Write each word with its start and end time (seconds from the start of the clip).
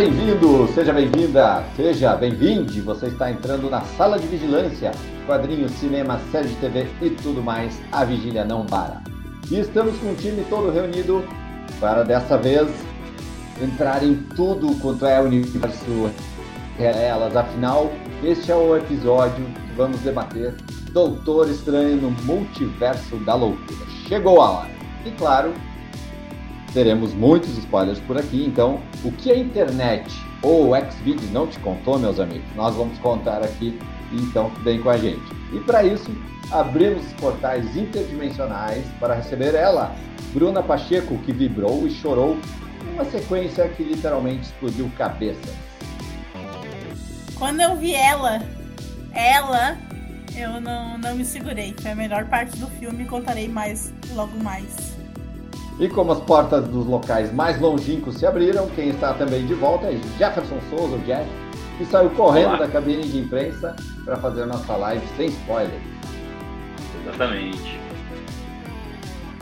Bem-vindo, 0.00 0.66
seja 0.68 0.94
bem-vinda, 0.94 1.62
seja 1.76 2.16
bem-vinde. 2.16 2.80
Você 2.80 3.08
está 3.08 3.30
entrando 3.30 3.68
na 3.68 3.82
sala 3.82 4.18
de 4.18 4.26
vigilância, 4.26 4.92
quadrinhos, 5.26 5.72
cinema, 5.72 6.18
série 6.32 6.48
de 6.48 6.54
TV 6.54 6.86
e 7.02 7.10
tudo 7.10 7.42
mais. 7.42 7.78
A 7.92 8.02
vigília 8.02 8.42
não 8.42 8.64
para. 8.64 9.02
E 9.50 9.60
estamos 9.60 9.98
com 9.98 10.12
o 10.12 10.14
time 10.14 10.42
todo 10.48 10.70
reunido 10.72 11.22
para 11.78 12.02
dessa 12.02 12.38
vez 12.38 12.66
entrar 13.60 14.02
em 14.02 14.14
tudo 14.34 14.74
quanto 14.80 15.04
é 15.04 15.20
o 15.20 15.24
universo 15.24 16.10
elas. 16.78 17.36
Afinal, 17.36 17.92
este 18.24 18.50
é 18.50 18.56
o 18.56 18.74
episódio 18.74 19.44
que 19.44 19.76
vamos 19.76 20.00
debater 20.00 20.54
Doutor 20.92 21.50
Estranho 21.50 21.98
no 21.98 22.10
Multiverso 22.24 23.16
da 23.16 23.34
Loucura. 23.34 23.86
Chegou 24.08 24.40
a 24.40 24.50
hora. 24.50 24.70
E 25.04 25.10
claro, 25.10 25.52
teremos 26.72 27.12
muitos 27.14 27.56
spoilers 27.58 27.98
por 28.00 28.16
aqui, 28.16 28.44
então 28.44 28.80
o 29.04 29.10
que 29.12 29.30
a 29.30 29.36
internet 29.36 30.10
ou 30.42 30.72
o 30.72 30.90
Xvideos 30.90 31.30
não 31.30 31.46
te 31.46 31.58
contou, 31.60 31.98
meus 31.98 32.18
amigos, 32.18 32.46
nós 32.54 32.74
vamos 32.74 32.98
contar 32.98 33.42
aqui, 33.42 33.78
então 34.12 34.50
vem 34.62 34.80
com 34.80 34.90
a 34.90 34.96
gente. 34.96 35.22
E 35.52 35.60
para 35.60 35.84
isso, 35.84 36.10
abrimos 36.50 37.06
os 37.06 37.12
portais 37.14 37.76
interdimensionais 37.76 38.84
para 38.98 39.14
receber 39.14 39.54
ela, 39.54 39.94
Bruna 40.32 40.62
Pacheco, 40.62 41.18
que 41.18 41.32
vibrou 41.32 41.86
e 41.86 41.90
chorou 41.90 42.38
uma 42.94 43.04
sequência 43.04 43.68
que 43.68 43.82
literalmente 43.82 44.42
explodiu 44.42 44.90
cabeças. 44.96 45.54
Quando 47.36 47.60
eu 47.60 47.76
vi 47.76 47.94
ela, 47.94 48.42
ela, 49.12 49.78
eu 50.36 50.60
não, 50.60 50.98
não 50.98 51.14
me 51.14 51.24
segurei. 51.24 51.74
Foi 51.80 51.92
a 51.92 51.94
melhor 51.94 52.26
parte 52.26 52.56
do 52.58 52.66
filme, 52.66 53.04
contarei 53.06 53.48
mais 53.48 53.92
logo 54.14 54.36
mais. 54.42 54.99
E 55.80 55.88
como 55.88 56.12
as 56.12 56.20
portas 56.20 56.68
dos 56.68 56.86
locais 56.86 57.32
mais 57.32 57.58
longínquos 57.58 58.16
se 58.16 58.26
abriram, 58.26 58.68
quem 58.76 58.90
está 58.90 59.14
também 59.14 59.46
de 59.46 59.54
volta 59.54 59.86
é 59.86 59.98
Jefferson 60.18 60.58
Souza, 60.68 60.96
o 60.96 60.98
Jeff, 61.06 61.26
que 61.78 61.86
saiu 61.86 62.10
correndo 62.10 62.48
Olá. 62.48 62.58
da 62.58 62.68
cabine 62.68 63.02
de 63.02 63.18
imprensa 63.18 63.74
para 64.04 64.16
fazer 64.18 64.44
nossa 64.44 64.76
live 64.76 65.02
sem 65.16 65.28
spoiler. 65.28 65.80
Exatamente. 67.02 67.80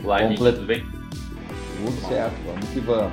Olá, 0.01 0.19
gente, 0.19 0.37
tudo 0.37 0.65
bem? 0.65 0.81
Tudo 0.81 2.07
certo, 2.07 2.35
vamos 2.45 2.69
que 2.69 2.79
vamos. 2.79 3.11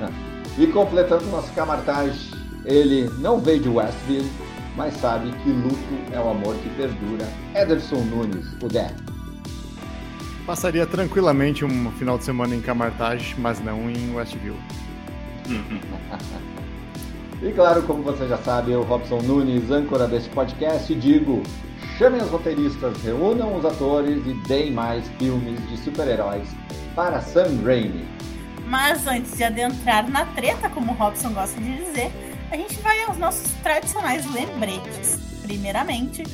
e 0.56 0.66
completando 0.68 1.26
nosso 1.26 1.52
camartage, 1.52 2.30
ele 2.64 3.10
não 3.18 3.38
veio 3.38 3.60
de 3.60 3.68
Westville, 3.68 4.32
mas 4.78 4.94
sabe 4.94 5.30
que 5.42 5.50
luto 5.50 5.76
é 6.10 6.18
o 6.18 6.30
amor 6.30 6.54
que 6.54 6.70
perdura. 6.70 7.28
Ederson 7.54 8.00
Nunes, 8.04 8.46
o 8.62 8.68
Death. 8.68 9.11
Passaria 10.46 10.84
tranquilamente 10.84 11.64
um 11.64 11.92
final 11.92 12.18
de 12.18 12.24
semana 12.24 12.54
em 12.54 12.60
Camartage, 12.60 13.36
mas 13.38 13.62
não 13.62 13.88
em 13.88 14.12
Westview. 14.14 14.56
e 17.42 17.52
claro, 17.52 17.82
como 17.82 18.02
você 18.02 18.26
já 18.26 18.38
sabe, 18.38 18.72
eu, 18.72 18.82
Robson 18.82 19.20
Nunes, 19.22 19.70
âncora 19.70 20.08
deste 20.08 20.28
podcast, 20.30 20.92
digo: 20.96 21.44
chamem 21.96 22.20
os 22.20 22.28
roteiristas, 22.28 23.00
reúnam 23.02 23.56
os 23.56 23.64
atores 23.64 24.26
e 24.26 24.34
deem 24.48 24.72
mais 24.72 25.06
filmes 25.18 25.60
de 25.68 25.76
super-heróis 25.78 26.48
para 26.96 27.20
Sam 27.20 27.62
Raimi. 27.64 28.04
Mas 28.66 29.06
antes 29.06 29.36
de 29.36 29.44
adentrar 29.44 30.10
na 30.10 30.24
treta, 30.26 30.68
como 30.68 30.92
o 30.92 30.94
Robson 30.96 31.32
gosta 31.32 31.60
de 31.60 31.76
dizer, 31.76 32.10
a 32.50 32.56
gente 32.56 32.80
vai 32.80 33.00
aos 33.04 33.16
nossos 33.16 33.52
tradicionais 33.62 34.28
lembretes. 34.32 35.20
Primeiramente, 35.42 36.24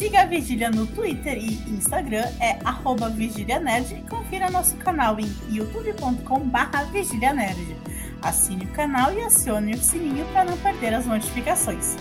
Siga 0.00 0.22
a 0.22 0.24
Vigília 0.24 0.70
no 0.70 0.86
Twitter 0.86 1.36
e 1.36 1.56
Instagram, 1.68 2.24
é 2.40 2.58
arroba 2.64 3.10
VigíliaNerd 3.10 3.96
e 3.96 4.08
confira 4.08 4.50
nosso 4.50 4.74
canal 4.76 5.20
em 5.20 5.30
youtube.com.br 5.50 6.84
vigilianerd. 6.90 7.76
Assine 8.22 8.64
o 8.64 8.68
canal 8.68 9.12
e 9.12 9.20
acione 9.20 9.74
o 9.74 9.78
sininho 9.78 10.24
para 10.32 10.46
não 10.46 10.56
perder 10.56 10.94
as 10.94 11.04
notificações. 11.04 11.96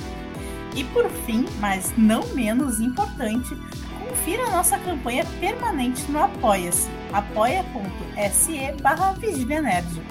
E 0.77 0.85
por 0.85 1.09
fim, 1.25 1.45
mas 1.59 1.91
não 1.97 2.25
menos 2.27 2.79
importante, 2.79 3.53
confira 3.99 4.45
a 4.45 4.51
nossa 4.51 4.79
campanha 4.79 5.25
permanente 5.41 6.09
no 6.09 6.23
Apoia-se, 6.23 6.87
apoia.se 7.11 8.81
barra 8.81 9.11
vigilianerd. 9.11 10.01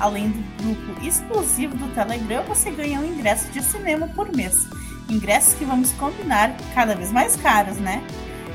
Além 0.00 0.30
do 0.30 0.62
grupo 0.62 1.04
exclusivo 1.04 1.76
do 1.76 1.94
Telegram, 1.94 2.42
você 2.44 2.70
ganha 2.70 2.98
um 2.98 3.04
ingresso 3.04 3.52
de 3.52 3.62
cinema 3.62 4.08
por 4.08 4.34
mês 4.34 4.66
ingressos 5.08 5.54
que 5.54 5.64
vamos 5.64 5.92
combinar 5.92 6.56
cada 6.74 6.94
vez 6.94 7.12
mais 7.12 7.36
caros, 7.36 7.76
né? 7.76 8.02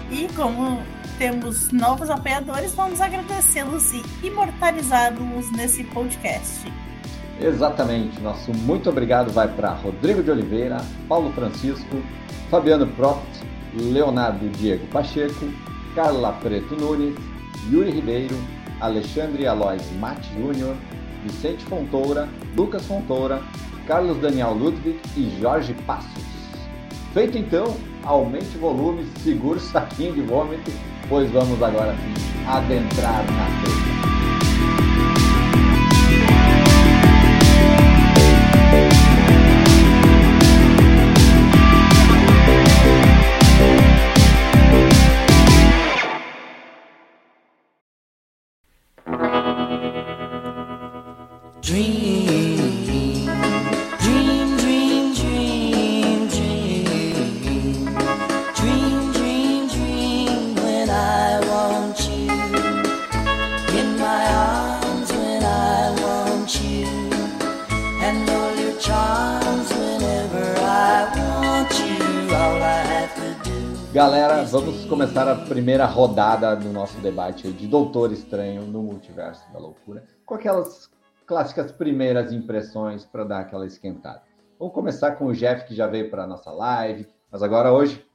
E 0.09 0.27
como 0.35 0.81
temos 1.17 1.71
novos 1.71 2.09
apoiadores, 2.09 2.73
vamos 2.73 2.99
agradecê-los 2.99 3.93
e 3.93 4.03
imortalizá-los 4.23 5.51
nesse 5.51 5.83
podcast. 5.85 6.71
Exatamente. 7.39 8.19
Nosso 8.21 8.51
muito 8.53 8.89
obrigado 8.89 9.31
vai 9.31 9.47
para 9.47 9.71
Rodrigo 9.73 10.21
de 10.21 10.31
Oliveira, 10.31 10.77
Paulo 11.07 11.31
Francisco, 11.33 12.01
Fabiano 12.49 12.87
Propt, 12.87 13.27
Leonardo 13.73 14.49
Diego 14.49 14.85
Pacheco, 14.87 15.51
Carla 15.95 16.33
Preto 16.33 16.75
Nunes, 16.75 17.15
Yuri 17.71 17.91
Ribeiro, 17.91 18.35
Alexandre 18.79 19.47
Alois 19.47 19.91
Mate 19.99 20.27
Júnior, 20.35 20.75
Vicente 21.23 21.63
Fontoura, 21.65 22.27
Lucas 22.55 22.85
Fontoura, 22.85 23.41
Carlos 23.87 24.17
Daniel 24.17 24.53
Ludwig 24.53 24.99
e 25.15 25.39
Jorge 25.39 25.73
Passos. 25.85 26.30
Feito 27.13 27.37
então, 27.37 27.75
aumente 28.03 28.55
o 28.55 28.59
volume, 28.59 29.05
segure 29.21 29.57
o 29.57 29.61
saquinho 29.61 30.13
de 30.13 30.21
vômito, 30.21 30.71
pois 31.09 31.29
vamos 31.29 31.61
agora 31.61 31.93
sim 31.93 32.21
adentrar 32.47 33.25
na 33.31 33.45
treta. 33.61 33.91
Galera, 51.63 52.30
vamos 74.61 74.85
começar 74.85 75.27
a 75.27 75.35
primeira 75.35 75.87
rodada 75.87 76.55
do 76.55 76.69
nosso 76.69 76.95
debate 76.99 77.51
de 77.51 77.67
Doutor 77.67 78.11
Estranho 78.11 78.61
no 78.61 78.83
Multiverso 78.83 79.51
da 79.51 79.57
Loucura, 79.57 80.03
com 80.23 80.35
aquelas 80.35 80.87
clássicas 81.25 81.71
primeiras 81.71 82.31
impressões 82.31 83.03
para 83.03 83.23
dar 83.23 83.39
aquela 83.39 83.65
esquentada. 83.65 84.21
Vamos 84.59 84.75
começar 84.75 85.13
com 85.13 85.25
o 85.25 85.33
Jeff, 85.33 85.65
que 85.65 85.73
já 85.73 85.87
veio 85.87 86.11
para 86.11 86.25
a 86.25 86.27
nossa 86.27 86.51
live, 86.51 87.07
mas 87.31 87.41
agora 87.41 87.73
hoje 87.73 88.05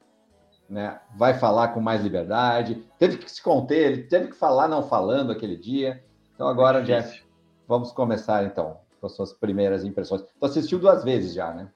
né, 0.69 1.01
vai 1.17 1.33
falar 1.33 1.69
com 1.69 1.81
mais 1.81 2.01
liberdade. 2.01 2.81
Teve 2.97 3.17
que 3.17 3.29
se 3.29 3.43
conter, 3.43 3.91
ele 3.91 4.03
teve 4.03 4.29
que 4.29 4.35
falar 4.35 4.69
não 4.69 4.83
falando 4.83 5.33
aquele 5.33 5.57
dia. 5.57 6.01
Então 6.33 6.47
agora, 6.47 6.81
Jeff, 6.81 7.25
vamos 7.67 7.91
começar 7.91 8.45
então 8.45 8.79
com 9.01 9.05
as 9.05 9.13
suas 9.13 9.33
primeiras 9.33 9.83
impressões. 9.83 10.21
Tu 10.21 10.45
assistiu 10.45 10.79
duas 10.79 11.03
vezes 11.03 11.33
já, 11.33 11.53
né? 11.53 11.69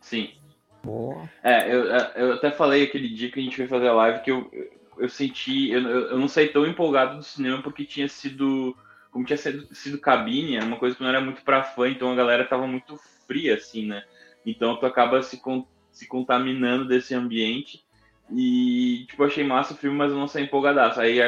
Sim. 0.00 0.30
Boa. 0.82 1.28
É, 1.42 1.72
eu, 1.74 1.94
é, 1.94 2.12
eu 2.16 2.32
até 2.34 2.50
falei 2.50 2.82
aquele 2.82 3.08
dia 3.08 3.30
que 3.30 3.38
a 3.38 3.42
gente 3.42 3.56
foi 3.56 3.66
fazer 3.66 3.88
a 3.88 3.92
live 3.92 4.22
que 4.22 4.30
eu, 4.30 4.50
eu 4.98 5.08
senti. 5.08 5.70
Eu, 5.70 5.80
eu 5.82 6.18
não 6.18 6.28
saí 6.28 6.48
tão 6.48 6.66
empolgado 6.66 7.16
do 7.16 7.22
cinema 7.22 7.62
porque 7.62 7.84
tinha 7.84 8.08
sido. 8.08 8.76
Como 9.10 9.24
tinha 9.24 9.36
sido, 9.36 9.74
sido 9.74 9.98
cabine, 9.98 10.56
era 10.56 10.64
uma 10.64 10.78
coisa 10.78 10.96
que 10.96 11.02
não 11.02 11.10
era 11.10 11.20
muito 11.20 11.42
pra 11.42 11.62
fã, 11.62 11.86
então 11.86 12.10
a 12.10 12.14
galera 12.14 12.46
tava 12.46 12.66
muito 12.66 12.96
fria, 13.26 13.54
assim, 13.54 13.86
né? 13.86 14.02
Então 14.44 14.76
tu 14.76 14.86
acaba 14.86 15.22
se, 15.22 15.40
se 15.90 16.08
contaminando 16.08 16.88
desse 16.88 17.14
ambiente. 17.14 17.84
E, 18.30 19.04
tipo, 19.08 19.22
achei 19.22 19.44
massa 19.44 19.74
o 19.74 19.76
filme, 19.76 19.96
mas 19.96 20.10
eu 20.10 20.16
não 20.16 20.26
saí 20.26 20.44
empolgadaço. 20.44 20.98
Aí 20.98 21.20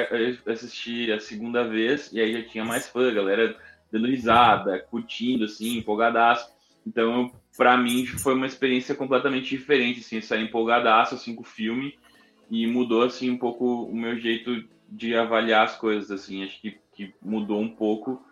assisti 0.46 1.12
a 1.12 1.20
segunda 1.20 1.62
vez 1.62 2.10
e 2.12 2.20
aí 2.20 2.32
já 2.32 2.48
tinha 2.48 2.64
mais 2.64 2.88
fã, 2.88 3.10
a 3.10 3.14
galera 3.14 3.54
dando 3.92 4.06
risada, 4.06 4.78
curtindo, 4.90 5.44
assim, 5.44 5.76
empolgadaço. 5.76 6.50
Então, 6.86 7.30
para 7.56 7.76
mim, 7.76 8.06
foi 8.06 8.34
uma 8.34 8.46
experiência 8.46 8.94
completamente 8.94 9.48
diferente, 9.48 10.00
assim, 10.00 10.20
sair 10.20 10.44
empolgadaço, 10.44 11.14
assim, 11.14 11.34
com 11.34 11.42
o 11.42 11.46
filme 11.46 11.98
e 12.50 12.66
mudou, 12.66 13.02
assim, 13.02 13.30
um 13.30 13.38
pouco 13.38 13.84
o 13.84 13.96
meu 13.96 14.18
jeito 14.18 14.64
de 14.88 15.14
avaliar 15.16 15.64
as 15.64 15.76
coisas, 15.76 16.10
assim, 16.10 16.44
acho 16.44 16.60
que, 16.60 16.78
que 16.92 17.14
mudou 17.22 17.60
um 17.60 17.68
pouco 17.68 18.22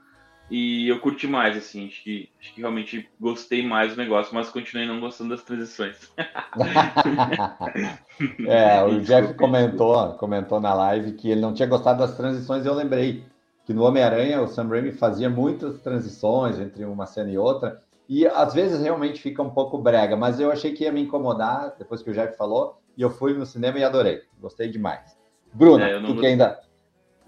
e 0.51 0.87
eu 0.87 1.01
curti 1.01 1.27
mais, 1.27 1.57
assim, 1.57 1.87
acho 1.87 2.03
que, 2.03 2.29
acho 2.39 2.53
que 2.53 2.61
realmente 2.61 3.09
gostei 3.19 3.67
mais 3.67 3.93
do 3.93 3.97
negócio, 3.97 4.35
mas 4.35 4.51
continuei 4.51 4.87
não 4.87 5.01
gostando 5.01 5.31
das 5.31 5.43
transições. 5.43 6.13
é, 8.47 8.83
o 8.85 9.01
Jeff 9.01 9.33
comentou, 9.35 10.13
comentou 10.15 10.61
na 10.61 10.75
live 10.75 11.13
que 11.13 11.31
ele 11.31 11.41
não 11.41 11.55
tinha 11.55 11.67
gostado 11.67 12.01
das 12.01 12.17
transições, 12.17 12.67
e 12.67 12.69
eu 12.69 12.75
lembrei 12.75 13.25
que 13.65 13.73
no 13.73 13.85
Homem-Aranha 13.85 14.43
o 14.43 14.47
Sam 14.47 14.69
Raimi 14.69 14.93
fazia 14.93 15.31
muitas 15.31 15.81
transições 15.81 16.59
entre 16.59 16.85
uma 16.85 17.07
cena 17.07 17.31
e 17.31 17.39
outra, 17.39 17.81
E 18.09 18.27
às 18.27 18.53
vezes 18.53 18.81
realmente 18.81 19.21
fica 19.21 19.43
um 19.43 19.51
pouco 19.51 19.79
brega, 19.79 20.17
mas 20.17 20.41
eu 20.41 20.51
achei 20.51 20.73
que 20.73 20.85
ia 20.85 20.93
me 20.93 21.03
incomodar 21.03 21.75
depois 21.79 22.03
que 22.03 22.11
o 22.11 22.15
Jeff 22.15 22.37
falou, 22.37 22.81
e 22.97 23.03
eu 23.03 23.11
fui 23.11 23.33
no 23.33 23.47
cinema 23.47 23.79
e 23.79 23.85
adorei. 23.85 24.23
Gostei 24.41 24.69
demais. 24.69 25.17
Bruno, 25.53 25.83
é, 25.83 26.01
tu, 26.01 26.17
que 26.17 26.27
ainda, 26.27 26.61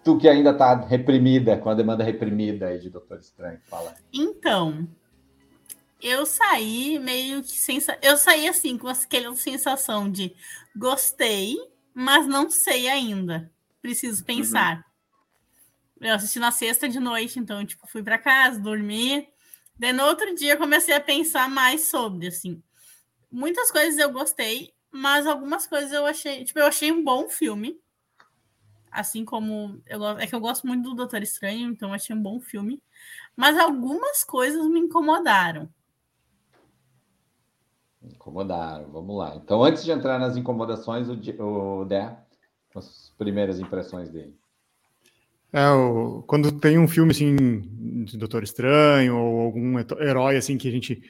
tu 0.02 0.18
que 0.18 0.28
ainda 0.28 0.52
tá 0.52 0.74
reprimida, 0.74 1.56
com 1.56 1.70
a 1.70 1.74
demanda 1.74 2.02
reprimida 2.04 2.66
aí 2.66 2.78
de 2.78 2.90
Doutor 2.90 3.18
Estranho, 3.18 3.60
fala. 3.68 3.94
Então, 4.12 4.86
eu 6.02 6.26
saí 6.26 6.98
meio 6.98 7.42
que 7.42 7.58
sensa... 7.58 7.98
eu 8.02 8.16
saí 8.16 8.46
assim 8.48 8.76
com 8.76 8.88
aquela 8.88 9.34
sensação 9.36 10.10
de 10.10 10.34
gostei, 10.76 11.56
mas 11.94 12.26
não 12.26 12.50
sei 12.50 12.88
ainda. 12.88 13.50
Preciso 13.80 14.20
uhum. 14.20 14.26
pensar. 14.26 14.76
Uhum. 16.00 16.08
Eu 16.08 16.14
assisti 16.14 16.38
na 16.38 16.50
sexta 16.50 16.88
de 16.88 17.00
noite, 17.00 17.38
então 17.38 17.64
tipo 17.64 17.86
fui 17.86 18.02
para 18.02 18.18
casa, 18.18 18.60
dormi. 18.60 19.26
Daí 19.76 19.92
no 19.92 20.04
outro 20.04 20.34
dia 20.34 20.56
comecei 20.56 20.94
a 20.94 21.00
pensar 21.00 21.48
mais 21.48 21.88
sobre 21.88 22.28
assim. 22.28 22.62
Muitas 23.30 23.70
coisas 23.70 23.98
eu 23.98 24.12
gostei, 24.12 24.72
mas 24.90 25.26
algumas 25.26 25.66
coisas 25.66 25.92
eu 25.92 26.06
achei, 26.06 26.44
tipo, 26.44 26.58
eu 26.58 26.66
achei 26.66 26.92
um 26.92 27.02
bom 27.02 27.28
filme. 27.28 27.80
Assim 28.90 29.24
como 29.24 29.82
eu 29.86 30.06
é 30.18 30.26
que 30.26 30.34
eu 30.34 30.40
gosto 30.40 30.68
muito 30.68 30.88
do 30.88 30.94
Doutor 30.94 31.20
Estranho, 31.20 31.68
então 31.68 31.88
eu 31.88 31.94
achei 31.94 32.14
um 32.14 32.22
bom 32.22 32.40
filme. 32.40 32.80
Mas 33.36 33.58
algumas 33.58 34.22
coisas 34.22 34.64
me 34.68 34.78
incomodaram. 34.78 35.68
Incomodaram, 38.00 38.90
vamos 38.92 39.16
lá. 39.16 39.34
Então, 39.34 39.64
antes 39.64 39.82
de 39.82 39.90
entrar 39.90 40.18
nas 40.18 40.36
incomodações, 40.36 41.08
o, 41.08 41.18
o 41.42 41.84
Dé, 41.84 42.16
as 42.74 43.12
primeiras 43.18 43.58
impressões 43.58 44.10
dele. 44.10 44.38
É, 45.54 45.70
o, 45.70 46.24
quando 46.26 46.50
tem 46.50 46.78
um 46.78 46.88
filme 46.88 47.12
assim 47.12 47.62
de 48.04 48.18
Doutor 48.18 48.42
Estranho 48.42 49.16
ou 49.16 49.40
algum 49.40 49.78
herói 50.00 50.36
assim 50.36 50.58
que 50.58 50.68
a 50.68 50.72
gente 50.72 51.00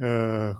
uh, 0.00 0.58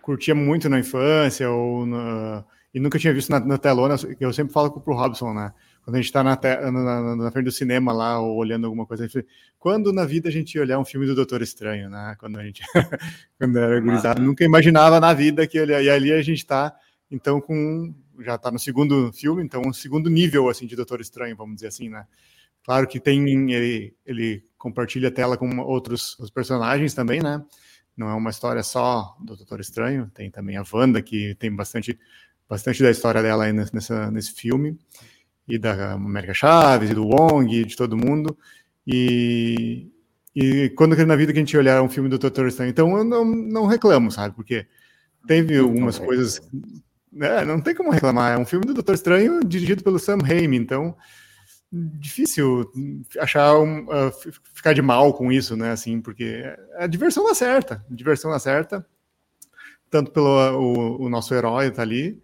curtia 0.00 0.32
muito 0.32 0.68
na 0.68 0.78
infância 0.78 1.50
ou 1.50 1.84
na, 1.84 2.44
e 2.72 2.78
nunca 2.78 2.96
tinha 2.96 3.12
visto 3.12 3.30
na, 3.30 3.40
na 3.40 3.58
telona, 3.58 3.96
eu 4.20 4.32
sempre 4.32 4.52
falo 4.52 4.70
pro 4.70 4.94
Robson, 4.94 5.34
né? 5.34 5.52
quando 5.88 5.94
a 5.94 5.98
gente 6.00 6.06
está 6.06 6.22
na, 6.22 6.38
na, 6.70 7.16
na, 7.16 7.30
frente 7.30 7.46
do 7.46 7.50
cinema 7.50 7.94
lá, 7.94 8.20
ou 8.20 8.36
olhando 8.36 8.66
alguma 8.66 8.84
coisa, 8.84 9.08
quando 9.58 9.90
na 9.90 10.04
vida 10.04 10.28
a 10.28 10.32
gente 10.32 10.54
ia 10.54 10.60
olhar 10.60 10.78
um 10.78 10.84
filme 10.84 11.06
do 11.06 11.14
Doutor 11.14 11.40
Estranho, 11.40 11.88
né? 11.88 12.14
Quando 12.20 12.38
a 12.38 12.44
gente 12.44 12.62
quando 13.40 13.58
era 13.58 13.80
gurizado, 13.80 14.20
nunca 14.20 14.44
imaginava 14.44 15.00
na 15.00 15.14
vida 15.14 15.46
que 15.46 15.56
ele, 15.56 15.72
e 15.72 15.88
ali 15.88 16.12
a 16.12 16.20
gente 16.20 16.40
está, 16.40 16.76
então, 17.10 17.40
com 17.40 17.94
já 18.20 18.34
está 18.34 18.50
no 18.50 18.58
segundo 18.58 19.10
filme, 19.14 19.42
então 19.42 19.62
um 19.64 19.72
segundo 19.72 20.10
nível 20.10 20.50
assim 20.50 20.66
de 20.66 20.76
Doutor 20.76 21.00
Estranho, 21.00 21.34
vamos 21.34 21.54
dizer 21.54 21.68
assim, 21.68 21.88
né? 21.88 22.04
Claro 22.68 22.86
que 22.86 23.00
tem 23.00 23.50
ele, 23.50 23.94
ele 24.04 24.44
compartilha 24.58 25.08
a 25.08 25.10
tela 25.10 25.38
com 25.38 25.58
outros 25.60 26.18
os 26.18 26.28
personagens 26.28 26.92
também, 26.92 27.22
né? 27.22 27.42
Não 27.96 28.10
é 28.10 28.14
uma 28.14 28.28
história 28.28 28.62
só 28.62 29.16
do 29.20 29.34
Doutor 29.36 29.58
Estranho, 29.58 30.10
tem 30.12 30.30
também 30.30 30.54
a 30.58 30.64
Wanda 30.70 31.00
que 31.00 31.34
tem 31.36 31.50
bastante 31.50 31.98
bastante 32.46 32.82
da 32.82 32.90
história 32.90 33.22
dela 33.22 33.44
aí 33.44 33.54
nessa, 33.54 34.10
nesse 34.10 34.34
filme 34.34 34.78
e 35.48 35.58
da 35.58 35.94
América 35.94 36.34
Chaves, 36.34 36.90
e 36.90 36.94
do 36.94 37.06
Wong, 37.06 37.64
de 37.64 37.74
todo 37.74 37.96
mundo. 37.96 38.36
E, 38.86 39.90
e 40.36 40.68
quando 40.76 40.94
na 41.06 41.16
vida 41.16 41.32
que 41.32 41.38
a 41.38 41.40
gente 41.40 41.56
olhar 41.56 41.80
um 41.80 41.88
filme 41.88 42.10
do 42.10 42.18
Doutor 42.18 42.48
Estranho, 42.48 42.68
então 42.68 42.98
eu 42.98 43.02
não, 43.02 43.24
não 43.24 43.64
reclamo, 43.64 44.12
sabe? 44.12 44.34
Porque 44.34 44.66
teve 45.26 45.56
algumas 45.56 45.98
coisas. 45.98 46.38
Né, 47.10 47.46
não 47.46 47.62
tem 47.62 47.74
como 47.74 47.90
reclamar. 47.90 48.34
É 48.34 48.38
um 48.38 48.44
filme 48.44 48.66
do 48.66 48.74
Doutor 48.74 48.94
Estranho 48.94 49.40
dirigido 49.42 49.82
pelo 49.82 49.98
Sam 49.98 50.18
Raimi, 50.18 50.58
então 50.58 50.94
difícil 51.70 52.70
achar 53.18 53.58
um, 53.58 53.84
uh, 53.84 54.12
ficar 54.54 54.72
de 54.72 54.82
mal 54.82 55.12
com 55.12 55.30
isso, 55.30 55.56
né? 55.56 55.70
Assim, 55.70 56.00
porque 56.00 56.44
a 56.76 56.86
diversão 56.86 57.24
dá 57.24 57.34
certa, 57.34 57.84
a 57.90 57.94
diversão 57.94 58.30
dá 58.30 58.38
certa, 58.38 58.86
tanto 59.90 60.10
pelo 60.10 60.28
o, 60.58 61.02
o 61.04 61.08
nosso 61.08 61.34
herói 61.34 61.70
tá 61.70 61.82
ali, 61.82 62.20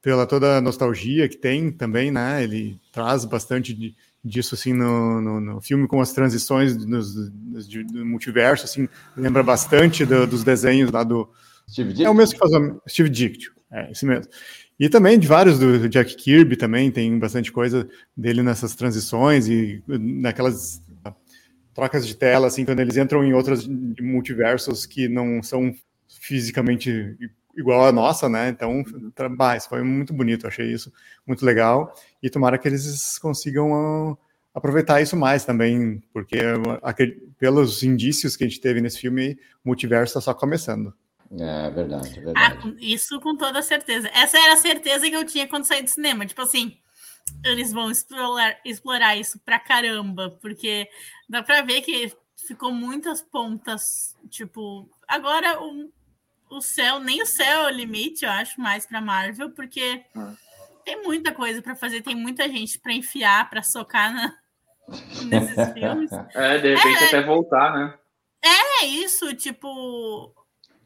pela 0.00 0.26
toda 0.26 0.58
a 0.58 0.60
nostalgia 0.60 1.28
que 1.28 1.36
tem 1.36 1.72
também, 1.72 2.10
né? 2.12 2.42
Ele 2.42 2.80
traz 2.92 3.24
bastante 3.24 3.74
de, 3.74 3.94
disso 4.24 4.54
assim 4.54 4.72
no, 4.72 5.20
no, 5.20 5.40
no, 5.40 5.60
filme 5.60 5.88
com 5.88 6.00
as 6.00 6.12
transições 6.12 6.76
dos, 6.76 7.14
dos, 7.30 7.66
do 7.66 8.06
multiverso, 8.06 8.64
assim, 8.64 8.88
lembra 9.16 9.42
bastante 9.42 10.04
do, 10.04 10.26
dos 10.26 10.44
desenhos 10.44 10.92
lá 10.92 11.02
do 11.02 11.28
Steve 11.68 11.92
Dick. 11.92 12.04
É 12.04 12.10
o 12.10 12.14
mesmo 12.14 12.34
que 12.34 12.38
faz 12.38 12.52
o 12.52 12.82
Steve 12.88 13.08
Dick, 13.08 13.48
é 13.70 13.90
esse 13.90 14.06
mesmo. 14.06 14.30
E 14.78 14.88
também 14.88 15.18
de 15.18 15.26
vários 15.26 15.58
do 15.58 15.88
Jack 15.88 16.16
Kirby 16.16 16.56
também 16.56 16.90
tem 16.90 17.18
bastante 17.18 17.50
coisa 17.50 17.88
dele 18.16 18.42
nessas 18.42 18.74
transições 18.74 19.48
e 19.48 19.82
naquelas 19.88 20.82
trocas 21.74 22.06
de 22.06 22.14
tela 22.14 22.46
assim 22.46 22.64
quando 22.64 22.80
eles 22.80 22.96
entram 22.96 23.24
em 23.24 23.32
outros 23.32 23.66
multiversos 24.00 24.84
que 24.84 25.08
não 25.08 25.42
são 25.42 25.74
fisicamente 26.08 27.16
igual 27.56 27.86
a 27.86 27.92
nossa, 27.92 28.28
né? 28.28 28.50
Então, 28.50 28.84
mas 29.36 29.66
foi 29.66 29.82
muito 29.82 30.12
bonito, 30.12 30.46
achei 30.46 30.70
isso 30.70 30.92
muito 31.26 31.44
legal. 31.44 31.94
E 32.22 32.28
tomara 32.28 32.58
que 32.58 32.68
eles 32.68 33.18
consigam 33.18 34.10
uh, 34.12 34.18
aproveitar 34.54 35.00
isso 35.00 35.16
mais 35.16 35.44
também, 35.44 36.02
porque 36.12 36.36
uh, 36.36 37.34
pelos 37.38 37.82
indícios 37.82 38.36
que 38.36 38.44
a 38.44 38.48
gente 38.48 38.60
teve 38.60 38.80
nesse 38.80 38.98
filme, 38.98 39.38
o 39.64 39.68
multiverso 39.68 40.10
está 40.10 40.20
só 40.20 40.34
começando. 40.34 40.92
É 41.32 41.70
verdade, 41.70 42.18
é 42.18 42.22
verdade. 42.22 42.58
Ah, 42.64 42.74
isso 42.78 43.20
com 43.20 43.36
toda 43.36 43.62
certeza. 43.62 44.08
Essa 44.14 44.38
era 44.38 44.54
a 44.54 44.58
certeza 44.58 45.08
que 45.08 45.16
eu 45.16 45.24
tinha 45.24 45.48
quando 45.48 45.64
saí 45.64 45.82
do 45.82 45.90
cinema. 45.90 46.26
Tipo 46.26 46.42
assim, 46.42 46.78
eles 47.44 47.72
vão 47.72 47.90
explorar, 47.90 48.58
explorar 48.64 49.16
isso 49.16 49.38
pra 49.40 49.58
caramba, 49.58 50.36
porque 50.40 50.88
dá 51.28 51.42
pra 51.42 51.62
ver 51.62 51.82
que 51.82 52.12
ficou 52.46 52.72
muitas 52.72 53.22
pontas. 53.22 54.16
Tipo, 54.30 54.88
agora 55.08 55.62
um, 55.62 55.90
o 56.50 56.60
céu, 56.60 57.00
nem 57.00 57.22
o 57.22 57.26
céu 57.26 57.62
é 57.62 57.66
o 57.66 57.76
limite, 57.76 58.24
eu 58.24 58.30
acho, 58.30 58.60
mais 58.60 58.86
para 58.86 59.00
Marvel, 59.00 59.50
porque 59.50 60.04
ah. 60.16 60.32
tem 60.84 61.02
muita 61.02 61.32
coisa 61.32 61.60
para 61.60 61.74
fazer, 61.74 62.02
tem 62.02 62.14
muita 62.14 62.48
gente 62.48 62.78
para 62.78 62.92
enfiar, 62.92 63.50
para 63.50 63.62
socar 63.62 64.12
na, 64.12 64.34
nesses 65.26 65.72
filmes. 65.72 66.10
É, 66.34 66.58
de 66.58 66.74
repente 66.74 67.04
é, 67.04 67.06
até 67.06 67.22
voltar, 67.22 67.74
né? 67.74 67.98
É 68.42 68.86
isso, 68.86 69.34
tipo, 69.34 70.32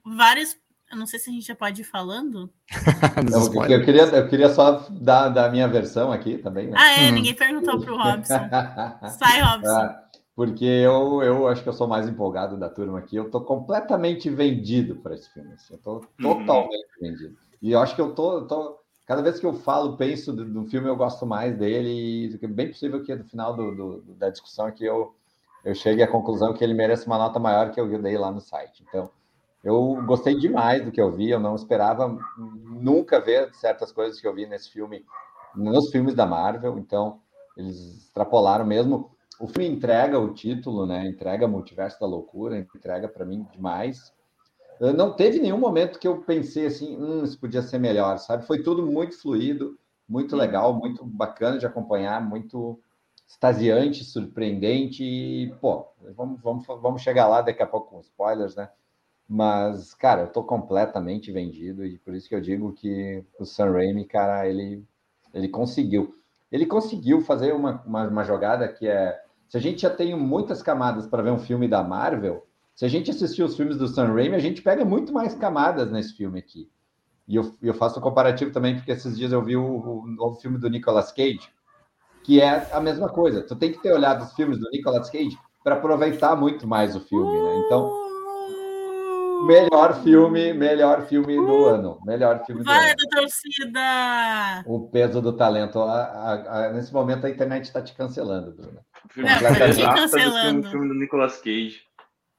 vários. 0.04 0.56
Eu 0.90 0.96
não 0.96 1.06
sei 1.06 1.20
se 1.20 1.30
a 1.30 1.32
gente 1.32 1.46
já 1.46 1.54
pode 1.54 1.82
ir 1.82 1.84
falando. 1.84 2.52
não, 3.30 3.64
eu, 3.64 3.84
queria, 3.84 4.02
eu 4.02 4.28
queria 4.28 4.48
só 4.48 4.88
dar, 4.90 5.28
dar 5.28 5.46
a 5.46 5.50
minha 5.50 5.68
versão 5.68 6.10
aqui 6.10 6.38
também. 6.38 6.68
Né? 6.68 6.76
Ah, 6.76 7.00
é, 7.00 7.08
hum. 7.08 7.12
ninguém 7.12 7.34
perguntou 7.34 7.80
pro 7.80 7.96
Robson. 7.96 8.40
Sai, 9.18 9.40
Robson. 9.40 9.70
Ah 9.70 10.10
porque 10.40 10.64
eu, 10.64 11.22
eu 11.22 11.46
acho 11.48 11.62
que 11.62 11.68
eu 11.68 11.72
sou 11.74 11.86
mais 11.86 12.08
empolgado 12.08 12.56
da 12.56 12.70
turma 12.70 12.98
aqui. 12.98 13.14
Eu 13.14 13.30
tô 13.30 13.42
completamente 13.42 14.30
vendido 14.30 14.96
para 14.96 15.14
esse 15.14 15.28
filme. 15.34 15.52
Assim. 15.52 15.74
Eu 15.74 15.78
tô 15.78 15.92
uhum. 15.96 16.38
totalmente 16.46 16.88
vendido. 16.98 17.36
E 17.60 17.72
eu 17.72 17.78
acho 17.78 17.94
que 17.94 18.00
eu 18.00 18.14
tô, 18.14 18.46
tô, 18.46 18.78
Cada 19.04 19.20
vez 19.20 19.38
que 19.38 19.44
eu 19.44 19.52
falo, 19.52 19.98
penso 19.98 20.32
do, 20.32 20.46
do 20.46 20.64
filme, 20.64 20.88
eu 20.88 20.96
gosto 20.96 21.26
mais 21.26 21.54
dele. 21.58 21.90
E 21.90 22.38
é 22.42 22.46
bem 22.46 22.68
possível 22.68 23.02
que 23.02 23.14
no 23.14 23.24
final 23.24 23.54
do, 23.54 23.74
do, 23.74 24.14
da 24.14 24.30
discussão 24.30 24.64
aqui 24.64 24.82
eu, 24.82 25.14
eu 25.62 25.74
chegue 25.74 26.02
à 26.02 26.08
conclusão 26.08 26.54
que 26.54 26.64
ele 26.64 26.72
merece 26.72 27.06
uma 27.06 27.18
nota 27.18 27.38
maior 27.38 27.70
que 27.70 27.78
eu 27.78 28.00
dei 28.00 28.16
lá 28.16 28.30
no 28.30 28.40
site. 28.40 28.82
Então, 28.88 29.10
eu 29.62 30.02
gostei 30.06 30.36
demais 30.36 30.84
do 30.84 30.90
que 30.90 31.00
eu 31.00 31.12
vi. 31.12 31.30
Eu 31.30 31.40
não 31.40 31.54
esperava 31.54 32.18
nunca 32.36 33.20
ver 33.20 33.54
certas 33.54 33.92
coisas 33.92 34.20
que 34.20 34.26
eu 34.26 34.34
vi 34.34 34.46
nesse 34.46 34.70
filme, 34.70 35.04
nos 35.54 35.90
filmes 35.90 36.14
da 36.14 36.26
Marvel. 36.26 36.78
Então, 36.78 37.20
eles 37.56 37.76
extrapolaram 38.04 38.64
mesmo 38.64 39.10
o 39.40 39.48
filme 39.48 39.66
entrega 39.66 40.18
o 40.18 40.34
título, 40.34 40.84
né? 40.84 41.06
Entrega 41.06 41.48
Multiverso 41.48 41.98
da 41.98 42.06
Loucura, 42.06 42.58
entrega 42.58 43.08
para 43.08 43.24
mim 43.24 43.46
demais. 43.50 44.12
Não 44.78 45.14
teve 45.16 45.40
nenhum 45.40 45.58
momento 45.58 45.98
que 45.98 46.06
eu 46.06 46.22
pensei 46.22 46.66
assim, 46.66 46.96
hum, 46.96 47.24
isso 47.24 47.40
podia 47.40 47.62
ser 47.62 47.78
melhor, 47.78 48.18
sabe? 48.18 48.46
Foi 48.46 48.62
tudo 48.62 48.84
muito 48.84 49.18
fluido, 49.20 49.78
muito 50.06 50.36
legal, 50.36 50.74
muito 50.74 51.04
bacana 51.04 51.58
de 51.58 51.66
acompanhar, 51.66 52.20
muito 52.20 52.78
extasiante, 53.26 54.04
surpreendente. 54.04 55.02
E, 55.02 55.54
pô, 55.60 55.86
vamos, 56.14 56.40
vamos, 56.42 56.66
vamos 56.66 57.02
chegar 57.02 57.26
lá 57.26 57.40
daqui 57.40 57.62
a 57.62 57.66
pouco 57.66 57.90
com 57.90 58.00
spoilers, 58.00 58.54
né? 58.54 58.68
Mas, 59.32 59.94
cara, 59.94 60.22
eu 60.22 60.26
tô 60.26 60.42
completamente 60.42 61.30
vendido 61.30 61.86
e 61.86 61.96
por 61.98 62.14
isso 62.16 62.28
que 62.28 62.34
eu 62.34 62.40
digo 62.40 62.72
que 62.72 63.24
o 63.38 63.44
Sam 63.44 63.70
Raimi, 63.70 64.04
cara, 64.04 64.48
ele, 64.48 64.84
ele 65.32 65.46
conseguiu. 65.46 66.16
Ele 66.50 66.66
conseguiu 66.66 67.20
fazer 67.20 67.52
uma, 67.54 67.80
uma, 67.86 68.08
uma 68.08 68.24
jogada 68.24 68.66
que 68.66 68.88
é 68.88 69.22
se 69.48 69.56
a 69.56 69.60
gente 69.60 69.82
já 69.82 69.90
tem 69.90 70.16
muitas 70.16 70.64
camadas 70.64 71.06
para 71.06 71.22
ver 71.22 71.30
um 71.30 71.38
filme 71.38 71.68
da 71.68 71.80
Marvel, 71.80 72.44
se 72.74 72.84
a 72.84 72.88
gente 72.88 73.12
assistir 73.12 73.44
os 73.44 73.56
filmes 73.56 73.78
do 73.78 73.86
Sam 73.86 74.12
Raimi, 74.12 74.34
a 74.34 74.40
gente 74.40 74.62
pega 74.62 74.84
muito 74.84 75.12
mais 75.12 75.32
camadas 75.32 75.92
nesse 75.92 76.16
filme 76.16 76.40
aqui. 76.40 76.68
E 77.28 77.36
eu, 77.36 77.54
eu 77.62 77.74
faço 77.74 78.00
um 78.00 78.02
comparativo 78.02 78.50
também, 78.50 78.74
porque 78.74 78.90
esses 78.90 79.16
dias 79.16 79.30
eu 79.30 79.44
vi 79.44 79.56
o, 79.56 79.64
o 79.64 80.06
novo 80.08 80.40
filme 80.40 80.58
do 80.58 80.68
Nicolas 80.68 81.12
Cage, 81.12 81.48
que 82.24 82.40
é 82.40 82.68
a 82.72 82.80
mesma 82.80 83.08
coisa. 83.08 83.42
Tu 83.42 83.54
tem 83.54 83.70
que 83.70 83.80
ter 83.80 83.92
olhado 83.92 84.24
os 84.24 84.32
filmes 84.32 84.58
do 84.58 84.68
Nicolas 84.70 85.08
Cage 85.08 85.38
para 85.62 85.76
aproveitar 85.76 86.34
muito 86.34 86.66
mais 86.66 86.96
o 86.96 87.00
filme, 87.00 87.32
né? 87.32 87.62
Então, 87.66 88.09
melhor 89.46 90.02
filme, 90.02 90.52
melhor 90.52 91.06
filme 91.06 91.36
do 91.36 91.64
ano. 91.66 92.00
Melhor 92.04 92.44
filme 92.44 92.62
Vai, 92.62 92.94
do 92.94 93.02
ano. 93.02 93.10
torcida! 93.10 94.64
O 94.66 94.88
peso 94.88 95.20
do 95.20 95.32
talento. 95.32 95.80
A, 95.80 96.02
a, 96.02 96.66
a, 96.66 96.72
nesse 96.72 96.92
momento 96.92 97.26
a 97.26 97.30
internet 97.30 97.64
está 97.64 97.82
te 97.82 97.94
cancelando, 97.94 98.52
Bruna. 98.52 98.80
O 99.04 99.12
filme 99.12 99.28
é, 99.28 99.94
cancelando. 99.94 100.66
O 100.66 100.70
filme 100.70 100.88
do 100.88 100.94
Nicolas 100.94 101.38
Cage. 101.38 101.82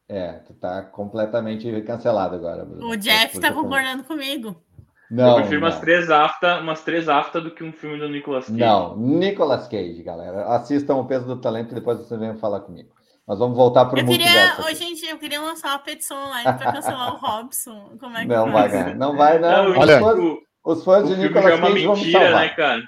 É, 0.08 0.34
tu 0.34 0.54
tá 0.54 0.82
completamente 0.84 1.82
cancelado 1.84 2.36
agora. 2.36 2.66
Bruno. 2.66 2.90
O 2.90 2.98
Jeff 2.98 3.40
tá 3.40 3.54
concordando 3.54 4.04
comigo. 4.04 4.62
Não, 5.10 5.30
eu 5.30 5.36
prefiro 5.36 5.60
não. 5.60 5.68
umas 5.68 5.80
três 5.80 6.10
afta, 6.10 6.60
umas 6.60 6.84
três 6.84 7.10
afta 7.10 7.42
do 7.42 7.52
que 7.52 7.64
um 7.64 7.74
filme 7.74 8.00
do 8.00 8.08
Nicolas 8.08 8.46
Cage. 8.46 8.58
Não, 8.58 8.98
Nicolas 8.98 9.68
Cage, 9.68 10.02
galera. 10.04 10.46
Assistam 10.56 10.96
o 10.96 11.06
peso 11.06 11.26
do 11.26 11.36
talento 11.36 11.72
e 11.72 11.76
depois 11.76 11.98
vocês 11.98 12.18
venham 12.18 12.38
falar 12.38 12.62
comigo. 12.62 12.90
Nós 13.28 13.40
vamos 13.40 13.56
voltar 13.56 13.86
para 13.86 14.02
o 14.02 14.06
multiverso. 14.06 14.64
Queria, 14.64 14.76
gente, 14.76 15.06
eu 15.06 15.18
queria 15.18 15.42
lançar 15.42 15.70
uma 15.70 15.80
petição 15.80 16.18
online 16.18 16.58
para 16.58 16.72
cancelar 16.72 17.14
o 17.14 17.18
Robson. 17.18 17.96
Como 18.00 18.18
é 18.18 18.22
que 18.22 18.28
não 18.28 18.52
vai 18.52 18.70
ganhar. 18.70 18.96
Não 18.96 19.16
vai, 19.16 19.40
não. 19.40 19.70
não 19.70 19.80
Olha, 19.80 19.98
os 19.98 20.04
fãs, 20.04 20.38
os 20.64 20.84
fãs 20.84 21.10
de 21.10 21.18
Nicolas 21.18 21.46
é 21.46 21.58
Cage 21.58 21.86
vão 21.86 21.96
me 21.96 22.12
salvar. 22.12 22.32
Né, 22.32 22.50
cara? 22.50 22.82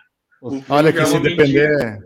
Olha 0.69 0.91
que 0.91 0.99
é 0.99 1.05
se 1.05 1.19
depender... 1.19 1.99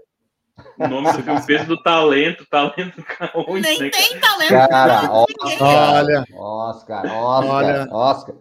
O 0.80 0.88
nome 0.88 1.12
do 1.12 1.24
filme, 1.24 1.46
peso 1.46 1.66
do 1.66 1.82
talento, 1.82 2.46
talento 2.50 3.04
onde, 3.36 3.62
Nem 3.62 3.80
né, 3.80 3.90
tem 3.90 4.20
talento. 4.20 4.50
Cara, 4.50 5.12
olha. 5.12 6.24
Oscar, 6.34 7.06
Oscar, 7.06 7.46
olha. 7.46 7.88
Oscar. 7.92 8.36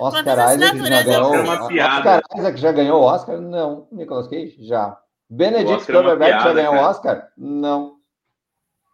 Oscar 0.00 0.54
Isaac 0.54 0.88
já 0.88 1.02
ganhou. 1.02 1.44
Oscar 1.44 2.22
Isaac 2.36 2.60
já 2.60 2.72
ganhou 2.72 3.00
o 3.00 3.04
Oscar? 3.04 3.40
Não. 3.40 3.88
Nicolas 3.92 4.28
Cage? 4.28 4.56
Já. 4.60 4.96
Benedict 5.28 5.90
é 5.90 5.94
Cumberbatch 5.94 6.42
já 6.42 6.52
ganhou 6.52 6.74
o 6.74 6.78
Oscar? 6.78 7.28
Não. 7.36 7.99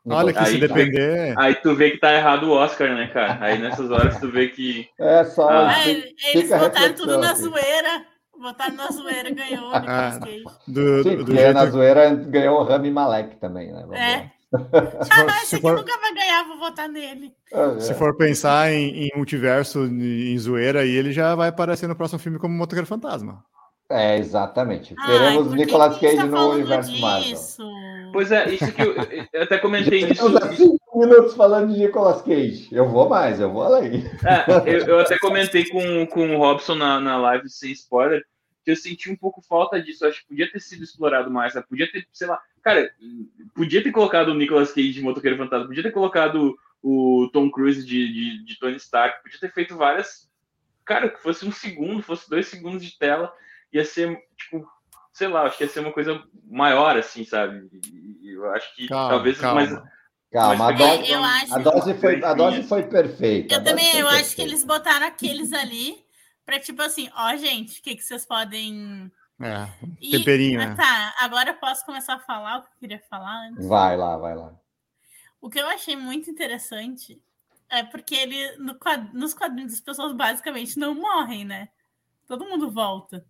Olha 0.08 0.32
que 0.32 0.38
aí, 0.38 0.46
se 0.46 0.58
depender. 0.58 1.34
Aí 1.36 1.54
tu 1.56 1.74
vê 1.74 1.90
que 1.90 1.98
tá 1.98 2.12
errado 2.14 2.44
o 2.44 2.52
Oscar, 2.52 2.94
né, 2.94 3.08
cara? 3.08 3.38
Aí 3.40 3.58
nessas 3.58 3.90
horas 3.90 4.18
tu 4.20 4.30
vê 4.30 4.48
que. 4.48 4.88
É 4.98 5.24
só. 5.24 5.48
Ah, 5.48 5.88
eles 5.88 6.48
botaram 6.48 6.94
tudo 6.94 7.18
na 7.18 7.34
zoeira. 7.34 8.06
Botaram 8.40 8.74
na 8.74 8.86
zoeira, 8.88 9.30
ganhou. 9.30 9.70
Ah, 9.72 10.18
do, 10.66 11.02
Sim, 11.02 11.16
do, 11.16 11.24
do 11.24 11.34
jeito... 11.34 11.54
na 11.54 11.66
zoeira 11.66 12.14
ganhou 12.14 12.60
o 12.60 12.64
Rami 12.64 12.90
Malek 12.90 13.36
também, 13.36 13.72
né? 13.72 13.80
Vamos 13.80 13.98
é. 13.98 14.30
for, 14.50 15.30
ah, 15.30 15.42
esse 15.42 15.60
for... 15.60 15.74
nunca 15.74 15.98
vai 15.98 16.14
ganhar, 16.14 16.44
vou 16.46 16.58
votar 16.58 16.88
nele. 16.88 17.32
Ah, 17.52 17.80
se 17.80 17.94
for 17.94 18.16
pensar 18.16 18.70
em, 18.70 19.06
em 19.06 19.10
multiverso, 19.16 19.84
em 19.86 20.38
zoeira, 20.38 20.80
aí 20.80 20.90
ele 20.90 21.12
já 21.12 21.34
vai 21.34 21.48
aparecer 21.48 21.88
no 21.88 21.96
próximo 21.96 22.20
filme 22.20 22.38
como 22.38 22.54
Motoqueiro 22.54 22.86
Fantasma. 22.86 23.42
É, 23.88 24.18
exatamente. 24.18 24.94
Teremos 25.06 25.52
Nicolas 25.52 25.98
Cage 25.98 26.16
tá 26.16 26.26
no 26.26 26.50
universo 26.50 26.90
disso? 26.90 27.00
Marvel. 27.00 27.85
Pois 28.16 28.32
é, 28.32 28.48
isso 28.48 28.72
que 28.72 28.80
eu, 28.80 28.94
eu 29.30 29.42
até 29.42 29.58
comentei 29.58 30.10
isso. 30.10 30.26
cinco 30.56 30.98
minutos 30.98 31.34
falando 31.34 31.70
de 31.70 31.80
Nicolas 31.80 32.22
Cage. 32.22 32.66
Eu 32.72 32.88
vou 32.88 33.10
mais, 33.10 33.38
eu 33.38 33.52
vou 33.52 33.62
além. 33.62 34.04
É, 34.24 34.74
eu, 34.74 34.86
eu, 34.86 35.00
até 35.00 35.18
comentei 35.18 35.68
com, 35.68 36.06
com 36.06 36.34
o 36.34 36.38
Robson 36.38 36.76
na, 36.76 36.98
na 36.98 37.18
live 37.18 37.46
sem 37.50 37.72
spoiler 37.72 38.24
que 38.64 38.70
eu 38.70 38.76
senti 38.76 39.10
um 39.10 39.16
pouco 39.16 39.42
falta 39.42 39.78
disso. 39.82 40.02
Eu 40.02 40.08
acho 40.08 40.22
que 40.22 40.28
podia 40.28 40.50
ter 40.50 40.60
sido 40.60 40.82
explorado 40.82 41.30
mais, 41.30 41.52
sabe? 41.52 41.68
Podia 41.68 41.92
ter, 41.92 42.06
sei 42.10 42.26
lá, 42.26 42.40
cara, 42.62 42.90
podia 43.54 43.82
ter 43.82 43.92
colocado 43.92 44.28
o 44.28 44.34
Nicolas 44.34 44.72
Cage 44.72 44.94
de 44.94 45.02
Motoqueiro 45.02 45.36
Fantasma, 45.36 45.66
podia 45.66 45.82
ter 45.82 45.92
colocado 45.92 46.56
o 46.82 47.28
Tom 47.34 47.50
Cruise 47.50 47.84
de, 47.84 48.12
de, 48.12 48.44
de 48.46 48.58
Tony 48.58 48.76
Stark, 48.76 49.22
podia 49.22 49.38
ter 49.38 49.52
feito 49.52 49.76
várias. 49.76 50.26
Cara, 50.86 51.10
que 51.10 51.20
fosse 51.20 51.44
um 51.44 51.52
segundo, 51.52 52.02
fosse 52.02 52.30
dois 52.30 52.46
segundos 52.46 52.82
de 52.82 52.96
tela 52.98 53.30
ia 53.72 53.84
ser, 53.84 54.16
tipo, 54.38 54.66
sei 55.16 55.28
lá, 55.28 55.44
acho 55.44 55.56
que 55.56 55.64
ia 55.64 55.70
ser 55.70 55.80
uma 55.80 55.92
coisa 55.92 56.22
maior, 56.44 56.94
assim, 56.98 57.24
sabe? 57.24 57.70
E 58.20 58.34
eu 58.34 58.50
acho 58.52 58.76
que 58.76 58.86
calma, 58.86 59.08
talvez 59.08 59.38
calma. 59.38 59.66
mais. 59.66 59.96
Calma, 60.30 60.68
a 60.68 60.72
dose, 60.72 61.14
a 61.14 61.58
dose, 61.58 61.94
foi, 61.94 62.22
a 62.22 62.34
dose 62.34 62.62
foi 62.64 62.82
perfeita. 62.82 63.54
Eu 63.54 63.64
também, 63.64 63.96
eu 63.96 64.06
acho 64.08 64.36
que 64.36 64.42
eles 64.42 64.62
botaram 64.62 65.06
aqueles 65.06 65.54
ali 65.54 66.04
para 66.44 66.60
tipo 66.60 66.82
assim, 66.82 67.08
ó, 67.16 67.34
gente, 67.36 67.80
o 67.80 67.82
que, 67.82 67.96
que 67.96 68.02
vocês 68.02 68.26
podem. 68.26 69.10
É, 69.40 69.66
temperinho, 70.10 70.60
e, 70.60 70.66
né? 70.66 70.74
Tá, 70.74 71.14
agora 71.20 71.50
eu 71.50 71.54
posso 71.54 71.86
começar 71.86 72.16
a 72.16 72.20
falar 72.20 72.58
o 72.58 72.62
que 72.62 72.68
eu 72.68 72.78
queria 72.80 73.02
falar 73.08 73.48
antes. 73.48 73.66
Vai 73.66 73.96
lá, 73.96 74.18
vai 74.18 74.34
lá. 74.34 74.52
O 75.40 75.48
que 75.48 75.58
eu 75.58 75.66
achei 75.68 75.96
muito 75.96 76.28
interessante 76.28 77.18
é 77.70 77.82
porque 77.82 78.14
ele, 78.14 78.56
no, 78.58 78.78
nos 79.14 79.32
quadrinhos, 79.32 79.72
as 79.72 79.80
pessoas 79.80 80.12
basicamente 80.12 80.78
não 80.78 80.94
morrem, 80.94 81.46
né? 81.46 81.70
Todo 82.26 82.44
mundo 82.44 82.70
volta. 82.70 83.24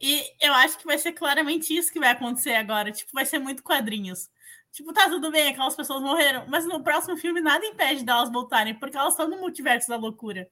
E 0.00 0.22
eu 0.40 0.52
acho 0.54 0.78
que 0.78 0.86
vai 0.86 0.98
ser 0.98 1.12
claramente 1.12 1.76
isso 1.76 1.92
que 1.92 1.98
vai 1.98 2.10
acontecer 2.10 2.54
agora. 2.54 2.92
Tipo, 2.92 3.10
vai 3.12 3.24
ser 3.24 3.38
muito 3.38 3.62
quadrinhos. 3.62 4.28
Tipo, 4.72 4.92
tá 4.92 5.08
tudo 5.08 5.30
bem, 5.30 5.48
aquelas 5.48 5.74
pessoas 5.74 6.02
morreram, 6.02 6.44
mas 6.46 6.64
no 6.66 6.82
próximo 6.82 7.16
filme 7.16 7.40
nada 7.40 7.64
impede 7.64 8.04
delas 8.04 8.30
voltarem, 8.30 8.74
porque 8.74 8.96
elas 8.96 9.14
estão 9.14 9.28
no 9.28 9.38
multiverso 9.38 9.88
da 9.88 9.96
loucura. 9.96 10.46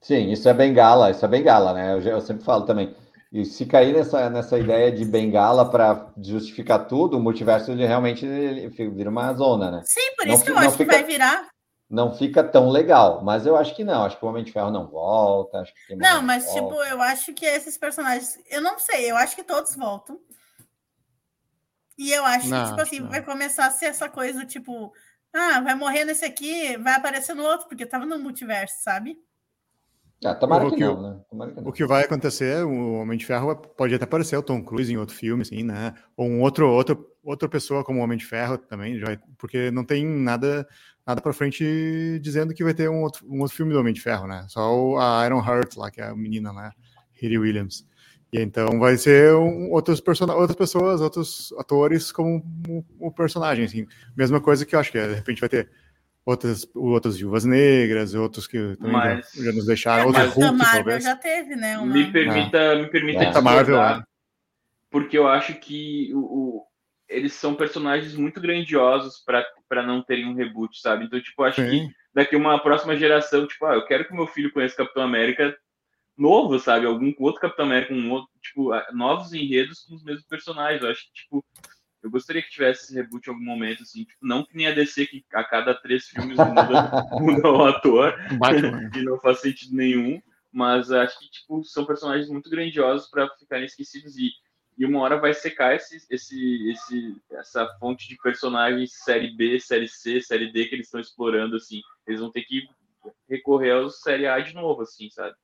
Sim, 0.00 0.30
isso 0.32 0.48
é 0.48 0.54
bengala, 0.54 1.10
isso 1.10 1.24
é 1.24 1.28
bengala, 1.28 1.72
né? 1.72 1.94
Eu, 1.94 2.00
eu 2.00 2.20
sempre 2.20 2.44
falo 2.44 2.64
também. 2.64 2.94
E 3.32 3.44
se 3.44 3.64
cair 3.64 3.94
nessa, 3.94 4.28
nessa 4.28 4.58
ideia 4.58 4.90
de 4.90 5.04
bengala 5.04 5.70
para 5.70 6.12
justificar 6.20 6.88
tudo, 6.88 7.16
o 7.16 7.20
multiverso 7.20 7.70
ele 7.70 7.86
realmente 7.86 8.26
ele 8.26 8.68
vira 8.90 9.08
uma 9.08 9.32
zona, 9.34 9.70
né? 9.70 9.82
Sim, 9.84 10.16
por 10.16 10.26
isso 10.26 10.38
não, 10.38 10.44
que 10.44 10.50
eu 10.50 10.58
acho 10.58 10.76
fica... 10.76 10.84
que 10.84 10.96
vai 10.96 11.04
virar 11.04 11.48
não 11.90 12.14
fica 12.14 12.44
tão 12.44 12.70
legal. 12.70 13.22
Mas 13.24 13.44
eu 13.44 13.56
acho 13.56 13.74
que 13.74 13.82
não. 13.82 14.04
Acho 14.04 14.16
que 14.16 14.24
o 14.24 14.28
Homem 14.28 14.44
de 14.44 14.52
Ferro 14.52 14.70
não 14.70 14.86
volta. 14.86 15.58
Acho 15.58 15.74
que 15.74 15.96
não, 15.96 16.22
mas 16.22 16.44
volta. 16.44 16.60
tipo, 16.60 16.84
eu 16.84 17.02
acho 17.02 17.34
que 17.34 17.44
esses 17.44 17.76
personagens. 17.76 18.38
Eu 18.48 18.60
não 18.60 18.78
sei, 18.78 19.10
eu 19.10 19.16
acho 19.16 19.34
que 19.34 19.42
todos 19.42 19.74
voltam. 19.74 20.18
E 21.98 22.12
eu 22.12 22.24
acho 22.24 22.48
não, 22.48 22.62
que, 22.62 22.70
tipo 22.70 22.80
assim, 22.80 23.00
não. 23.00 23.10
vai 23.10 23.22
começar 23.22 23.66
a 23.66 23.70
ser 23.70 23.86
essa 23.86 24.08
coisa, 24.08 24.46
tipo, 24.46 24.90
ah, 25.34 25.60
vai 25.60 25.74
morrer 25.74 26.04
nesse 26.04 26.24
aqui, 26.24 26.74
vai 26.78 26.94
aparecer 26.94 27.34
no 27.34 27.42
outro, 27.42 27.68
porque 27.68 27.84
tava 27.84 28.06
no 28.06 28.18
multiverso, 28.18 28.82
sabe? 28.82 29.18
Ah, 30.24 30.34
tomara 30.34 30.66
o 30.66 30.70
que, 30.70 30.76
que 30.76 30.84
não, 30.84 31.00
né? 31.00 31.20
Tomara 31.28 31.50
que 31.50 31.60
não. 31.60 31.68
O 31.68 31.72
que 31.72 31.84
vai 31.84 32.04
acontecer, 32.04 32.64
o 32.64 32.94
Homem 32.94 33.18
de 33.18 33.26
Ferro 33.26 33.54
pode 33.54 33.94
até 33.94 34.04
aparecer 34.04 34.36
o 34.36 34.42
Tom 34.42 34.62
Cruise 34.62 34.90
em 34.90 34.96
outro 34.96 35.14
filme, 35.14 35.42
assim, 35.42 35.62
né? 35.62 35.94
Ou 36.16 36.26
um 36.26 36.40
outro, 36.40 36.70
outro, 36.70 37.06
outra 37.22 37.48
pessoa 37.48 37.84
como 37.84 38.00
o 38.00 38.02
Homem 38.02 38.16
de 38.16 38.24
Ferro 38.24 38.56
também, 38.56 38.98
porque 39.36 39.70
não 39.70 39.84
tem 39.84 40.06
nada 40.06 40.66
nada 41.06 41.20
para 41.20 41.32
frente 41.32 42.18
dizendo 42.20 42.54
que 42.54 42.64
vai 42.64 42.74
ter 42.74 42.88
um 42.88 43.02
outro, 43.02 43.26
um 43.28 43.40
outro 43.40 43.56
filme 43.56 43.72
do 43.72 43.80
Homem 43.80 43.92
de 43.92 44.00
Ferro, 44.00 44.26
né? 44.26 44.46
Só 44.48 44.96
a 44.98 45.24
Iron 45.26 45.44
Heart 45.44 45.76
lá, 45.76 45.90
que 45.90 46.00
é 46.00 46.04
a 46.04 46.14
menina, 46.14 46.52
né? 46.52 46.70
Riri 47.12 47.38
Williams. 47.38 47.86
E 48.32 48.40
então 48.40 48.78
vai 48.78 48.96
ser 48.96 49.34
um, 49.34 49.70
outros 49.72 50.00
person 50.00 50.30
outras 50.30 50.56
pessoas, 50.56 51.00
outros 51.00 51.52
atores 51.58 52.12
como 52.12 52.44
o, 52.68 52.84
o, 53.08 53.12
personagem, 53.12 53.64
assim. 53.64 53.86
Mesma 54.16 54.40
coisa 54.40 54.64
que 54.64 54.74
eu 54.74 54.80
acho 54.80 54.92
que 54.92 55.00
de 55.00 55.14
repente 55.14 55.40
vai 55.40 55.48
ter 55.48 55.68
outras, 56.24 56.66
outras 56.74 57.16
viúvas 57.16 57.44
negras, 57.44 58.14
outros 58.14 58.46
que 58.46 58.76
também 58.76 58.92
mas, 58.92 59.32
já, 59.34 59.44
já, 59.44 59.52
nos 59.52 59.66
deixaram, 59.66 60.04
é, 60.04 60.06
outros 60.06 60.34
Hulk, 60.34 60.48
a 60.48 60.52
Marvel 60.52 60.74
talvez. 60.74 61.04
já 61.04 61.16
teve, 61.16 61.56
né? 61.56 61.76
Uma... 61.78 61.92
Me 61.92 62.12
permita, 62.12 62.58
é. 62.58 62.82
me 62.82 62.88
permita 62.88 63.24
é. 63.24 63.40
Marvel, 63.40 63.82
é. 63.82 64.02
porque 64.90 65.18
eu 65.18 65.26
acho 65.26 65.54
que 65.54 66.12
o, 66.14 66.62
eles 67.10 67.32
são 67.34 67.54
personagens 67.54 68.14
muito 68.14 68.40
grandiosos 68.40 69.22
para 69.68 69.82
não 69.82 70.02
terem 70.02 70.26
um 70.26 70.34
reboot, 70.34 70.80
sabe? 70.80 71.04
Então, 71.04 71.20
tipo, 71.20 71.42
acho 71.42 71.60
Sim. 71.60 71.88
que 71.88 71.94
daqui 72.14 72.36
uma 72.36 72.58
próxima 72.58 72.96
geração, 72.96 73.46
tipo, 73.46 73.66
ah, 73.66 73.74
eu 73.74 73.84
quero 73.84 74.06
que 74.06 74.14
meu 74.14 74.26
filho 74.26 74.52
conheça 74.52 74.76
Capitão 74.76 75.02
América 75.02 75.54
novo, 76.16 76.58
sabe? 76.58 76.86
Algum 76.86 77.12
outro 77.18 77.40
Capitão 77.40 77.66
América, 77.66 77.92
um 77.92 78.10
outro, 78.10 78.30
tipo, 78.40 78.70
novos 78.92 79.32
enredos 79.32 79.80
com 79.80 79.94
os 79.94 80.04
mesmos 80.04 80.24
personagens. 80.26 80.82
Eu 80.82 80.90
acho 80.90 81.06
que, 81.06 81.12
tipo, 81.14 81.44
eu 82.02 82.10
gostaria 82.10 82.42
que 82.42 82.50
tivesse 82.50 82.84
esse 82.84 82.94
reboot 82.94 83.26
em 83.26 83.32
algum 83.32 83.44
momento, 83.44 83.82
assim, 83.82 84.04
tipo, 84.04 84.24
não 84.24 84.44
que 84.44 84.56
nem 84.56 84.68
a 84.68 84.72
DC, 84.72 85.06
que 85.06 85.24
a 85.34 85.42
cada 85.42 85.74
três 85.74 86.06
filmes 86.06 86.36
muda, 86.36 86.90
muda 87.20 87.50
o 87.50 87.64
ator, 87.64 88.14
e 88.96 89.02
não 89.02 89.18
faz 89.20 89.40
sentido 89.40 89.74
nenhum, 89.74 90.20
mas 90.52 90.90
acho 90.90 91.18
que, 91.18 91.30
tipo, 91.30 91.64
são 91.64 91.84
personagens 91.84 92.28
muito 92.28 92.48
grandiosos 92.48 93.08
para 93.08 93.28
ficarem 93.38 93.66
esquecidos 93.66 94.16
e 94.16 94.30
e 94.80 94.86
uma 94.86 95.00
hora 95.00 95.20
vai 95.20 95.34
secar 95.34 95.76
esse, 95.76 95.98
esse, 96.08 96.70
esse, 96.70 97.14
essa 97.32 97.68
fonte 97.78 98.08
de 98.08 98.16
personagens 98.16 98.94
série 99.04 99.36
B, 99.36 99.60
série 99.60 99.86
C, 99.86 100.22
série 100.22 100.50
D 100.50 100.64
que 100.64 100.74
eles 100.74 100.86
estão 100.86 100.98
explorando, 100.98 101.56
assim. 101.56 101.82
Eles 102.08 102.22
vão 102.22 102.32
ter 102.32 102.40
que 102.44 102.62
recorrer 103.28 103.72
aos 103.72 104.00
série 104.00 104.26
A 104.26 104.40
de 104.40 104.54
novo, 104.54 104.80
assim, 104.80 105.10
sabe? 105.10 105.34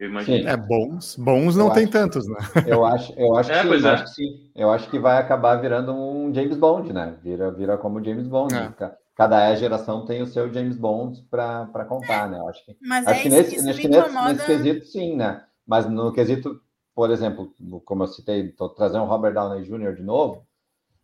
Eu 0.00 0.08
imagino. 0.08 0.48
É, 0.48 0.56
bons, 0.56 1.14
bons 1.14 1.54
não 1.54 1.68
eu 1.68 1.72
tem 1.72 1.84
acho, 1.84 1.92
tantos, 1.92 2.26
né? 2.26 2.36
Eu 2.66 2.84
acho, 2.84 3.12
eu 3.16 3.36
acho, 3.36 3.52
é, 3.52 3.62
que, 3.62 3.78
sim, 3.78 3.86
é. 3.86 3.90
acho 3.90 4.04
que 4.06 4.10
sim. 4.10 4.50
Eu 4.56 4.70
acho 4.72 4.90
que 4.90 4.98
vai 4.98 5.18
acabar 5.18 5.54
virando 5.54 5.94
um 5.94 6.34
James 6.34 6.56
Bond, 6.56 6.92
né? 6.92 7.16
Vira, 7.22 7.52
vira 7.52 7.78
como 7.78 8.04
James 8.04 8.26
Bond. 8.26 8.56
É. 8.56 8.92
Cada 9.14 9.54
geração 9.54 10.04
tem 10.04 10.20
o 10.20 10.26
seu 10.26 10.52
James 10.52 10.76
Bond 10.76 11.24
para 11.30 11.84
contar, 11.88 12.28
né? 12.28 12.40
Eu 12.40 12.48
acho 12.48 12.64
que, 12.64 12.76
Mas 12.82 13.06
acho 13.06 13.20
é 13.20 13.22
que 13.22 13.28
nesse, 13.28 13.62
nesse, 13.62 13.88
nesse, 13.88 14.12
nesse 14.12 14.46
quesito, 14.46 14.84
sim, 14.86 15.14
né? 15.14 15.44
Mas 15.64 15.88
no 15.88 16.12
quesito 16.12 16.60
por 16.94 17.10
exemplo, 17.10 17.52
como 17.84 18.04
eu 18.04 18.08
citei, 18.08 18.46
estou 18.46 18.68
trazendo 18.68 19.04
o 19.04 19.08
Robert 19.08 19.34
Downey 19.34 19.64
Jr. 19.64 19.94
de 19.96 20.02
novo, 20.02 20.46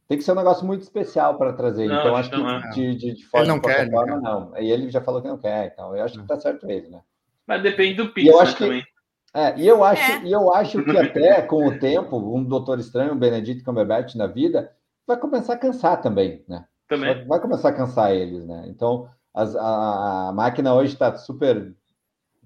tem 0.08 0.18
que 0.18 0.24
ser 0.24 0.32
um 0.32 0.36
negócio 0.36 0.66
muito 0.66 0.82
especial 0.82 1.36
para 1.36 1.52
trazer. 1.52 1.86
Não, 1.86 2.00
então, 2.00 2.16
acho 2.16 2.30
que 2.30 2.40
é. 2.40 2.70
de, 2.70 2.96
de, 2.96 3.14
de 3.14 3.24
forma, 3.26 3.46
não 3.46 3.60
quer, 3.60 3.90
forma, 3.90 4.20
não. 4.20 4.56
E 4.58 4.70
ele 4.70 4.90
já 4.90 5.00
falou 5.00 5.22
que 5.22 5.28
não 5.28 5.38
quer, 5.38 5.72
então 5.72 5.96
eu 5.96 6.04
acho 6.04 6.14
que 6.14 6.22
está 6.22 6.38
certo 6.38 6.68
ele, 6.68 6.88
né? 6.88 7.00
Mas 7.46 7.62
depende 7.62 8.02
do 8.02 8.12
acho 8.40 8.56
que, 8.56 8.64
também. 8.64 8.84
É, 9.32 9.56
e 9.56 9.66
eu 9.66 9.84
acho, 9.84 10.02
é. 10.02 10.24
e 10.24 10.32
eu 10.32 10.52
acho 10.52 10.82
que 10.82 10.96
até 10.96 11.42
com 11.42 11.66
o 11.66 11.78
tempo, 11.78 12.16
um 12.16 12.42
Doutor 12.42 12.78
Estranho, 12.80 13.12
um 13.12 13.18
Benedict 13.18 13.62
Cumberbatch 13.62 14.14
na 14.16 14.26
vida, 14.26 14.72
vai 15.06 15.16
começar 15.16 15.54
a 15.54 15.58
cansar 15.58 16.00
também, 16.00 16.44
né? 16.48 16.64
Também. 16.88 17.14
Vai, 17.14 17.24
vai 17.24 17.40
começar 17.40 17.68
a 17.68 17.72
cansar 17.72 18.12
eles, 18.12 18.44
né? 18.44 18.64
Então, 18.66 19.08
as, 19.32 19.54
a, 19.54 20.28
a 20.28 20.32
máquina 20.32 20.74
hoje 20.74 20.92
está 20.92 21.16
super 21.16 21.72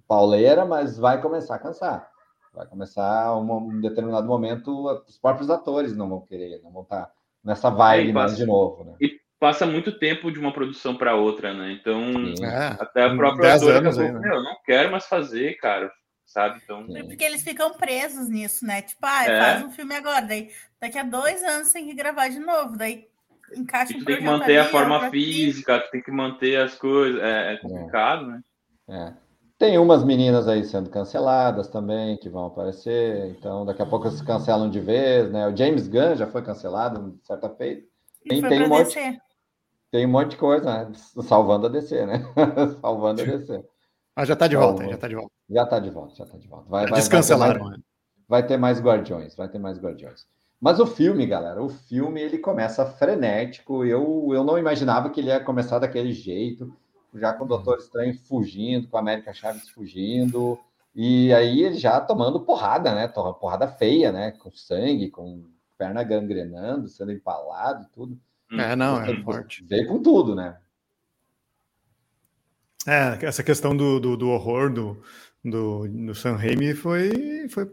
pauleira, 0.07 0.67
mas 0.67 0.99
vai 0.99 1.21
começar 1.23 1.55
a 1.55 1.59
cansar. 1.59 2.14
Vai 2.55 2.67
começar 2.67 3.37
um, 3.37 3.53
um 3.57 3.81
determinado 3.81 4.27
momento, 4.27 4.87
os 5.09 5.19
próprios 5.19 5.51
atores 5.51 5.97
não 5.97 6.09
vão 6.09 6.21
querer, 6.21 6.61
não 6.63 6.71
vão 6.71 6.83
estar 6.83 7.11
nessa 7.43 7.69
vibe 7.69 8.13
mais 8.13 8.37
de 8.37 8.47
novo, 8.47 8.85
né? 8.85 8.95
E 9.01 9.21
passa 9.39 9.67
muito 9.67 9.99
tempo 9.99 10.31
de 10.31 10.39
uma 10.39 10.53
produção 10.53 10.97
para 10.97 11.17
outra, 11.17 11.53
né? 11.53 11.73
Então, 11.73 12.03
é, 12.43 12.77
até 12.81 13.03
a 13.03 13.15
própria 13.15 13.55
autora 13.55 13.79
anos 13.79 13.97
falou, 13.97 14.13
né? 14.13 14.29
eu 14.33 14.43
não 14.43 14.57
quero 14.65 14.91
mais 14.91 15.07
fazer, 15.07 15.55
cara, 15.59 15.93
sabe? 16.25 16.61
Então, 16.63 16.87
é 16.97 17.03
porque 17.03 17.25
eles 17.25 17.43
ficam 17.43 17.75
presos 17.75 18.29
nisso, 18.29 18.65
né? 18.65 18.83
Tipo, 18.83 19.05
ah, 19.05 19.25
é. 19.25 19.39
faz 19.39 19.65
um 19.65 19.71
filme 19.71 19.95
agora, 19.95 20.23
daí 20.23 20.51
daqui 20.81 20.99
a 20.99 21.03
dois 21.03 21.43
anos 21.43 21.73
tem 21.73 21.87
que 21.87 21.95
gravar 21.95 22.29
de 22.29 22.39
novo, 22.39 22.77
daí 22.77 23.07
encaixa 23.55 23.97
um 23.97 24.05
tem 24.05 24.17
que 24.17 24.25
manter 24.25 24.59
ali, 24.59 24.59
a 24.59 24.71
forma 24.71 25.11
física, 25.11 25.81
tem 25.91 26.03
que 26.03 26.11
manter 26.11 26.57
as 26.57 26.77
coisas, 26.77 27.21
é, 27.21 27.55
é 27.55 27.57
complicado, 27.59 28.27
né? 28.27 28.41
É. 28.89 29.24
Tem 29.59 29.79
umas 29.79 30.03
meninas 30.03 30.49
aí 30.49 30.65
sendo 30.65 30.91
canceladas 30.91 31.69
também, 31.69 32.17
que 32.17 32.29
vão 32.29 32.47
aparecer, 32.47 33.37
então 33.39 33.65
daqui 33.65 33.83
a 33.83 33.87
pouco 33.87 34.11
se 34.11 34.25
cancelam 34.25 34.69
de 34.69 34.81
vez, 34.81 35.31
né? 35.31 35.47
O 35.47 35.57
James 35.57 35.87
Gunn 35.87 36.17
já 36.17 36.27
foi 36.27 36.43
cancelado, 36.43 37.19
certa 37.23 37.49
feita. 37.49 37.87
Tem, 38.29 38.43
tem, 38.43 38.65
um 38.65 38.69
monte, 38.69 39.21
tem 39.93 40.07
um 40.07 40.11
monte 40.11 40.31
de 40.31 40.37
coisa, 40.37 40.65
né? 40.65 40.93
Salvando 41.23 41.67
a 41.67 41.71
DC, 41.71 42.05
né? 42.05 42.25
Salvando 42.81 43.23
a 43.23 43.25
DC. 43.25 43.65
Ah, 44.17 44.25
já 44.25 44.35
tá 44.35 44.49
de 44.49 44.57
volta, 44.57 44.89
já 44.89 44.97
tá 44.97 45.09
de 45.09 45.15
volta. 45.15 45.33
Já 45.49 45.67
tá 45.67 45.79
de 45.79 45.91
volta, 45.91 46.15
já 46.17 46.27
tá 46.27 46.39
de 46.39 46.49
volta. 46.49 46.69
Vai, 46.69 46.87
vai 46.87 46.99
Descancelaram. 46.99 47.61
Vai 47.61 47.63
ter, 47.63 47.69
mais, 47.69 47.79
né? 47.79 47.85
vai 48.29 48.47
ter 48.47 48.57
mais 48.57 48.81
Guardiões, 48.81 49.37
vai 49.37 49.49
ter 49.49 49.59
mais 49.59 49.79
Guardiões. 49.79 50.27
Mas 50.61 50.81
o 50.81 50.87
filme, 50.87 51.27
galera, 51.27 51.63
o 51.63 51.69
filme 51.69 52.21
ele 52.21 52.39
começa 52.39 52.87
frenético. 52.87 53.85
Eu, 53.85 54.31
eu 54.33 54.43
não 54.43 54.59
imaginava 54.59 55.11
que 55.11 55.21
ele 55.21 55.29
ia 55.29 55.39
começar 55.39 55.79
daquele 55.79 56.13
jeito 56.13 56.75
já 57.19 57.33
com 57.33 57.45
o 57.45 57.49
Doutor 57.49 57.79
Estranho 57.79 58.19
fugindo, 58.27 58.89
com 58.89 58.97
a 58.97 59.01
América 59.01 59.33
Chaves 59.33 59.69
fugindo, 59.69 60.59
e 60.95 61.33
aí 61.33 61.63
ele 61.63 61.77
já 61.77 62.01
tomando 62.01 62.41
porrada, 62.41 62.95
né? 62.95 63.09
Porrada 63.09 63.69
feia, 63.69 64.13
né? 64.13 64.33
Com 64.33 64.51
sangue, 64.53 65.11
com 65.11 65.45
perna 65.77 66.03
gangrenando, 66.03 66.89
sendo 66.89 67.13
empalado 67.13 67.85
e 67.85 67.93
tudo. 67.93 68.19
É, 68.53 68.77
não, 68.77 69.03
é 69.03 69.23
forte. 69.23 69.65
Veio 69.65 69.89
com 69.89 70.01
tudo, 70.01 70.35
né? 70.35 70.57
É, 72.87 73.25
essa 73.25 73.43
questão 73.43 73.77
do, 73.77 73.99
do, 73.99 74.17
do 74.17 74.29
horror 74.29 74.73
do, 74.73 75.03
do, 75.45 75.89
do 75.89 76.15
Sam 76.15 76.37
Raimi 76.37 76.75
foi, 76.75 77.49
foi 77.49 77.69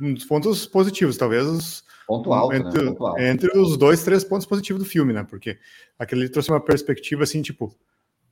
um 0.00 0.14
dos 0.14 0.24
pontos 0.24 0.66
positivos, 0.66 1.16
talvez 1.16 1.44
os, 1.44 1.84
Ponto 2.06 2.32
alto, 2.32 2.54
entre, 2.54 2.82
né? 2.82 2.90
Ponto 2.90 3.06
alto. 3.06 3.20
entre 3.20 3.58
os 3.58 3.76
dois, 3.76 4.02
três 4.04 4.24
pontos 4.24 4.46
positivos 4.46 4.82
do 4.82 4.88
filme, 4.88 5.12
né? 5.12 5.24
Porque 5.24 5.58
aquele 5.98 6.28
trouxe 6.28 6.50
uma 6.50 6.60
perspectiva 6.60 7.22
assim, 7.22 7.42
tipo, 7.42 7.74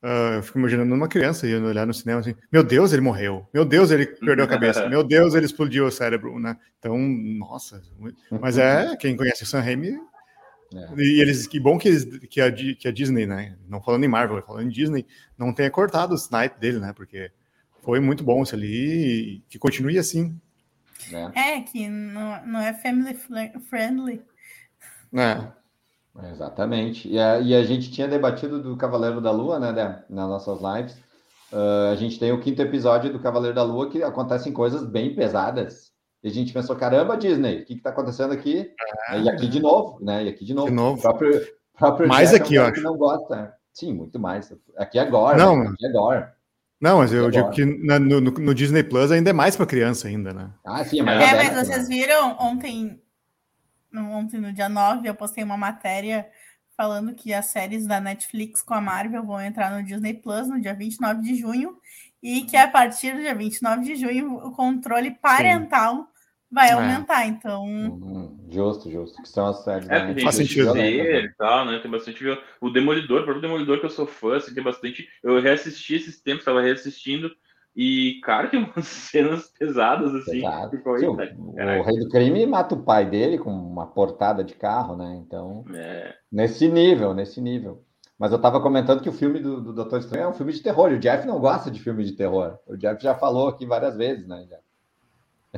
Uh, 0.02 0.37
eu 0.37 0.42
fico 0.42 0.59
imaginando 0.59 0.95
uma 0.95 1.09
criança 1.09 1.47
indo 1.47 1.66
olhar 1.66 1.87
no 1.87 1.92
cinema 1.92 2.21
assim, 2.21 2.35
meu 2.50 2.64
Deus, 2.64 2.90
ele 2.92 3.02
morreu, 3.02 3.47
meu 3.52 3.66
Deus, 3.66 3.90
ele 3.90 4.07
perdeu 4.07 4.47
a 4.47 4.49
cabeça, 4.49 4.88
meu 4.88 5.04
Deus, 5.04 5.35
ele 5.35 5.45
explodiu 5.45 5.87
o 5.87 5.90
cérebro, 5.90 6.38
né? 6.38 6.57
Então, 6.78 6.97
nossa, 6.99 7.83
mas 8.40 8.57
é, 8.57 8.97
quem 8.97 9.14
conhece 9.14 9.42
o 9.42 9.47
Sam 9.47 9.61
Raimi, 9.61 9.99
é. 10.75 10.95
e 10.97 11.21
eles, 11.21 11.47
que 11.47 11.61
bom 11.61 11.76
que, 11.76 11.88
eles, 11.88 12.07
que, 12.30 12.40
a, 12.40 12.50
que 12.50 12.88
a 12.88 12.90
Disney, 12.90 13.26
né, 13.26 13.59
não 13.69 13.83
falando 13.83 14.02
em 14.02 14.09
Marvel, 14.09 14.42
falando 14.42 14.66
em 14.66 14.71
Disney, 14.71 15.07
não 15.37 15.52
tenha 15.52 15.71
cortado 15.71 16.14
o 16.14 16.16
snipe 16.16 16.59
dele, 16.59 16.78
né, 16.78 16.95
porque 16.95 17.30
foi 17.83 18.00
muito 18.00 18.25
bom 18.25 18.42
isso 18.42 18.54
ali, 18.54 19.35
e 19.37 19.42
que 19.50 19.59
continue 19.59 19.99
assim. 19.99 20.40
É, 21.35 21.57
é 21.57 21.61
que 21.61 21.88
não, 21.88 22.47
não 22.47 22.61
é 22.61 22.73
family 22.73 23.19
friendly. 23.69 24.23
É. 25.12 25.60
Exatamente. 26.31 27.09
E 27.09 27.19
a, 27.19 27.38
e 27.38 27.55
a 27.55 27.62
gente 27.62 27.90
tinha 27.90 28.09
debatido 28.09 28.62
do 28.62 28.76
Cavaleiro 28.76 29.21
da 29.21 29.31
Lua, 29.31 29.59
né, 29.59 29.73
Dé, 29.73 30.05
nas 30.09 30.29
nossas 30.29 30.61
lives. 30.61 30.95
Uh, 31.52 31.93
a 31.93 31.97
gente 31.97 32.19
tem 32.19 32.33
o 32.33 32.40
quinto 32.40 32.62
episódio 32.62 33.12
do 33.12 33.19
Cavaleiro 33.19 33.55
da 33.55 33.62
Lua 33.62 33.90
que 33.90 34.02
acontecem 34.02 34.52
coisas 34.52 34.84
bem 34.84 35.15
pesadas. 35.15 35.91
E 36.23 36.28
a 36.28 36.30
gente 36.30 36.52
pensou, 36.52 36.76
caramba, 36.76 37.17
Disney, 37.17 37.63
o 37.63 37.65
que 37.65 37.75
está 37.75 37.91
acontecendo 37.91 38.32
aqui? 38.32 38.71
É. 39.08 39.21
E 39.21 39.28
aqui 39.28 39.49
de 39.49 39.61
novo, 39.61 39.99
né? 40.04 40.25
E 40.25 40.28
aqui 40.28 40.45
de 40.45 40.52
novo. 40.52 40.69
De 40.69 40.75
novo. 40.75 40.99
O 40.99 41.02
próprio, 41.02 41.41
próprio 41.78 42.08
mais 42.08 42.34
aqui, 42.34 42.58
ó. 42.58 42.71
Que 42.71 42.80
não 42.80 42.97
gosta. 42.97 43.54
Sim, 43.73 43.95
muito 43.95 44.19
mais. 44.19 44.52
Aqui 44.76 44.99
agora. 44.99 45.39
Não, 45.39 45.63
aqui 45.63 45.87
agora. 45.87 46.34
Não, 46.80 46.99
mas 46.99 47.13
eu 47.13 47.30
digo 47.30 47.50
que 47.50 47.65
na, 47.65 47.99
no, 47.99 48.21
no, 48.21 48.54
Disney 48.54 48.82
Plus 48.82 49.11
ainda 49.11 49.30
é 49.30 49.32
mais 49.34 49.54
para 49.54 49.67
criança 49.67 50.08
ainda, 50.08 50.32
né? 50.32 50.50
Ah, 50.65 50.82
sim, 50.82 51.00
é 51.00 51.02
mais 51.02 51.21
É, 51.21 51.37
mas 51.37 51.69
vocês 51.69 51.89
viram 51.89 52.37
ontem 52.41 52.99
ontem, 53.95 54.41
no 54.41 54.53
dia 54.53 54.69
9, 54.69 55.09
eu 55.09 55.15
postei 55.15 55.43
uma 55.43 55.57
matéria 55.57 56.29
falando 56.76 57.15
que 57.15 57.35
as 57.35 57.47
séries 57.47 57.87
da 57.87 58.00
Netflix 58.00 58.63
com 58.63 58.73
a 58.73 58.81
Marvel 58.81 59.23
vão 59.23 59.41
entrar 59.41 59.71
no 59.71 59.85
Disney 59.85 60.15
Plus 60.15 60.49
no 60.49 60.59
dia 60.59 60.75
29 60.75 61.21
de 61.21 61.37
junho 61.37 61.76
e 62.23 62.43
que 62.43 62.57
a 62.57 62.69
partir 62.69 63.15
do 63.15 63.21
dia 63.21 63.35
29 63.35 63.85
de 63.85 63.97
junho 63.97 64.35
o 64.37 64.53
controle 64.53 65.11
parental 65.11 65.97
Sim. 65.97 66.07
vai 66.50 66.71
é. 66.71 66.73
aumentar. 66.73 67.26
Então. 67.26 67.65
Uhum. 67.65 68.39
Justo, 68.50 68.91
justo. 68.91 69.23
Que 69.23 69.29
são 69.29 69.49
as 69.49 69.63
séries. 69.63 69.89
É, 69.89 70.07
da 70.07 70.15
tem 70.15 70.25
Faz 70.25 70.37
sentido. 70.37 70.73
Tal, 71.37 71.67
né? 71.67 71.79
Tem 71.81 71.91
bastante. 71.91 72.25
O 72.61 72.71
Demolidor, 72.71 73.21
o 73.21 73.25
próprio 73.25 73.43
Demolidor 73.43 73.79
que 73.79 73.87
eu 73.87 73.91
sou 73.91 74.07
fã, 74.07 74.37
assim, 74.37 74.55
tem 74.55 74.65
bastante. 74.65 75.07
Eu 75.23 75.41
reassisti 75.41 75.97
esses 75.97 76.21
tempos, 76.21 76.41
estava 76.41 76.63
reassistindo. 76.63 77.31
E, 77.75 78.21
cara, 78.23 78.49
tem 78.49 78.63
umas 78.63 78.87
cenas 78.89 79.52
pesadas, 79.59 80.15
assim. 80.15 80.43
Ficou 80.71 80.99
Sim, 80.99 81.06
o, 81.06 81.15
rei 81.83 81.99
do 81.99 82.09
crime 82.09 82.45
mata 82.47 82.75
o 82.75 82.83
pai 82.83 83.09
dele 83.09 83.39
com 83.39 83.50
uma 83.50 83.87
portada 83.87 84.43
de 84.43 84.54
carro, 84.54 84.97
né? 84.97 85.21
Então, 85.25 85.65
é. 85.75 86.15
nesse 86.30 86.69
nível, 86.69 87.15
nesse 87.15 87.41
nível. 87.41 87.85
Mas 88.19 88.33
eu 88.33 88.39
tava 88.39 88.61
comentando 88.61 89.00
que 89.00 89.09
o 89.09 89.15
filme 89.15 89.41
do, 89.41 89.63
do 89.63 89.73
Doutor 89.73 90.00
Estranho 90.00 90.25
é 90.25 90.28
um 90.28 90.35
filme 90.35 90.52
de 90.52 90.61
terror. 90.61 90.93
E 90.93 90.97
o 90.97 90.99
Jeff 90.99 91.26
não 91.26 91.41
gosta 91.41 91.71
de 91.71 91.80
filme 91.80 92.04
de 92.04 92.13
terror. 92.13 92.59
O 92.67 92.76
Jeff 92.76 93.02
já 93.02 93.15
falou 93.15 93.49
aqui 93.49 93.65
várias 93.65 93.97
vezes, 93.97 94.28
né, 94.28 94.45
Jeff? 94.47 94.63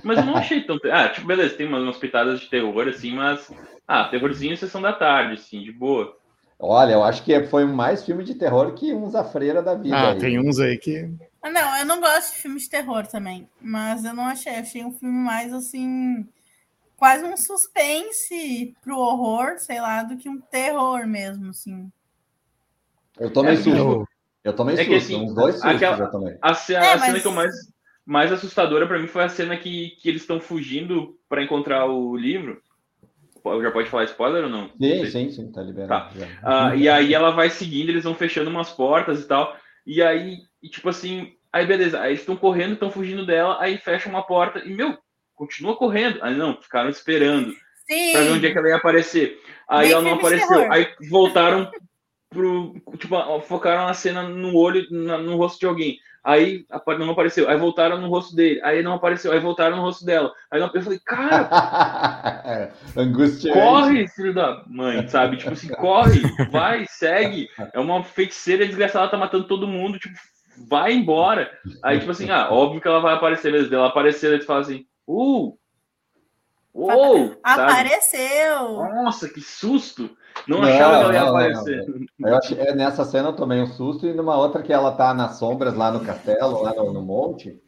Mas 0.05 0.19
eu 0.19 0.25
não 0.25 0.37
achei 0.37 0.63
tão. 0.63 0.79
Ah, 0.91 1.09
tipo, 1.09 1.27
beleza, 1.27 1.57
tem 1.57 1.67
umas, 1.67 1.83
umas 1.83 1.97
pitadas 1.97 2.41
de 2.41 2.49
terror, 2.49 2.89
assim, 2.89 3.13
mas. 3.15 3.53
Ah, 3.87 4.05
terrorzinho 4.05 4.57
sessão 4.57 4.81
da 4.81 4.93
tarde, 4.93 5.35
assim, 5.35 5.61
de 5.61 5.73
boa. 5.73 6.17
Olha, 6.59 6.93
eu 6.93 7.03
acho 7.03 7.25
que 7.25 7.43
foi 7.45 7.65
mais 7.65 8.05
filme 8.05 8.23
de 8.23 8.37
terror 8.37 8.73
que 8.75 8.95
uns 8.95 9.15
a 9.17 9.25
freira 9.25 9.61
da 9.61 9.75
vida. 9.75 9.97
Ah, 9.97 10.13
aí. 10.13 10.19
tem 10.19 10.39
uns 10.39 10.61
aí 10.61 10.79
que. 10.79 11.11
Ah, 11.43 11.51
não, 11.51 11.77
eu 11.79 11.85
não 11.85 12.01
gosto 12.01 12.35
de 12.35 12.41
filmes 12.41 12.63
de 12.63 12.71
terror 12.71 13.05
também, 13.07 13.49
mas 13.61 14.05
eu 14.05 14.15
não 14.15 14.25
achei, 14.25 14.55
achei 14.55 14.85
um 14.85 14.93
filme 14.93 15.19
mais 15.19 15.53
assim, 15.53 16.25
quase 16.97 17.25
um 17.25 17.37
suspense 17.37 18.77
pro 18.81 18.97
horror, 18.97 19.59
sei 19.59 19.81
lá, 19.81 20.05
do 20.05 20.17
que 20.17 20.29
um 20.29 20.41
terror 20.41 21.05
mesmo, 21.05 21.51
assim. 21.51 21.91
Eu 23.19 23.33
tomei 23.33 23.55
é, 23.55 23.57
susto. 23.57 24.09
Eu 24.45 24.53
tomei 24.53 24.77
é 24.77 24.79
susto, 24.79 24.95
assim, 24.95 25.17
uns 25.17 25.35
dois 25.35 25.57
sustos 25.57 25.75
aquela, 25.75 25.97
já 25.97 26.07
tomei. 26.07 26.39
A, 26.41 26.55
cena, 26.55 26.87
é, 26.87 26.93
a 26.93 26.99
cena 27.01 27.21
que 27.21 27.27
eu 27.27 27.33
mais, 27.33 27.55
mais 28.07 28.33
assustadora 28.33 28.87
para 28.87 29.01
mim 29.01 29.09
foi 29.09 29.25
a 29.25 29.29
cena 29.29 29.57
que, 29.57 29.97
que 30.01 30.09
eles 30.09 30.23
estão 30.23 30.41
fugindo 30.41 31.19
para 31.29 31.43
encontrar 31.43 31.87
o 31.87 32.17
livro. 32.17 32.63
Já 33.61 33.73
pode 33.73 33.91
falar 33.91 34.05
spoiler 34.05 34.45
ou 34.45 34.51
não? 34.51 34.71
Sim, 34.81 35.07
sim, 35.07 35.31
sim, 35.33 35.51
tá 35.51 35.61
liberado. 35.61 36.17
Tá. 36.17 36.69
Uh, 36.71 36.77
e 36.77 36.89
aí 36.89 37.13
ela 37.13 37.33
vai 37.33 37.51
seguindo, 37.51 37.89
eles 37.89 38.05
vão 38.05 38.15
fechando 38.15 38.49
umas 38.49 38.71
portas 38.71 39.21
e 39.21 39.27
tal. 39.27 39.57
E 39.85 40.01
aí 40.01 40.39
e 40.63 40.69
tipo 40.69 40.89
assim, 40.89 41.35
aí 41.53 41.67
beleza, 41.67 42.01
aí 42.01 42.15
estão 42.15 42.37
correndo, 42.37 42.75
estão 42.75 42.91
fugindo 42.91 43.27
dela, 43.27 43.57
aí 43.61 43.79
fecha 43.79 44.09
uma 44.09 44.23
porta 44.23 44.61
e, 44.61 44.73
meu, 44.73 44.97
continua 45.35 45.77
correndo. 45.77 46.19
Aí 46.23 46.35
não, 46.37 46.61
ficaram 46.61 46.89
esperando 46.89 47.53
Sim. 47.91 48.13
pra 48.13 48.23
ver 48.23 48.31
onde 48.33 48.47
é 48.47 48.53
que 48.53 48.59
ela 48.59 48.69
ia 48.69 48.77
aparecer. 48.77 49.39
Aí 49.69 49.87
Bem 49.87 49.93
ela 49.93 50.03
não 50.03 50.15
apareceu. 50.15 50.73
Aí 50.73 50.89
voltaram 51.11 51.71
pro. 52.31 52.75
Tipo, 52.99 53.41
focaram 53.43 53.87
na 53.87 53.95
cena 53.95 54.23
no 54.23 54.57
olho, 54.57 54.87
no 54.91 55.37
rosto 55.37 55.61
de 55.61 55.67
alguém. 55.67 55.99
Aí 56.25 56.65
não 57.01 57.11
apareceu, 57.11 57.51
aí 57.51 57.59
voltaram 57.59 58.01
no 58.01 58.09
rosto 58.09 58.37
dele, 58.37 58.61
aí 58.63 58.81
não 58.81 58.93
apareceu, 58.93 59.33
aí 59.33 59.41
voltaram 59.41 59.77
no 59.77 59.83
rosto 59.83 60.05
dela. 60.05 60.33
Aí 60.53 60.61
eu 60.61 60.83
falei, 60.83 61.01
cara, 61.05 62.73
Angústia. 62.97 63.53
corre, 63.53 64.07
filho 64.07 64.33
da 64.33 64.63
mãe, 64.69 65.09
sabe? 65.09 65.37
Tipo 65.37 65.53
assim, 65.53 65.69
corre, 65.71 66.21
vai, 66.49 66.87
segue. 66.89 67.49
É 67.75 67.81
uma 67.81 68.05
feiticeira 68.05 68.65
desgraçada, 68.65 69.11
tá 69.11 69.17
matando 69.17 69.49
todo 69.49 69.67
mundo, 69.67 69.99
tipo, 69.99 70.15
vai 70.69 70.93
embora. 70.93 71.51
Aí, 71.83 71.99
tipo 71.99 72.11
assim, 72.11 72.31
ah, 72.31 72.49
óbvio 72.51 72.81
que 72.81 72.89
ela 72.89 73.01
vai 73.01 73.15
aparecer 73.15 73.53
mesmo. 73.53 73.75
Ela 73.75 73.89
aparecer, 73.89 74.33
eles 74.33 74.47
falam 74.47 74.63
assim, 74.63 74.87
uh! 75.07 75.57
Uou! 76.75 77.37
Apareceu! 77.43 78.77
Nossa, 78.77 79.29
que 79.29 79.41
susto! 79.41 80.11
Não, 80.49 80.63
não 80.63 80.69
achava 80.69 80.99
que 80.99 81.05
ela 81.05 81.15
ia 81.15 81.21
não, 81.21 81.29
aparecer. 81.29 81.87
Não, 82.19 82.29
eu 82.31 82.37
acho, 82.37 82.55
é, 82.55 82.75
nessa 82.75 83.05
cena 83.05 83.29
eu 83.29 83.37
tomei 83.37 83.61
um 83.61 83.67
susto, 83.67 84.07
e 84.07 84.15
numa 84.15 84.37
outra 84.37 84.63
que 84.63 84.73
ela 84.73 84.93
tá 84.93 85.13
nas 85.13 85.37
sombras 85.37 85.75
lá 85.75 85.91
no 85.91 86.01
castelo, 86.01 86.63
lá 86.63 86.75
no, 86.75 86.93
no 86.93 87.03
monte, 87.03 87.61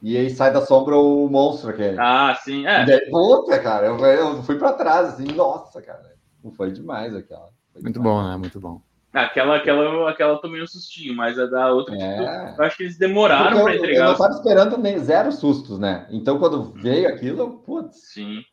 e 0.00 0.16
aí 0.16 0.30
sai 0.30 0.52
da 0.52 0.64
sombra 0.64 0.96
o 0.96 1.28
monstro 1.28 1.70
aquele. 1.70 1.98
Ah, 1.98 2.38
sim, 2.42 2.66
é. 2.66 2.82
E 2.82 2.86
daí, 2.86 3.10
puta, 3.10 3.58
cara, 3.58 3.86
eu, 3.86 3.98
eu 3.98 4.42
fui 4.44 4.56
pra 4.56 4.72
trás, 4.72 5.14
assim, 5.14 5.26
nossa, 5.32 5.82
cara. 5.82 6.14
Não 6.44 6.52
foi 6.52 6.70
demais 6.70 7.14
aquela. 7.14 7.50
Foi 7.72 7.82
Muito 7.82 7.98
demais. 7.98 8.16
bom, 8.16 8.28
né? 8.30 8.36
Muito 8.36 8.60
bom. 8.60 8.80
Aquela, 9.16 9.56
aquela, 9.56 10.10
aquela 10.10 10.38
tomei 10.38 10.62
um 10.62 10.66
sustinho, 10.66 11.14
mas 11.14 11.38
a 11.38 11.46
da 11.46 11.72
outra, 11.72 11.94
é. 11.96 11.98
tipo, 11.98 12.60
eu 12.60 12.64
acho 12.64 12.76
que 12.76 12.82
eles 12.82 12.98
demoraram 12.98 13.62
para 13.62 13.74
entregar. 13.74 14.00
Eu 14.00 14.04
não 14.04 14.12
estava 14.12 14.34
esperando 14.34 14.76
nem 14.76 14.98
zero 14.98 15.32
sustos, 15.32 15.78
né? 15.78 16.06
Então, 16.10 16.38
quando 16.38 16.72
veio 16.74 17.08
aquilo, 17.08 17.60
putz. 17.60 18.12
Sim. 18.12 18.44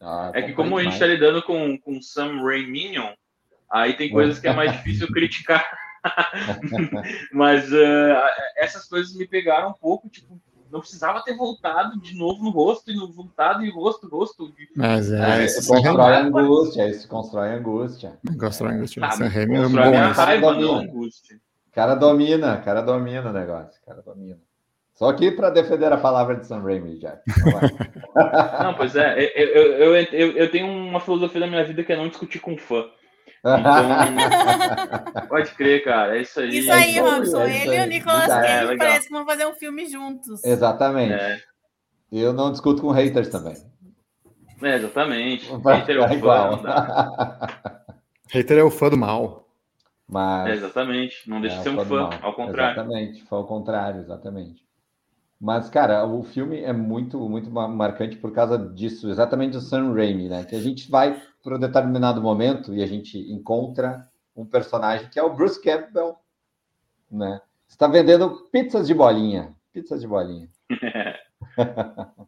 Ah, 0.00 0.30
é 0.34 0.42
que 0.42 0.52
como 0.54 0.78
a 0.78 0.82
gente 0.82 0.94
está 0.94 1.06
lidando 1.06 1.42
com, 1.42 1.78
com 1.78 2.00
Sam 2.00 2.42
Ray 2.42 2.66
Minion, 2.66 3.12
aí 3.70 3.94
tem 3.94 4.10
coisas 4.10 4.38
que 4.38 4.48
é 4.48 4.54
mais 4.54 4.72
difícil 4.72 5.06
criticar. 5.12 5.64
mas 7.32 7.70
uh, 7.72 8.16
essas 8.56 8.88
coisas 8.88 9.14
me 9.14 9.26
pegaram 9.26 9.70
um 9.70 9.74
pouco, 9.74 10.08
tipo, 10.08 10.40
não 10.70 10.80
precisava 10.80 11.22
ter 11.22 11.36
voltado 11.36 12.00
de 12.00 12.16
novo 12.16 12.42
no 12.42 12.50
rosto, 12.50 12.90
e 12.90 12.94
no 12.94 13.12
voltado 13.12 13.64
e 13.64 13.70
rosto, 13.70 14.08
rosto. 14.08 14.52
Mas 14.76 15.10
é. 15.10 15.44
é 15.44 15.48
se 15.48 15.66
constrói 15.66 16.12
é 16.12 16.16
angústia, 16.16 16.88
isso 16.88 17.08
constrói 17.08 17.48
angústia. 17.50 18.18
Constrói 18.38 18.74
angústia. 18.74 19.04
Ah, 19.04 19.10
Sam 19.12 19.28
Raimi 19.28 19.56
é 19.56 19.68
bom. 19.68 20.12
Raiva, 20.12 20.54
não 20.54 20.74
angústia. 20.76 21.40
cara 21.72 21.94
domina, 21.94 22.58
cara 22.58 22.80
domina 22.80 23.30
o 23.30 23.32
negócio, 23.32 23.80
cara 23.84 24.02
domina. 24.02 24.38
Só 24.96 25.10
aqui 25.10 25.30
para 25.30 25.50
defender 25.50 25.92
a 25.92 25.98
palavra 25.98 26.36
de 26.36 26.46
Sam 26.46 26.62
Raimi, 26.62 26.98
Jack. 26.98 27.20
Não, 28.62 28.72
pois 28.72 28.96
é, 28.96 29.30
eu, 29.36 29.48
eu, 29.48 29.94
eu, 29.94 30.32
eu, 30.32 30.50
tenho 30.50 30.66
uma 30.66 31.00
filosofia 31.00 31.40
da 31.40 31.46
minha 31.46 31.62
vida 31.64 31.84
que 31.84 31.92
é 31.92 31.96
não 31.96 32.08
discutir 32.08 32.40
com 32.40 32.56
fã. 32.56 32.86
Então, 33.46 35.22
pode 35.28 35.50
crer, 35.52 35.84
cara, 35.84 36.18
é 36.18 36.22
isso 36.22 36.40
aí. 36.40 36.58
Isso 36.58 36.72
aí, 36.72 36.98
Robson, 36.98 37.42
é 37.42 37.62
ele 37.62 37.76
e 37.76 37.80
o 37.80 37.86
Nicolas 37.86 38.26
Cage 38.26 38.72
é, 38.72 38.76
parece 38.76 39.06
que 39.06 39.12
vão 39.12 39.24
fazer 39.24 39.46
um 39.46 39.54
filme 39.54 39.86
juntos. 39.86 40.42
Exatamente. 40.44 41.12
É. 41.12 41.40
Eu 42.10 42.32
não 42.32 42.50
discuto 42.50 42.82
com 42.82 42.90
haters 42.90 43.28
também. 43.28 43.56
É, 44.62 44.74
exatamente. 44.76 45.48
Hater 45.64 45.96
é 45.96 46.00
o 46.00 46.20
fã. 46.20 46.62
Hater 48.32 48.58
é 48.58 48.64
o 48.64 48.70
fã 48.70 48.90
do 48.90 48.96
mal. 48.96 49.48
Mas... 50.08 50.48
É, 50.48 50.54
exatamente. 50.54 51.28
Não 51.28 51.40
deixa 51.40 51.58
de 51.58 51.62
ser 51.62 51.70
um 51.70 51.84
fã, 51.84 52.10
ao 52.22 52.34
contrário. 52.34 52.80
Exatamente, 52.80 53.24
foi 53.24 53.38
ao 53.38 53.46
contrário, 53.46 54.00
exatamente. 54.00 54.66
Mas, 55.38 55.68
cara, 55.68 56.06
o 56.06 56.22
filme 56.22 56.60
é 56.60 56.72
muito, 56.72 57.18
muito 57.28 57.50
marcante 57.50 58.16
por 58.16 58.32
causa 58.32 58.56
disso, 58.58 59.10
exatamente 59.10 59.52
do 59.52 59.60
Sam 59.60 59.92
Raimi, 59.92 60.28
né? 60.28 60.44
Que 60.44 60.56
a 60.56 60.60
gente 60.60 60.90
vai 60.90 61.20
para 61.46 61.54
um 61.54 61.60
determinado 61.60 62.20
momento 62.20 62.74
e 62.74 62.82
a 62.82 62.86
gente 62.86 63.16
encontra 63.32 64.10
um 64.34 64.44
personagem 64.44 65.08
que 65.08 65.16
é 65.16 65.22
o 65.22 65.32
Bruce 65.32 65.62
Campbell, 65.62 66.16
né? 67.08 67.40
Está 67.68 67.86
vendendo 67.86 68.48
pizzas 68.50 68.88
de 68.88 68.92
bolinha, 68.92 69.54
pizzas 69.72 70.00
de 70.00 70.08
bolinha. 70.08 70.48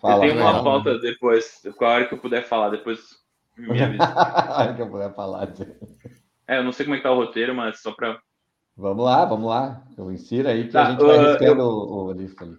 Fala, 0.00 0.26
eu 0.26 0.30
tenho 0.30 0.40
uma 0.40 0.62
pauta 0.62 0.96
depois, 1.00 1.60
a 1.66 1.84
hora 1.84 2.06
que 2.06 2.14
eu 2.14 2.18
puder 2.18 2.44
falar, 2.44 2.70
depois 2.70 3.00
me 3.58 3.82
avisa. 3.82 4.04
a 4.04 4.60
hora 4.60 4.74
que 4.74 4.82
eu 4.82 4.90
puder 4.90 5.12
falar. 5.12 5.48
É, 6.46 6.58
eu 6.58 6.64
não 6.64 6.70
sei 6.70 6.86
como 6.86 6.94
é 6.94 6.98
que 6.98 7.02
tá 7.02 7.10
o 7.10 7.16
roteiro, 7.16 7.52
mas 7.56 7.82
só 7.82 7.90
para 7.90 8.20
Vamos 8.76 9.04
lá, 9.04 9.24
vamos 9.24 9.50
lá. 9.50 9.82
Eu 9.98 10.10
insira 10.12 10.50
aí 10.50 10.66
que 10.66 10.72
tá, 10.72 10.86
a 10.86 10.90
gente 10.92 11.04
vai 11.04 11.18
uh, 11.18 11.30
riscando 11.30 11.62
eu... 11.62 11.66
o, 11.66 12.04
o 12.06 12.12
lista 12.12 12.44
ali. 12.44 12.56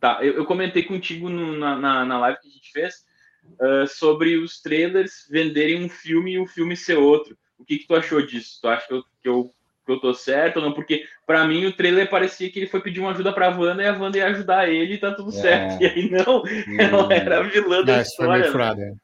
Tá, 0.00 0.18
eu, 0.24 0.34
eu 0.34 0.44
comentei 0.44 0.82
contigo 0.82 1.28
no, 1.28 1.56
na, 1.56 1.76
na, 1.76 2.04
na, 2.04 2.18
live 2.18 2.40
que 2.40 2.48
a 2.48 2.50
gente 2.50 2.72
fez 2.72 3.06
uh, 3.60 3.86
sobre 3.86 4.36
os 4.36 4.60
trailers 4.60 5.26
venderem 5.30 5.84
um 5.84 5.88
filme 5.88 6.32
e 6.32 6.38
o 6.38 6.46
filme 6.46 6.76
ser 6.76 6.98
outro. 6.98 7.36
O 7.58 7.64
que, 7.64 7.78
que 7.78 7.86
tu 7.86 7.94
achou 7.94 8.24
disso? 8.24 8.58
Tu 8.60 8.68
acha 8.68 8.86
que 8.86 8.94
eu, 8.94 9.02
que 9.22 9.28
eu, 9.28 9.54
que 9.86 9.92
eu 9.92 10.00
tô 10.00 10.14
certo 10.14 10.56
ou 10.58 10.62
não? 10.62 10.72
Porque 10.72 11.04
para 11.26 11.44
mim 11.46 11.66
o 11.66 11.72
trailer 11.72 12.08
parecia 12.08 12.50
que 12.50 12.58
ele 12.58 12.68
foi 12.68 12.80
pedir 12.80 13.00
uma 13.00 13.10
ajuda 13.10 13.32
pra 13.32 13.50
Wanda 13.50 13.82
e 13.82 13.86
a 13.86 13.92
Wanda 13.92 14.18
ia 14.18 14.26
ajudar 14.26 14.68
ele 14.68 14.94
e 14.94 14.98
tá 14.98 15.12
tudo 15.12 15.30
é. 15.30 15.32
certo. 15.32 15.82
E 15.82 15.86
aí 15.86 16.10
não, 16.10 16.42
ela 16.78 17.12
era 17.12 17.40
a 17.40 17.42
vilã 17.42 17.82
da 17.82 18.00
história. 18.00 18.50
Foi 18.50 18.64
meio 18.64 19.00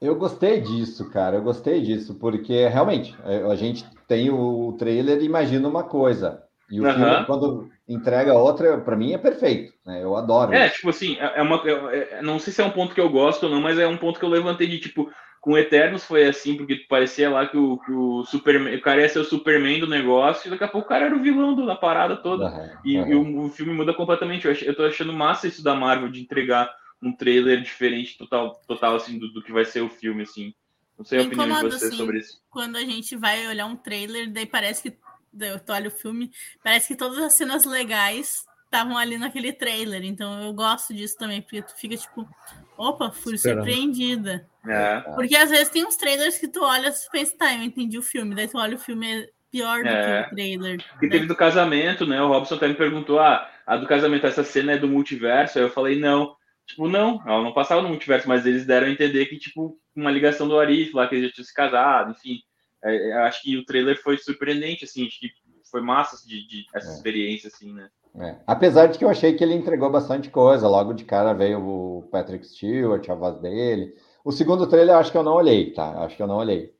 eu 0.00 0.14
gostei 0.14 0.60
disso, 0.60 1.10
cara. 1.10 1.36
Eu 1.36 1.42
gostei 1.42 1.80
disso, 1.80 2.14
porque 2.16 2.68
realmente 2.68 3.16
a 3.24 3.54
gente 3.54 3.84
tem 4.06 4.30
o 4.30 4.74
trailer 4.78 5.20
e 5.20 5.24
imagina 5.24 5.68
uma 5.68 5.84
coisa. 5.84 6.42
E 6.70 6.80
o 6.80 6.84
uhum. 6.84 6.94
filme, 6.94 7.24
quando 7.26 7.70
entrega 7.88 8.34
outra, 8.34 8.78
para 8.78 8.96
mim 8.96 9.12
é 9.12 9.18
perfeito. 9.18 9.72
Né? 9.84 10.02
Eu 10.02 10.16
adoro. 10.16 10.52
É, 10.52 10.66
isso. 10.66 10.76
tipo 10.76 10.90
assim, 10.90 11.16
é, 11.16 11.38
é 11.38 11.42
uma. 11.42 11.62
É, 11.64 12.18
é, 12.18 12.22
não 12.22 12.38
sei 12.38 12.52
se 12.52 12.60
é 12.60 12.64
um 12.64 12.70
ponto 12.70 12.94
que 12.94 13.00
eu 13.00 13.08
gosto 13.08 13.44
ou 13.44 13.50
não, 13.50 13.60
mas 13.60 13.78
é 13.78 13.86
um 13.86 13.96
ponto 13.96 14.18
que 14.18 14.24
eu 14.24 14.30
levantei 14.30 14.66
de 14.66 14.78
tipo. 14.78 15.10
Com 15.40 15.56
Eternos 15.56 16.04
foi 16.04 16.26
assim, 16.26 16.56
porque 16.56 16.74
parecia 16.88 17.30
lá 17.30 17.46
que 17.46 17.56
o, 17.56 17.78
que 17.78 17.92
o 17.92 18.24
Superman, 18.24 18.74
o 18.74 18.80
cara 18.80 19.02
ia 19.02 19.08
ser 19.08 19.20
o 19.20 19.24
Superman 19.24 19.78
do 19.78 19.86
negócio, 19.86 20.48
e 20.48 20.50
daqui 20.50 20.64
a 20.64 20.68
pouco 20.68 20.86
o 20.86 20.88
cara 20.88 21.06
era 21.06 21.14
o 21.14 21.22
vilão 21.22 21.54
da 21.64 21.76
parada 21.76 22.16
toda. 22.16 22.46
Uhum. 22.46 22.68
E, 22.84 22.98
uhum. 22.98 23.06
e 23.06 23.14
o, 23.14 23.44
o, 23.44 23.48
filme 23.48 23.72
muda 23.72 23.94
completamente. 23.94 24.44
Eu, 24.44 24.50
ach, 24.50 24.62
eu 24.62 24.74
tô 24.74 24.82
achando 24.82 25.12
massa 25.12 25.46
isso 25.46 25.62
da 25.62 25.72
Marvel 25.72 26.08
de 26.08 26.20
entregar 26.20 26.68
um 27.00 27.12
trailer 27.12 27.62
diferente 27.62 28.18
total, 28.18 28.60
total 28.66 28.96
assim, 28.96 29.20
do, 29.20 29.28
do 29.32 29.40
que 29.40 29.52
vai 29.52 29.64
ser 29.64 29.82
o 29.82 29.88
filme, 29.88 30.22
assim. 30.22 30.52
Não 30.98 31.04
sei 31.04 31.20
a 31.20 31.22
opinião 31.22 31.62
de 31.62 31.70
você 31.70 31.86
assim, 31.86 31.96
sobre 31.96 32.18
isso. 32.18 32.40
Quando 32.50 32.76
a 32.76 32.80
gente 32.80 33.14
vai 33.16 33.46
olhar 33.46 33.66
um 33.66 33.76
trailer, 33.76 34.32
daí 34.32 34.46
parece 34.46 34.82
que. 34.82 34.96
Eu 35.40 35.60
olho 35.74 35.88
o 35.88 35.90
filme, 35.90 36.30
parece 36.62 36.88
que 36.88 36.96
todas 36.96 37.18
as 37.18 37.34
cenas 37.34 37.64
legais 37.64 38.46
estavam 38.64 38.96
ali 38.96 39.18
naquele 39.18 39.52
trailer. 39.52 40.04
Então 40.04 40.42
eu 40.42 40.52
gosto 40.52 40.94
disso 40.94 41.16
também, 41.18 41.40
porque 41.40 41.62
tu 41.62 41.74
fica 41.76 41.96
tipo, 41.96 42.28
opa, 42.76 43.10
fui 43.10 43.34
Esperando. 43.34 43.64
surpreendida. 43.64 44.46
É. 44.66 45.00
Porque 45.14 45.36
às 45.36 45.50
vezes 45.50 45.70
tem 45.70 45.86
uns 45.86 45.96
trailers 45.96 46.38
que 46.38 46.48
tu 46.48 46.62
olha 46.62 46.88
e 46.88 47.10
pensa, 47.10 47.36
tá, 47.36 47.54
eu 47.54 47.62
entendi 47.62 47.98
o 47.98 48.02
filme. 48.02 48.34
Daí 48.34 48.48
tu 48.48 48.58
olha 48.58 48.76
o 48.76 48.80
filme 48.80 49.06
é 49.06 49.28
pior 49.50 49.82
do 49.82 49.88
é. 49.88 50.22
que 50.22 50.28
o 50.28 50.34
trailer. 50.34 50.84
E 51.00 51.08
teve 51.08 51.26
do 51.26 51.36
casamento, 51.36 52.06
né? 52.06 52.20
O 52.20 52.28
Robson 52.28 52.56
até 52.56 52.68
me 52.68 52.74
perguntou: 52.74 53.18
ah, 53.18 53.48
a 53.66 53.76
do 53.76 53.86
casamento, 53.86 54.26
essa 54.26 54.44
cena 54.44 54.72
é 54.72 54.78
do 54.78 54.88
multiverso? 54.88 55.58
Aí 55.58 55.64
eu 55.64 55.70
falei, 55.70 55.98
não. 55.98 56.36
Tipo, 56.66 56.88
não, 56.88 57.22
ela 57.24 57.44
não 57.44 57.52
passava 57.52 57.80
no 57.80 57.88
multiverso, 57.88 58.28
mas 58.28 58.44
eles 58.44 58.66
deram 58.66 58.88
a 58.88 58.90
entender 58.90 59.26
que, 59.26 59.38
tipo, 59.38 59.78
uma 59.94 60.10
ligação 60.10 60.48
do 60.48 60.58
Arif 60.58 60.92
lá, 60.92 61.06
que 61.06 61.14
eles 61.14 61.28
já 61.28 61.34
tinham 61.34 61.46
se 61.46 61.54
casado, 61.54 62.10
enfim. 62.10 62.40
É, 62.86 63.10
é 63.10 63.12
acho 63.18 63.42
que 63.42 63.56
o 63.56 63.64
trailer 63.64 64.00
foi 64.02 64.16
surpreendente, 64.18 64.84
assim, 64.84 65.06
acho 65.06 65.20
que 65.20 65.30
foi 65.70 65.80
massa 65.80 66.26
de, 66.26 66.46
de 66.46 66.66
essa 66.74 66.90
é. 66.90 66.94
experiência, 66.94 67.48
assim, 67.48 67.72
né? 67.72 67.88
É. 68.18 68.36
Apesar 68.46 68.86
de 68.86 68.98
que 68.98 69.04
eu 69.04 69.10
achei 69.10 69.34
que 69.34 69.44
ele 69.44 69.54
entregou 69.54 69.90
bastante 69.90 70.30
coisa, 70.30 70.66
logo 70.68 70.94
de 70.94 71.04
cara 71.04 71.34
veio 71.34 71.60
o 71.60 72.02
Patrick 72.10 72.46
Stewart, 72.46 73.06
a 73.08 73.14
voz 73.14 73.38
dele. 73.40 73.94
O 74.24 74.32
segundo 74.32 74.66
trailer 74.66 74.94
eu 74.94 74.98
acho 74.98 75.12
que 75.12 75.18
eu 75.18 75.22
não 75.22 75.34
olhei, 75.34 75.72
tá? 75.72 76.02
Acho 76.02 76.16
que 76.16 76.22
eu 76.22 76.26
não 76.26 76.36
olhei. 76.36 76.72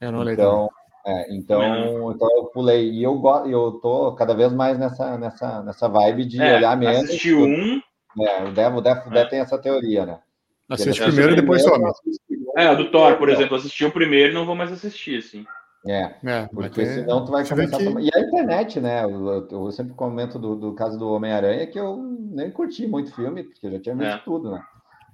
Eu 0.00 0.12
não 0.12 0.20
olhei. 0.20 0.34
Então, 0.34 0.70
é, 1.04 1.34
então, 1.34 2.12
então 2.12 2.28
eu 2.36 2.44
pulei. 2.46 2.90
E 2.92 3.02
eu, 3.02 3.20
eu 3.46 3.72
tô 3.82 4.14
cada 4.14 4.34
vez 4.34 4.52
mais 4.52 4.78
nessa, 4.78 5.18
nessa, 5.18 5.62
nessa 5.62 5.88
vibe 5.88 6.24
de 6.26 6.40
é, 6.40 6.56
olhar 6.56 6.76
menos. 6.76 7.10
Assisti 7.10 7.34
um, 7.34 7.80
é, 8.22 8.44
o 8.44 8.52
Devo, 8.52 8.78
o 8.78 8.80
Devo, 8.80 9.14
é. 9.14 9.24
tem 9.24 9.40
essa 9.40 9.58
teoria, 9.58 10.06
né? 10.06 10.18
Assiste 10.68 11.02
primeiro 11.02 11.32
e 11.32 11.36
depois 11.36 11.62
some. 11.62 11.84
É, 12.56 12.70
o 12.70 12.76
do 12.76 12.90
Thor, 12.90 13.16
por 13.16 13.28
exemplo, 13.28 13.56
assisti 13.56 13.84
o 13.84 13.92
primeiro 13.92 14.32
e 14.32 14.34
não 14.34 14.46
vou 14.46 14.54
mais 14.54 14.72
assistir, 14.72 15.18
assim. 15.18 15.44
É, 15.86 16.14
é 16.24 16.46
porque 16.50 16.86
senão 16.86 17.24
tu 17.24 17.32
vai 17.32 17.46
começar 17.46 17.76
que... 17.76 17.82
a 17.82 17.86
tomar... 17.86 18.00
E 18.00 18.10
a 18.14 18.20
internet, 18.20 18.80
né? 18.80 19.04
Eu, 19.04 19.46
eu 19.50 19.70
sempre 19.70 19.92
comento 19.92 20.38
do, 20.38 20.56
do 20.56 20.74
caso 20.74 20.98
do 20.98 21.10
Homem-Aranha 21.10 21.66
que 21.66 21.78
eu 21.78 21.96
nem 21.96 22.50
curti 22.50 22.86
muito 22.86 23.14
filme, 23.14 23.44
porque 23.44 23.66
eu 23.66 23.72
já 23.72 23.80
tinha 23.80 23.94
visto 23.94 24.14
é. 24.14 24.22
tudo, 24.24 24.50
né? 24.50 24.64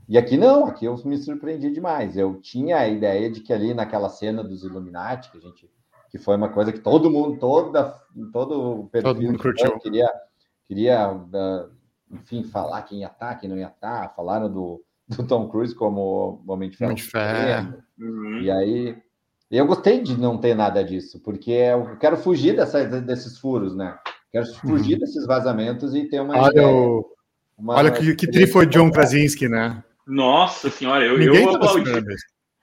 E 0.08 0.16
aqui 0.16 0.36
não, 0.36 0.66
aqui 0.66 0.84
eu 0.84 0.96
me 1.04 1.18
surpreendi 1.18 1.70
demais. 1.70 2.16
Eu 2.16 2.40
tinha 2.40 2.78
a 2.78 2.88
ideia 2.88 3.30
de 3.30 3.40
que 3.40 3.52
ali 3.52 3.74
naquela 3.74 4.08
cena 4.08 4.44
dos 4.44 4.62
Illuminati, 4.62 5.30
que 5.30 5.38
a 5.38 5.40
gente 5.40 5.68
que 6.10 6.18
foi 6.18 6.36
uma 6.36 6.48
coisa 6.48 6.72
que 6.72 6.80
todo 6.80 7.10
mundo, 7.10 7.38
toda, 7.38 7.94
todo 8.32 8.80
o 8.80 8.88
perfil 8.88 9.14
todo 9.14 9.22
mundo 9.22 9.38
curtiu. 9.38 9.78
queria, 9.78 10.12
queria 10.66 11.12
uh, 11.12 11.70
enfim, 12.10 12.42
falar 12.42 12.82
quem 12.82 13.00
ia 13.00 13.06
estar, 13.06 13.28
tá, 13.28 13.34
quem 13.36 13.48
não 13.48 13.56
ia 13.56 13.68
estar. 13.68 14.08
Tá. 14.08 14.14
Falaram 14.14 14.52
do, 14.52 14.82
do 15.16 15.26
Tom 15.26 15.48
Cruise 15.48 15.74
como 15.74 16.42
Homem 16.46 16.70
de 16.70 16.76
Ferro. 16.76 16.94
de 16.94 17.02
Ferro. 17.02 17.82
Uhum. 17.98 18.40
E 18.40 18.50
aí, 18.50 18.96
eu 19.50 19.66
gostei 19.66 20.00
de 20.00 20.16
não 20.18 20.38
ter 20.38 20.54
nada 20.54 20.82
disso, 20.84 21.20
porque 21.20 21.50
eu 21.50 21.96
quero 21.98 22.16
fugir 22.16 22.56
dessa, 22.56 22.84
desses 22.84 23.38
furos, 23.38 23.74
né? 23.74 23.98
Quero 24.32 24.46
fugir 24.54 24.94
uhum. 24.94 25.00
desses 25.00 25.26
vazamentos 25.26 25.94
e 25.94 26.04
ter 26.04 26.20
uma. 26.20 26.38
Olha, 26.38 26.50
ideia, 26.50 27.04
uma, 27.58 27.74
olha 27.74 27.90
que, 27.90 28.14
que 28.14 28.30
tri 28.30 28.46
foi 28.46 28.66
John 28.66 28.90
Krasinski, 28.90 29.48
né? 29.48 29.82
Nossa 30.06 30.70
senhora, 30.70 31.04
eu, 31.04 31.18
ninguém 31.18 31.42
eu 31.44 31.54
aplaudi. 31.54 31.90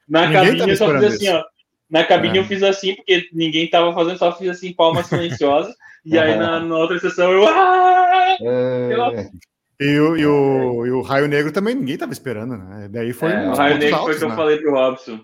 Na 0.08 0.28
ninguém 0.28 0.58
cabine 0.58 0.70
eu 0.70 0.78
só 0.78 0.94
fiz 0.94 1.04
assim, 1.04 1.30
ó. 1.30 1.44
Na 1.90 2.04
cabine 2.04 2.38
é. 2.38 2.42
eu 2.42 2.46
fiz 2.46 2.64
assim, 2.64 2.96
porque 2.96 3.30
ninguém 3.34 3.70
tava 3.70 3.94
fazendo, 3.94 4.18
só 4.18 4.36
fiz 4.38 4.50
assim, 4.50 4.74
palmas 4.74 5.08
silenciosas. 5.08 5.76
e 6.06 6.18
aí 6.18 6.38
na, 6.38 6.62
na, 6.62 6.78
outra 6.78 7.00
sessão 7.00 7.32
eu. 7.32 7.46
Ah! 7.48 8.38
É. 8.42 9.30
E 9.80 10.00
o, 10.00 10.18
e, 10.18 10.26
o, 10.26 10.86
e 10.88 10.92
o 10.92 11.02
Raio 11.02 11.28
Negro 11.28 11.52
também 11.52 11.76
ninguém 11.76 11.94
estava 11.94 12.12
esperando, 12.12 12.58
né? 12.58 12.88
Daí 12.92 13.14
foi. 13.14 13.32
É, 13.32 13.50
o 13.50 13.54
Raio 13.54 13.78
Negro 13.78 13.96
altos, 13.96 14.06
foi 14.06 14.16
o 14.16 14.20
que 14.20 14.26
né? 14.26 14.32
eu 14.32 14.36
falei 14.36 14.58
pro 14.58 14.72
Robson. 14.72 15.20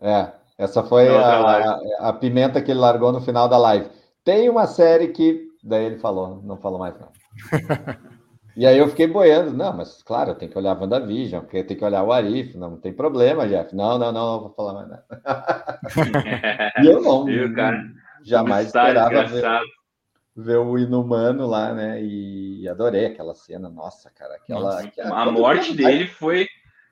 É, 0.00 0.32
essa 0.58 0.82
foi 0.84 1.08
a, 1.08 1.20
a, 1.20 2.08
a, 2.08 2.12
pimenta 2.12 2.62
que 2.62 2.70
ele 2.70 2.78
largou 2.78 3.12
no 3.12 3.20
final 3.20 3.48
da 3.48 3.58
live. 3.58 3.88
Tem 4.24 4.48
uma 4.48 4.66
série 4.66 5.08
que. 5.08 5.46
Daí 5.64 5.84
ele 5.86 5.98
falou, 5.98 6.40
não 6.44 6.56
falou 6.56 6.78
mais 6.78 6.94
não. 7.00 7.08
E 8.56 8.66
aí 8.66 8.78
eu 8.78 8.88
fiquei 8.88 9.06
boiando, 9.06 9.52
não, 9.52 9.70
mas 9.76 10.02
claro, 10.02 10.34
tem 10.34 10.48
que 10.48 10.56
olhar 10.56 10.74
a 10.74 10.80
WandaVision, 10.80 11.42
porque 11.42 11.62
tem 11.62 11.76
que 11.76 11.84
olhar 11.84 12.02
o 12.02 12.10
Arif, 12.10 12.56
não, 12.56 12.70
não 12.70 12.76
tem 12.78 12.90
problema, 12.90 13.46
Jeff. 13.46 13.76
Não, 13.76 13.98
não, 13.98 14.10
não, 14.10 14.32
não 14.32 14.40
vou 14.40 14.54
falar 14.54 14.72
mais 14.72 14.88
nada. 14.88 15.04
e 16.82 16.86
eu 16.86 17.02
não, 17.02 17.26
Viu, 17.26 17.54
jamais 18.24 18.68
esperava 18.68 19.24
ver, 19.24 19.44
ver, 20.36 20.58
o 20.58 20.78
Inumano 20.78 21.46
lá, 21.46 21.72
né? 21.72 22.02
E 22.02 22.68
adorei 22.68 23.06
aquela 23.06 23.34
cena, 23.34 23.68
nossa, 23.68 24.10
cara, 24.10 24.34
aquela. 24.34 24.80
aquela 24.80 25.22
a 25.22 25.30
morte 25.30 25.74
dele 25.74 26.06
foi. 26.06 26.46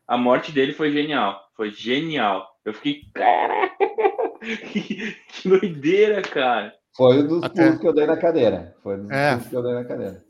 A 0.06 0.16
morte 0.16 0.52
dele 0.52 0.72
foi 0.72 0.90
genial. 0.90 1.40
Foi 1.56 1.70
genial. 1.70 2.46
Eu 2.64 2.74
fiquei. 2.74 3.02
que 4.72 5.48
doideira, 5.48 6.22
cara. 6.22 6.74
Foi 6.96 7.22
um 7.22 7.26
dos 7.26 7.42
Até... 7.42 7.76
que 7.76 7.86
eu 7.86 7.92
dei 7.92 8.06
na 8.06 8.16
cadeira. 8.16 8.74
Foi 8.82 8.96
um 8.96 9.02
dos 9.02 9.10
é. 9.10 9.38
que 9.38 9.54
eu 9.54 9.62
dei 9.62 9.74
na 9.74 9.84
cadeira. 9.84 10.22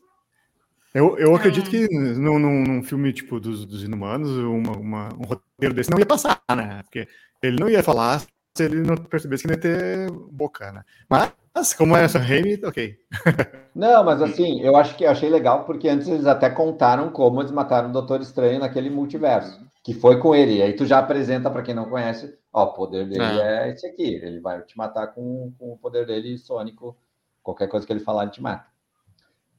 Eu, 0.94 1.18
eu 1.18 1.34
acredito 1.34 1.68
que 1.68 1.88
num, 1.88 2.38
num, 2.38 2.82
filme 2.82 3.12
tipo 3.12 3.40
dos, 3.40 3.66
dos 3.66 3.82
Inumanos, 3.82 4.30
uma, 4.30 4.76
uma, 4.76 5.08
um 5.14 5.24
roteiro 5.24 5.74
desse 5.74 5.90
não 5.90 5.98
ia 5.98 6.06
passar, 6.06 6.40
né? 6.56 6.82
Porque 6.84 7.08
ele 7.42 7.58
não 7.58 7.68
ia 7.68 7.82
falar 7.82 8.20
se 8.20 8.64
ele 8.64 8.80
não 8.80 8.96
percebesse 8.96 9.42
que 9.42 9.48
não 9.48 9.56
ia 9.56 9.60
ter 9.60 10.10
boca, 10.30 10.70
né? 10.70 10.84
Mas 11.10 11.32
Mas 11.54 11.72
como 11.72 11.96
é 11.96 12.02
essa 12.02 12.18
Raimi, 12.18 12.60
ok. 12.64 12.96
Não, 13.72 14.02
mas 14.02 14.20
assim, 14.20 14.60
eu 14.60 14.74
acho 14.74 14.96
que 14.96 15.04
eu 15.04 15.10
achei 15.10 15.28
legal 15.28 15.64
porque 15.64 15.88
antes 15.88 16.08
eles 16.08 16.26
até 16.26 16.50
contaram 16.50 17.10
como 17.10 17.40
eles 17.40 17.52
mataram 17.52 17.90
o 17.90 17.92
Doutor 17.92 18.20
Estranho 18.20 18.58
naquele 18.58 18.90
multiverso, 18.90 19.60
que 19.82 19.94
foi 19.94 20.18
com 20.18 20.34
ele. 20.34 20.56
E 20.56 20.62
aí 20.62 20.72
tu 20.72 20.84
já 20.84 20.98
apresenta 20.98 21.48
para 21.48 21.62
quem 21.62 21.74
não 21.74 21.88
conhece, 21.88 22.36
ó, 22.52 22.64
o 22.64 22.72
poder 22.72 23.08
dele 23.08 23.40
é. 23.40 23.68
é 23.68 23.70
esse 23.70 23.86
aqui, 23.86 24.14
ele 24.16 24.40
vai 24.40 24.62
te 24.62 24.76
matar 24.76 25.08
com, 25.08 25.52
com 25.56 25.72
o 25.72 25.78
poder 25.78 26.06
dele 26.06 26.36
sônico, 26.38 26.96
qualquer 27.40 27.68
coisa 27.68 27.86
que 27.86 27.92
ele 27.92 28.00
falar 28.00 28.24
ele 28.24 28.32
te 28.32 28.42
mata. 28.42 28.66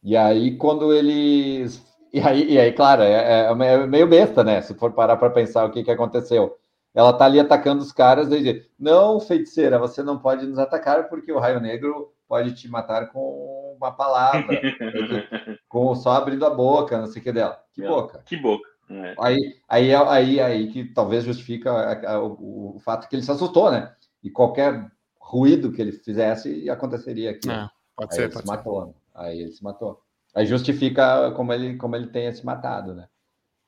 E 0.03 0.17
aí 0.17 0.57
quando 0.57 0.93
eles 0.93 1.81
e 2.11 2.19
aí, 2.19 2.51
e 2.51 2.59
aí 2.59 2.73
claro, 2.73 3.03
é, 3.03 3.47
é, 3.47 3.51
é 3.51 3.87
meio 3.87 4.07
besta, 4.07 4.43
né? 4.43 4.61
Se 4.61 4.73
for 4.73 4.91
parar 4.91 5.15
para 5.15 5.29
pensar 5.29 5.63
o 5.63 5.71
que, 5.71 5.83
que 5.83 5.91
aconteceu. 5.91 6.57
Ela 6.95 7.11
tá 7.11 7.25
ali 7.25 7.39
atacando 7.39 7.83
os 7.83 7.91
caras 7.91 8.31
e 8.31 8.41
diz: 8.41 8.65
Não, 8.79 9.19
feiticeira, 9.19 9.77
você 9.77 10.01
não 10.01 10.17
pode 10.17 10.47
nos 10.47 10.57
atacar 10.57 11.09
porque 11.09 11.31
o 11.31 11.39
raio 11.39 11.59
negro 11.59 12.13
pode 12.27 12.55
te 12.55 12.69
matar 12.69 13.11
com 13.11 13.75
uma 13.77 13.91
palavra, 13.91 14.47
com 15.67 15.93
só 15.93 16.13
abrindo 16.13 16.45
a 16.45 16.49
boca, 16.49 16.97
não 16.97 17.07
sei 17.07 17.21
o 17.21 17.23
que 17.23 17.33
dela. 17.33 17.61
Que 17.73 17.81
boca. 17.85 18.23
Que 18.25 18.37
boca. 18.37 18.67
É. 18.89 19.15
Aí, 19.19 19.55
aí, 19.67 19.95
aí, 19.95 20.39
aí 20.39 20.67
que 20.71 20.85
talvez 20.85 21.23
justifica 21.23 22.19
o, 22.19 22.75
o, 22.75 22.79
fato 22.79 23.09
que 23.09 23.15
ele 23.15 23.23
se 23.23 23.31
assustou, 23.31 23.71
né? 23.71 23.93
E 24.23 24.29
qualquer 24.29 24.89
ruído 25.19 25.71
que 25.71 25.81
ele 25.81 25.91
fizesse 25.91 26.69
aconteceria 26.69 27.31
aqui. 27.31 27.49
É, 27.49 27.67
pode 27.95 28.11
aí 28.11 28.15
ser, 28.15 28.23
ele 28.23 28.33
pode 28.33 28.45
se 28.45 28.51
ser. 28.51 28.57
matou. 28.57 28.95
Aí 29.13 29.41
ele 29.41 29.51
se 29.51 29.63
matou. 29.63 30.01
Aí 30.33 30.45
justifica 30.45 31.31
como 31.31 31.51
ele, 31.51 31.77
como 31.77 31.95
ele 31.95 32.07
tenha 32.07 32.31
se 32.31 32.45
matado, 32.45 32.93
né? 32.93 33.07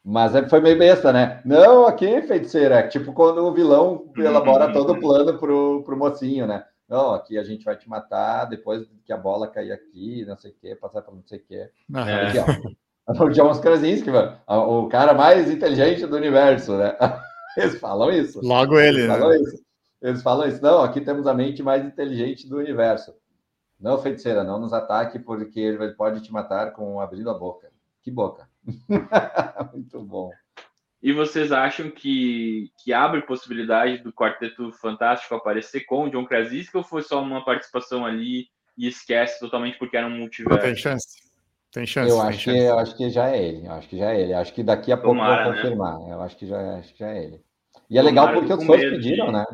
Mas 0.03 0.35
é, 0.35 0.47
foi 0.47 0.61
meio 0.61 0.77
besta, 0.77 1.11
né? 1.11 1.41
Não, 1.43 1.85
aqui, 1.85 2.21
feiticeira. 2.21 2.75
É 2.75 2.87
tipo 2.87 3.13
quando 3.13 3.39
o 3.39 3.53
vilão 3.53 4.11
elabora 4.17 4.71
todo 4.71 4.93
o 4.93 4.99
plano 4.99 5.37
pro, 5.37 5.83
pro 5.83 5.97
mocinho, 5.97 6.47
né? 6.47 6.63
Não, 6.87 7.13
aqui 7.13 7.37
a 7.37 7.43
gente 7.43 7.65
vai 7.65 7.75
te 7.75 7.89
matar 7.89 8.45
depois 8.45 8.87
que 9.05 9.11
a 9.11 9.17
bola 9.17 9.49
cair 9.49 9.73
aqui, 9.73 10.23
não 10.25 10.37
sei 10.37 10.51
o 10.51 10.55
quê, 10.55 10.75
passar 10.75 11.01
para 11.01 11.13
não 11.13 11.23
sei 11.25 11.39
o 11.39 11.43
quê. 11.43 11.69
É. 11.93 12.27
Aqui, 12.27 12.39
ó. 12.39 13.23
O 13.23 13.29
John 13.29 13.57
Krasinski, 13.59 14.11
mano, 14.11 14.37
o 14.47 14.87
cara 14.89 15.13
mais 15.13 15.49
inteligente 15.49 16.05
do 16.05 16.15
universo, 16.15 16.77
né? 16.77 16.95
Eles 17.57 17.79
falam 17.79 18.11
isso. 18.11 18.39
Logo 18.43 18.77
ele, 18.79 18.99
Eles 18.99 19.09
né? 19.09 19.17
falam 19.17 19.33
isso. 19.33 19.63
Eles 20.01 20.21
falam 20.21 20.47
isso. 20.47 20.61
Não, 20.61 20.81
aqui 20.81 21.01
temos 21.01 21.25
a 21.25 21.33
mente 21.33 21.63
mais 21.63 21.83
inteligente 21.83 22.47
do 22.47 22.57
universo. 22.57 23.15
Não, 23.79 23.97
feiticeira, 23.97 24.43
não 24.43 24.59
nos 24.59 24.73
ataque, 24.73 25.19
porque 25.19 25.59
ele 25.59 25.93
pode 25.93 26.21
te 26.21 26.31
matar 26.31 26.71
com 26.73 26.99
abrindo 26.99 27.29
a 27.29 27.33
boca. 27.33 27.69
Que 28.01 28.11
boca. 28.11 28.47
Muito 29.73 30.01
bom. 30.01 30.31
E 31.01 31.13
vocês 31.13 31.51
acham 31.51 31.89
que, 31.89 32.71
que 32.83 32.91
abre 32.91 33.21
possibilidade 33.21 33.99
do 33.99 34.11
Quarteto 34.11 34.71
Fantástico 34.73 35.35
aparecer 35.35 35.81
com 35.81 36.03
o 36.03 36.09
John 36.09 36.25
Krasinski 36.25 36.75
ou 36.75 36.83
foi 36.83 37.03
só 37.03 37.21
uma 37.21 37.45
participação 37.45 38.05
ali 38.05 38.47
e 38.77 38.87
esquece 38.87 39.39
totalmente 39.39 39.77
porque 39.77 39.95
era 39.95 40.07
um 40.07 40.17
multiverso? 40.17 40.65
Tem 40.65 40.75
chance. 40.75 41.27
Tem 41.71 41.85
chance. 41.85 42.09
Eu, 42.09 42.17
tem 42.17 42.27
acho, 42.27 42.39
chance. 42.39 42.57
Que, 42.57 42.65
eu 42.65 42.79
acho 42.79 42.97
que 42.97 43.09
já 43.09 43.29
é 43.29 43.43
ele. 43.43 43.67
Eu 43.67 43.71
acho 43.73 43.87
que 43.87 43.97
já 43.97 44.11
é 44.11 44.21
ele. 44.21 44.33
Eu 44.33 44.37
acho 44.37 44.53
que 44.53 44.63
daqui 44.63 44.91
a 44.91 44.97
pouco 44.97 45.15
Tomara, 45.15 45.43
vou 45.43 45.53
né? 45.53 45.61
confirmar. 45.61 45.99
Né? 45.99 46.13
Eu 46.13 46.21
acho 46.21 46.35
que, 46.35 46.47
já, 46.47 46.77
acho 46.77 46.93
que 46.93 46.99
já 46.99 47.09
é 47.09 47.23
ele. 47.23 47.41
E 47.89 47.97
é 47.97 48.01
legal 48.01 48.33
porque 48.33 48.53
os 48.53 48.65
fãs 48.65 48.81
pediram, 48.81 49.27
de... 49.27 49.31
né? 49.31 49.45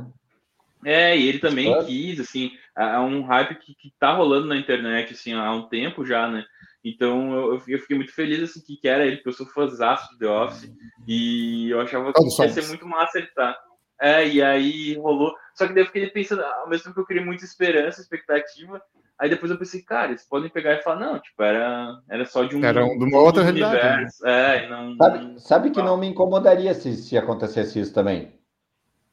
É, 0.86 1.18
e 1.18 1.28
ele 1.28 1.40
também 1.40 1.86
quis, 1.86 2.20
assim, 2.20 2.52
é 2.78 3.00
um 3.00 3.24
hype 3.24 3.56
que, 3.56 3.74
que 3.76 3.94
tá 4.00 4.14
rolando 4.14 4.48
na 4.48 4.58
internet, 4.58 5.14
assim, 5.14 5.34
há 5.34 5.52
um 5.52 5.68
tempo 5.68 6.06
já, 6.06 6.28
né? 6.28 6.46
Então 6.84 7.34
eu, 7.34 7.62
eu 7.68 7.80
fiquei 7.80 7.96
muito 7.96 8.14
feliz 8.14 8.44
assim 8.44 8.62
que 8.62 8.88
era 8.88 9.06
ele, 9.06 9.18
porque 9.18 9.30
eu 9.30 9.34
sou 9.34 9.46
fãzaço 9.46 10.12
do 10.12 10.20
The 10.20 10.28
Office 10.28 10.72
e 11.08 11.70
eu 11.70 11.80
achava 11.80 12.12
que 12.12 12.22
ia 12.22 12.50
ser 12.50 12.68
muito 12.68 12.86
massa 12.86 13.20
ele 13.20 13.28
tá. 13.28 13.58
É, 14.02 14.28
e 14.28 14.42
aí 14.42 14.96
rolou. 14.98 15.34
Só 15.56 15.66
que 15.66 15.74
daí 15.74 15.84
eu 15.84 15.88
fiquei 15.88 16.10
pensando, 16.10 16.44
ao 16.44 16.68
mesmo 16.68 16.84
tempo 16.84 16.96
que 16.96 17.02
eu 17.02 17.06
criei 17.06 17.24
muita 17.24 17.46
esperança, 17.46 18.02
expectativa, 18.02 18.82
aí 19.18 19.30
depois 19.30 19.50
eu 19.50 19.58
pensei, 19.58 19.82
cara, 19.82 20.10
eles 20.10 20.28
podem 20.28 20.50
pegar 20.50 20.74
e 20.74 20.82
falar, 20.82 21.00
não, 21.00 21.20
tipo, 21.20 21.42
era, 21.42 22.02
era 22.10 22.26
só 22.26 22.44
de 22.44 22.58
um. 22.58 22.66
Era 22.66 22.84
um, 22.84 22.98
de 22.98 23.06
uma 23.06 23.20
outra 23.20 23.44
realidade. 23.44 24.04
Né? 24.04 24.08
É, 24.26 24.68
não, 24.68 24.98
sabe, 24.98 25.40
sabe 25.40 25.72
que 25.72 25.82
não 25.82 25.96
me 25.96 26.08
incomodaria 26.08 26.74
se, 26.74 26.98
se 26.98 27.18
acontecesse 27.18 27.80
isso 27.80 27.94
também. 27.94 28.38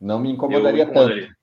Não 0.00 0.18
me 0.18 0.30
incomodaria, 0.30 0.84
me 0.84 0.90
incomodaria. 0.90 1.26
tanto. 1.26 1.36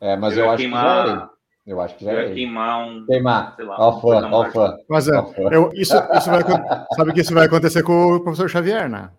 É, 0.00 0.16
mas 0.16 0.36
eu, 0.36 0.44
eu 0.44 0.50
acho 0.50 0.58
queimar... 0.58 1.04
que 1.04 1.24
é. 1.24 1.31
Eu 1.66 1.80
acho 1.80 1.96
que 1.96 2.04
já 2.04 2.12
é. 2.12 2.34
Queimar 2.34 2.88
um. 2.88 3.06
Queimar. 3.06 3.54
Sei 3.54 3.64
lá. 3.64 3.76
Ó, 3.78 4.00
fã, 4.00 4.28
ó, 4.30 4.50
fã. 4.50 4.76
Mas 4.88 5.08
é, 5.08 5.16
eu, 5.52 5.70
isso, 5.74 5.94
isso 6.16 6.30
vai, 6.30 6.42
sabe 6.96 7.12
que 7.12 7.20
isso 7.20 7.34
vai 7.34 7.46
acontecer 7.46 7.82
com 7.84 8.16
o 8.16 8.20
professor 8.20 8.48
Xavier, 8.48 8.88
né? 8.88 9.10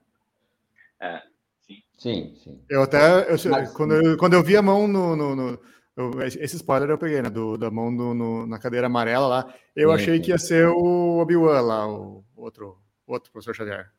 É, 1.00 1.22
sim. 1.66 1.84
Sim, 1.98 2.36
sim. 2.44 2.62
Eu 2.70 2.84
até. 2.84 3.32
Eu, 3.32 3.38
Mas, 3.50 3.72
quando, 3.72 3.94
eu, 3.94 4.18
quando 4.18 4.34
eu 4.34 4.44
vi 4.44 4.58
a 4.58 4.62
mão 4.62 4.88
no. 4.88 5.16
no, 5.16 5.36
no 5.36 5.60
eu, 5.96 6.22
esse 6.24 6.58
spoiler 6.58 6.90
eu 6.90 6.98
peguei, 6.98 7.22
né? 7.22 7.30
Do, 7.30 7.58
da 7.58 7.72
mão 7.72 7.96
do, 7.96 8.14
no, 8.14 8.46
na 8.46 8.60
cadeira 8.60 8.88
amarela 8.88 9.28
lá. 9.28 9.54
Eu 9.74 9.90
sim, 9.90 9.96
achei 9.96 10.18
sim. 10.18 10.22
que 10.22 10.32
ia 10.32 10.38
ser 10.38 10.68
o 10.68 11.20
Obi-Wan 11.20 11.62
lá, 11.62 11.88
o 11.88 12.26
outro, 12.36 12.78
outro 13.08 13.32
professor 13.32 13.56
Xavier. 13.56 13.90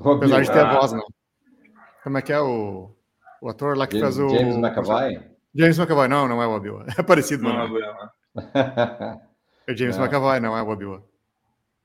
Apesar 0.00 0.40
de 0.40 0.50
ter 0.50 0.60
a 0.60 0.72
voz, 0.72 0.92
não. 0.92 1.04
Como 2.02 2.16
é 2.16 2.22
que 2.22 2.32
é 2.32 2.40
o, 2.40 2.90
o 3.42 3.48
ator 3.48 3.76
lá 3.76 3.86
que 3.86 3.98
James, 3.98 4.16
faz 4.16 4.32
o. 4.32 4.34
James 4.34 4.56
McAvoy? 4.56 5.31
James 5.54 5.78
McAvoy, 5.78 6.08
não, 6.08 6.28
não 6.28 6.42
é 6.42 6.46
o 6.46 6.52
Obi-Wan. 6.52 6.86
É 6.98 7.02
parecido, 7.02 7.44
não. 7.44 7.52
Não 7.52 7.60
é 7.60 7.64
o 7.64 7.70
Obi-Wan. 7.70 8.10
É 9.64 9.76
James 9.76 9.96
não. 9.96 10.04
McAvoy, 10.04 10.40
não 10.40 10.56
é 10.56 10.62
o 10.62 10.68
Obi-Wan. 10.68 11.02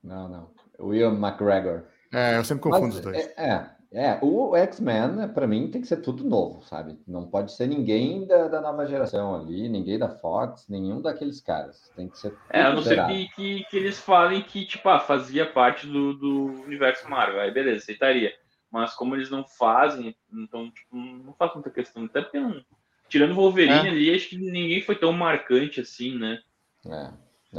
Não, 0.03 0.27
não. 0.27 0.49
William 0.79 1.13
McGregor. 1.13 1.83
É, 2.13 2.37
eu 2.37 2.43
sempre 2.43 2.63
confundo 2.63 2.87
Mas, 2.87 2.95
os 2.95 3.01
dois. 3.01 3.17
É, 3.17 3.33
é, 3.37 3.77
é 3.91 4.19
o 4.21 4.55
X-Men, 4.55 5.27
para 5.33 5.47
mim, 5.47 5.69
tem 5.69 5.81
que 5.81 5.87
ser 5.87 5.97
tudo 5.97 6.23
novo, 6.23 6.61
sabe? 6.63 6.97
Não 7.07 7.27
pode 7.27 7.51
ser 7.53 7.67
ninguém 7.67 8.25
da, 8.25 8.47
da, 8.47 8.61
nova 8.61 8.85
geração 8.85 9.35
ali, 9.35 9.67
ninguém 9.67 9.99
da 9.99 10.09
Fox, 10.09 10.67
nenhum 10.69 11.01
daqueles 11.01 11.41
caras. 11.41 11.91
Tem 11.95 12.07
que 12.07 12.17
ser. 12.17 12.33
É, 12.49 12.61
a 12.61 12.73
não 12.73 12.81
ser 12.81 13.05
que, 13.07 13.27
que, 13.29 13.63
que, 13.65 13.77
eles 13.77 13.99
falem 13.99 14.41
que, 14.41 14.65
tipo, 14.65 14.87
ah, 14.89 14.99
fazia 14.99 15.45
parte 15.45 15.85
do, 15.87 16.13
do 16.13 16.45
universo 16.63 17.09
Marvel. 17.09 17.39
Aí, 17.41 17.51
beleza, 17.51 17.83
aceitaria. 17.83 18.33
Mas 18.71 18.93
como 18.93 19.15
eles 19.15 19.29
não 19.29 19.45
fazem, 19.45 20.15
então, 20.31 20.69
tipo, 20.71 20.95
não 20.95 21.33
faz 21.33 21.53
muita 21.53 21.69
questão. 21.69 22.05
Até 22.05 22.21
porque 22.21 22.39
não 22.39 22.61
Tirando 23.09 23.31
o 23.31 23.35
Wolverine 23.35 23.87
é. 23.87 23.89
ali, 23.89 24.15
acho 24.15 24.29
que 24.29 24.37
ninguém 24.37 24.81
foi 24.81 24.95
tão 24.95 25.13
marcante 25.13 25.79
assim, 25.79 26.17
né? 26.17 26.39
É, 26.85 27.09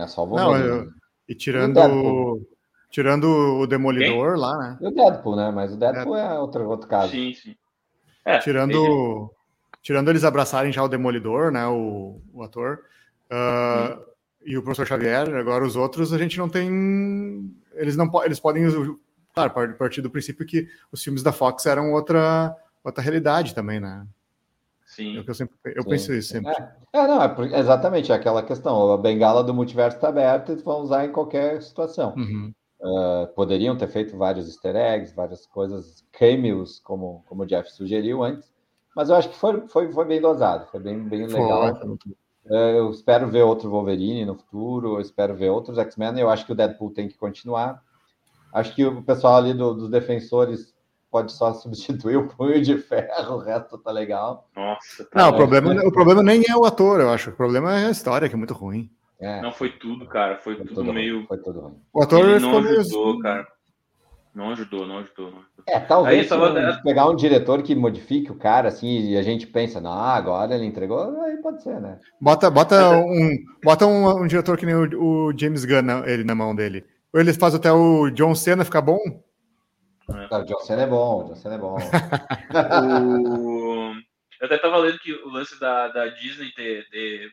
é 0.03 0.07
só 0.07 0.25
o 0.25 0.29
Wolverine. 0.29 0.69
Não, 0.69 0.77
eu, 0.77 0.91
e 1.29 1.35
tirando, 1.35 1.79
o 1.79 2.47
tirando 2.91 3.25
o 3.25 3.67
Demolidor 3.67 4.33
Quem? 4.33 4.41
lá, 4.41 4.59
né? 4.59 4.79
E 4.81 4.87
o 4.87 4.91
Deadpool, 4.91 5.37
né? 5.37 5.51
Mas 5.51 5.73
o 5.73 5.77
Deadpool 5.77 6.17
é, 6.17 6.35
é 6.35 6.39
outro, 6.39 6.69
outro 6.69 6.89
caso. 6.89 7.13
Sim, 7.13 7.35
sim. 7.35 7.55
É, 8.25 8.39
tirando, 8.39 9.31
tirando 9.83 10.09
eles 10.11 10.25
abraçarem 10.25 10.73
já 10.73 10.83
o 10.83 10.89
Demolidor, 10.89 11.51
né? 11.51 11.67
O, 11.67 12.21
o 12.33 12.43
ator. 12.43 12.81
Uh, 13.31 14.03
e 14.45 14.57
o 14.57 14.63
professor 14.63 14.87
Xavier, 14.87 15.35
agora 15.35 15.65
os 15.65 15.77
outros, 15.77 16.13
a 16.13 16.19
gente 16.19 16.39
não 16.39 16.49
tem. 16.49 17.55
Eles 17.75 17.97
não 17.97 18.11
eles 18.25 18.41
podem. 18.41 18.65
Claro, 19.35 19.77
partir 19.77 20.01
do 20.01 20.11
princípio 20.11 20.47
que 20.47 20.69
os 20.91 21.03
filmes 21.03 21.23
da 21.23 21.33
Fox 21.33 21.65
eram 21.67 21.93
outra, 21.93 22.57
outra 22.83 23.03
realidade 23.03 23.55
também, 23.55 23.79
né? 23.79 24.07
Sim. 24.89 25.19
É 25.19 25.25
eu, 25.27 25.35
sempre, 25.35 25.55
eu 25.65 25.85
penso 25.85 26.13
isso 26.15 26.31
sempre. 26.31 26.51
É, 26.51 26.99
é 26.99 27.07
não, 27.07 27.23
é 27.23 27.59
exatamente 27.61 28.11
é 28.11 28.15
aquela 28.15 28.43
questão. 28.43 28.91
A 28.91 28.97
bengala 28.97 29.45
do 29.45 29.53
multiverso 29.53 29.99
está 29.99 30.09
aberta 30.09 30.53
e 30.53 30.57
vão 30.57 30.81
usar 30.81 31.05
em 31.05 31.13
qualquer 31.13 31.63
situação. 31.63 32.15
Uhum. 32.17 32.53
Uh, 32.81 33.27
poderiam 33.35 33.77
ter 33.77 33.89
feito 33.89 34.17
vários 34.17 34.49
easter 34.49 34.75
eggs, 34.75 35.15
várias 35.15 35.47
coisas, 35.47 36.05
cameos, 36.13 36.81
como, 36.81 37.23
como 37.27 37.43
o 37.43 37.47
Jeff 37.47 37.71
sugeriu 37.73 38.23
antes, 38.23 38.51
mas 38.95 39.11
eu 39.11 39.17
acho 39.17 39.29
que 39.29 39.37
foi, 39.37 39.67
foi, 39.67 39.93
foi 39.93 40.05
bem 40.05 40.21
dosado, 40.21 40.67
foi 40.71 40.81
bem, 40.81 41.03
bem 41.03 41.27
legal. 41.27 41.75
Uh, 41.75 42.55
eu 42.55 42.91
espero 42.91 43.29
ver 43.29 43.43
outro 43.43 43.69
Wolverine 43.69 44.25
no 44.25 44.37
futuro, 44.37 44.95
eu 44.95 45.01
espero 45.01 45.35
ver 45.35 45.51
outros 45.51 45.77
X-Men, 45.77 46.19
eu 46.19 46.31
acho 46.31 46.47
que 46.47 46.53
o 46.53 46.55
Deadpool 46.55 46.93
tem 46.93 47.09
que 47.09 47.19
continuar. 47.19 47.83
Acho 48.55 48.75
que 48.75 48.85
o 48.85 49.03
pessoal 49.03 49.37
ali 49.37 49.53
do, 49.53 49.75
dos 49.75 49.91
defensores 49.91 50.73
pode 51.19 51.33
só 51.33 51.53
substituir 51.53 52.17
o 52.17 52.29
punho 52.29 52.63
de 52.63 52.79
ferro, 52.79 53.37
o 53.37 53.39
resto 53.39 53.77
tá 53.79 53.91
legal. 53.91 54.49
Nossa, 54.55 55.05
tá 55.05 55.21
Não, 55.21 55.31
o 55.31 55.37
problema, 55.37 55.73
o 55.85 55.93
problema 55.93 56.23
nem 56.23 56.45
é 56.49 56.57
o 56.57 56.65
ator, 56.65 57.01
eu 57.01 57.11
acho. 57.11 57.31
O 57.31 57.37
problema 57.37 57.79
é 57.79 57.87
a 57.87 57.91
história, 57.91 58.29
que 58.29 58.35
é 58.35 58.39
muito 58.39 58.55
ruim. 58.55 58.89
É. 59.21 59.43
Não 59.43 59.51
foi 59.51 59.71
tudo, 59.71 60.07
cara. 60.07 60.37
Foi, 60.39 60.55
foi 60.55 60.65
tudo, 60.65 60.77
tudo, 60.77 60.93
meio. 60.93 61.27
Foi 61.27 61.39
tudo 61.39 61.61
ruim. 61.61 61.75
O 61.93 62.03
ator 62.03 62.21
Ele 62.21 62.39
não 62.39 62.59
ajudou, 62.59 63.07
meio... 63.07 63.19
cara. 63.19 63.47
Não 64.33 64.51
ajudou, 64.53 64.87
não 64.87 64.99
ajudou, 64.99 65.31
não 65.33 65.39
ajudou. 65.39 65.65
É, 65.67 65.81
talvez 65.81 66.21
aí, 66.21 66.29
tava... 66.29 66.81
pegar 66.85 67.09
um 67.09 67.17
diretor 67.17 67.61
que 67.63 67.75
modifique 67.75 68.31
o 68.31 68.37
cara, 68.37 68.69
assim, 68.69 69.11
e 69.11 69.17
a 69.17 69.23
gente 69.23 69.49
pensa, 69.49 69.81
não, 69.81 69.91
agora 69.91 70.55
ele 70.55 70.67
entregou, 70.67 71.21
aí 71.23 71.37
pode 71.39 71.61
ser, 71.61 71.81
né? 71.81 71.99
Bota, 72.21 72.49
bota 72.49 72.97
um, 72.99 73.37
bota 73.65 73.87
um, 73.87 74.23
um 74.23 74.27
diretor 74.29 74.57
que 74.57 74.65
nem 74.65 74.77
o, 74.77 75.29
o 75.29 75.33
James 75.37 75.65
Gunn, 75.65 76.05
ele 76.07 76.23
na 76.23 76.37
mão 76.37 76.55
dele. 76.55 76.85
Ou 77.13 77.21
ele 77.21 77.33
faz 77.33 77.57
até 77.57 77.73
o 77.73 78.11
John 78.11 78.37
Cena 78.37 78.65
ficar 78.65 78.83
bom, 78.83 79.01
é. 80.09 80.35
o 80.35 80.45
John 80.45 80.61
Cena 80.61 80.83
é 80.83 80.87
bom, 80.87 81.25
o 81.25 81.29
John 81.29 81.37
Cena 81.37 81.55
é 81.55 81.59
bom. 81.59 81.77
o... 83.39 83.95
Eu 84.41 84.47
até 84.47 84.57
tava 84.59 84.79
lendo 84.79 84.99
que 85.01 85.13
o 85.13 85.29
lance 85.29 85.59
da, 85.59 85.89
da 85.89 86.07
Disney 86.07 86.53
ter, 86.53 86.89
ter 86.91 87.33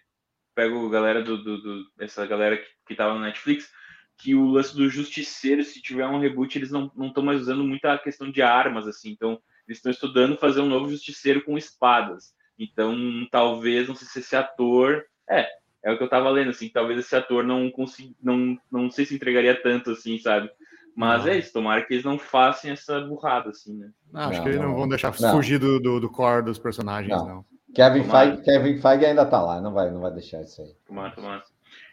pego 0.55 0.89
galera 0.89 1.21
do, 1.21 1.37
do, 1.37 1.61
do, 1.61 1.85
essa 1.99 2.25
galera 2.25 2.57
que, 2.57 2.67
que 2.87 2.95
tava 2.95 3.13
no 3.13 3.19
Netflix, 3.19 3.69
que 4.17 4.33
o 4.33 4.47
lance 4.47 4.75
do 4.75 4.89
Justiceiro, 4.89 5.63
se 5.63 5.81
tiver 5.81 6.07
um 6.07 6.19
reboot, 6.19 6.57
eles 6.57 6.71
não 6.71 6.91
estão 7.01 7.23
mais 7.23 7.41
usando 7.41 7.63
muita 7.63 7.97
questão 7.97 8.31
de 8.31 8.41
armas, 8.41 8.87
assim. 8.87 9.09
Então, 9.09 9.39
eles 9.67 9.77
estão 9.77 9.91
estudando 9.91 10.37
fazer 10.37 10.61
um 10.61 10.69
novo 10.69 10.89
Justiceiro 10.89 11.43
com 11.43 11.57
espadas. 11.57 12.33
Então, 12.57 12.95
talvez, 13.29 13.87
não 13.87 13.95
sei 13.95 14.07
se 14.07 14.19
esse 14.19 14.35
ator. 14.35 15.05
É, 15.29 15.47
é 15.83 15.91
o 15.91 15.97
que 15.97 16.03
eu 16.03 16.09
tava 16.09 16.29
lendo, 16.29 16.49
assim, 16.49 16.69
talvez 16.69 16.99
esse 16.99 17.15
ator 17.15 17.43
não 17.43 17.69
consiga, 17.69 18.13
não, 18.21 18.57
não 18.71 18.89
sei 18.89 19.05
se 19.05 19.15
entregaria 19.15 19.61
tanto, 19.61 19.91
assim, 19.91 20.17
sabe? 20.17 20.49
Mas 20.95 21.25
não. 21.25 21.31
é 21.31 21.37
isso, 21.37 21.51
tomara 21.51 21.85
que 21.85 21.93
eles 21.93 22.05
não 22.05 22.17
façam 22.17 22.71
essa 22.71 23.01
burrada, 23.01 23.49
assim, 23.49 23.77
né? 23.77 23.89
Não, 24.13 24.21
acho 24.21 24.37
não, 24.37 24.43
que 24.43 24.49
eles 24.49 24.61
não, 24.61 24.75
vão 24.75 24.87
deixar 24.87 25.11
fugir 25.11 25.59
do, 25.59 25.79
do, 25.79 25.99
do, 25.99 26.09
core 26.09 26.45
dos 26.45 26.57
personagens, 26.57 27.11
não. 27.11 27.43
Kevin 27.73 28.05
Feige, 28.05 28.41
Kevin 28.43 28.77
Feige 28.79 29.05
ainda 29.05 29.25
tá 29.25 29.41
lá, 29.41 29.59
não 29.59 29.73
vai, 29.73 29.91
não 29.91 29.99
vai 29.99 30.11
deixar 30.11 30.41
isso 30.41 30.61
aí. 30.61 30.73
Tomara, 30.87 31.11
tomara. 31.13 31.43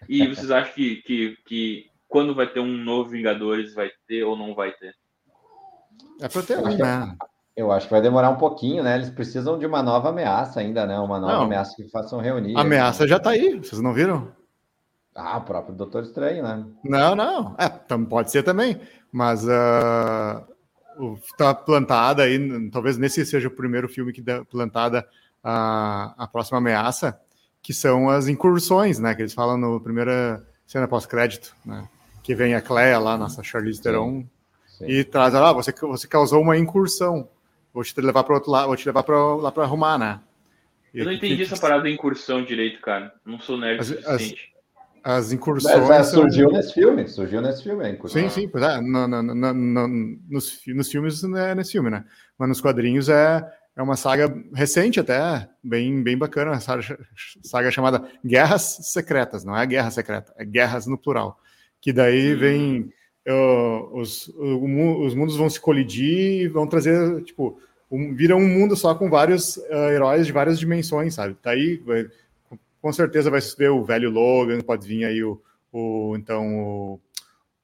E 0.08 0.26
vocês 0.28 0.50
acham 0.52 0.72
que, 0.72 0.96
que, 1.02 1.36
que 1.44 1.86
quando 2.08 2.34
vai 2.34 2.46
ter 2.46 2.60
um 2.60 2.76
novo 2.76 3.10
Vingadores, 3.10 3.74
vai 3.74 3.90
ter 4.06 4.22
ou 4.22 4.36
não 4.36 4.54
vai 4.54 4.70
ter? 4.70 4.94
É 6.20 6.28
pra 6.28 6.42
ter 6.42 6.58
um, 6.58 6.76
né? 6.76 7.16
Eu 7.56 7.72
acho 7.72 7.86
que 7.86 7.92
vai 7.92 8.00
demorar 8.00 8.30
um 8.30 8.36
pouquinho, 8.36 8.82
né? 8.82 8.94
Eles 8.94 9.10
precisam 9.10 9.58
de 9.58 9.66
uma 9.66 9.82
nova 9.82 10.10
ameaça 10.10 10.60
ainda, 10.60 10.86
né? 10.86 10.98
Uma 10.98 11.18
nova 11.18 11.32
não, 11.32 11.42
ameaça 11.42 11.74
que 11.74 11.88
façam 11.90 12.20
reunir. 12.20 12.56
A 12.56 12.60
ameaça 12.60 13.06
já 13.06 13.18
tá 13.18 13.30
aí, 13.30 13.58
vocês 13.58 13.80
não 13.82 13.92
viram? 13.92 14.32
Ah, 15.14 15.38
o 15.38 15.42
próprio 15.42 15.74
Doutor 15.74 16.02
Estranho, 16.02 16.42
né? 16.42 16.64
Não, 16.84 17.14
não. 17.14 17.54
É, 17.58 17.68
pode 18.08 18.30
ser 18.30 18.42
também. 18.42 18.80
Mas 19.10 19.44
uh, 19.44 20.44
tá 21.36 21.54
plantada 21.54 22.22
aí, 22.22 22.70
talvez 22.70 22.96
nesse 22.96 23.24
seja 23.26 23.48
o 23.48 23.50
primeiro 23.50 23.88
filme 23.88 24.12
que 24.12 24.22
dá 24.22 24.44
plantada 24.44 25.06
a, 25.44 26.14
a 26.16 26.26
próxima 26.26 26.58
ameaça, 26.58 27.20
que 27.60 27.74
são 27.74 28.08
as 28.08 28.28
incursões, 28.28 28.98
né? 28.98 29.14
Que 29.14 29.22
eles 29.22 29.34
falam 29.34 29.58
no 29.58 29.80
primeira 29.80 30.46
cena 30.66 30.88
pós-crédito, 30.88 31.54
né? 31.64 31.86
Que 32.22 32.34
vem 32.34 32.54
a 32.54 32.62
Cleia 32.62 32.98
lá, 32.98 33.18
nossa 33.18 33.42
Charlize 33.42 33.82
Theron, 33.82 34.24
e 34.80 35.04
traz, 35.04 35.34
ah, 35.34 35.52
você, 35.52 35.72
você 35.72 36.06
causou 36.06 36.40
uma 36.40 36.56
incursão 36.56 37.28
vou 37.72 37.82
te 37.82 37.98
levar 38.00 38.24
para 38.24 38.34
outro 38.34 38.50
lado, 38.50 38.66
vou 38.66 38.76
te 38.76 38.86
levar 38.86 39.02
para 39.02 39.16
lá 39.36 39.50
para 39.50 39.64
arrumar, 39.64 39.98
né? 39.98 40.20
E 40.92 40.98
eu 40.98 41.06
não 41.06 41.12
entendi 41.12 41.42
essa 41.42 41.58
parada 41.58 41.84
de 41.84 41.90
incursão 41.90 42.44
direito, 42.44 42.80
cara. 42.80 43.14
Não 43.24 43.40
sou 43.40 43.56
nerd 43.56 43.80
as, 43.80 43.86
suficiente. 43.86 44.51
As, 44.51 44.51
as 45.02 45.32
incursões. 45.32 45.88
Mas, 45.88 46.08
surgiu 46.08 46.48
são... 46.48 46.56
nesse 46.56 46.74
filme, 46.74 47.08
surgiu 47.08 47.40
nesse 47.40 47.62
filme, 47.62 47.84
a 47.84 47.90
incursão. 47.90 48.22
Sim, 48.22 48.28
sim, 48.28 48.48
pois 48.48 48.64
é. 48.64 48.80
No, 48.80 49.08
no, 49.08 49.22
no, 49.22 49.88
nos, 50.28 50.60
nos 50.66 50.90
filmes 50.90 51.22
não 51.22 51.38
é 51.38 51.54
nesse 51.54 51.72
filme, 51.72 51.90
né? 51.90 52.04
Mas 52.38 52.48
nos 52.48 52.60
quadrinhos 52.60 53.08
é, 53.08 53.44
é 53.76 53.82
uma 53.82 53.96
saga 53.96 54.34
recente 54.54 55.00
até, 55.00 55.48
bem, 55.62 56.02
bem 56.02 56.16
bacana, 56.16 56.60
saga, 56.60 56.82
saga 57.42 57.70
chamada 57.70 58.06
Guerras 58.24 58.78
Secretas, 58.82 59.44
não 59.44 59.56
é 59.56 59.66
Guerra 59.66 59.90
Secreta, 59.90 60.32
é 60.36 60.44
Guerras 60.44 60.86
no 60.86 60.98
plural. 60.98 61.38
Que 61.80 61.92
daí 61.92 62.34
hum. 62.34 62.38
vem 62.38 62.92
uh, 63.28 63.98
os, 63.98 64.28
os 64.28 65.14
mundos 65.14 65.36
vão 65.36 65.50
se 65.50 65.60
colidir 65.60 66.42
e 66.42 66.48
vão 66.48 66.66
trazer, 66.66 67.22
tipo, 67.22 67.58
um, 67.90 68.14
vira 68.14 68.36
um 68.36 68.48
mundo 68.48 68.76
só 68.76 68.94
com 68.94 69.10
vários 69.10 69.56
uh, 69.56 69.90
heróis 69.92 70.26
de 70.26 70.32
várias 70.32 70.58
dimensões, 70.58 71.14
sabe? 71.14 71.34
Tá 71.34 71.50
aí, 71.50 71.82
com 72.82 72.92
certeza 72.92 73.30
vai 73.30 73.40
ver 73.56 73.70
o 73.70 73.84
velho 73.84 74.10
Logan, 74.10 74.60
pode 74.60 74.86
vir 74.86 75.04
aí 75.04 75.22
o, 75.22 75.40
o 75.72 76.14
então 76.16 76.58
o, 76.58 77.00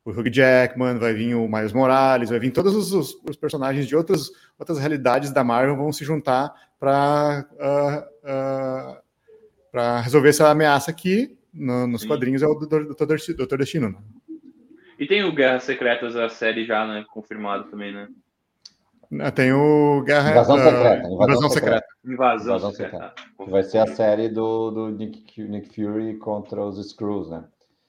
o 0.05 0.11
Hugh 0.11 0.33
Jackman, 0.33 0.97
vai 0.99 1.13
vir 1.13 1.35
o 1.35 1.49
Miles 1.49 1.73
Morales, 1.73 2.31
vai 2.31 2.39
vir 2.39 2.53
todos 2.53 2.75
os, 2.75 2.93
os, 2.93 3.21
os 3.29 3.37
personagens 3.37 3.87
de 3.87 3.97
outras, 3.97 4.31
outras 4.59 4.79
realidades 4.79 5.33
da 5.33 5.43
Marvel 5.43 5.77
vão 5.77 5.93
se 5.93 6.05
juntar 6.05 6.55
para 6.79 7.45
uh, 7.55 8.95
uh, 8.95 9.09
para 9.73 10.01
resolver 10.01 10.31
essa 10.31 10.49
ameaça 10.49 10.91
aqui 10.91 11.37
no, 11.53 11.87
nos 11.87 12.03
Sim. 12.03 12.09
quadrinhos 12.09 12.43
é 12.43 12.47
o 12.47 12.55
Doutor 12.55 13.59
Destino. 13.59 13.91
Né? 13.91 13.99
E 14.99 15.07
tem 15.07 15.25
o 15.25 15.33
Guerras 15.33 15.65
Secretas, 15.65 16.17
a 16.17 16.29
série 16.29 16.65
já, 16.65 16.87
né? 16.87 17.05
Confirmado 17.09 17.71
também, 17.71 17.93
né? 17.93 18.09
Ah, 19.21 19.31
tem 19.31 19.53
o 19.53 20.03
Guerra 20.05 20.33
Invasão 20.33 20.57
uh, 20.57 20.61
Secreta. 20.61 21.09
Invasão, 21.09 21.25
Invasão 21.25 21.51
Secreta. 21.51 21.87
Invasão, 22.05 22.57
Invasão 22.57 22.71
Secreta. 22.73 23.15
secreta. 23.17 23.51
Vai 23.51 23.63
ser 23.63 23.79
a 23.79 23.87
série 23.87 24.29
do, 24.29 24.71
do 24.71 24.89
Nick, 24.91 25.43
Nick 25.43 25.75
Fury 25.75 26.19
contra 26.19 26.63
os 26.63 26.91
Screws, 26.91 27.31
né? 27.31 27.45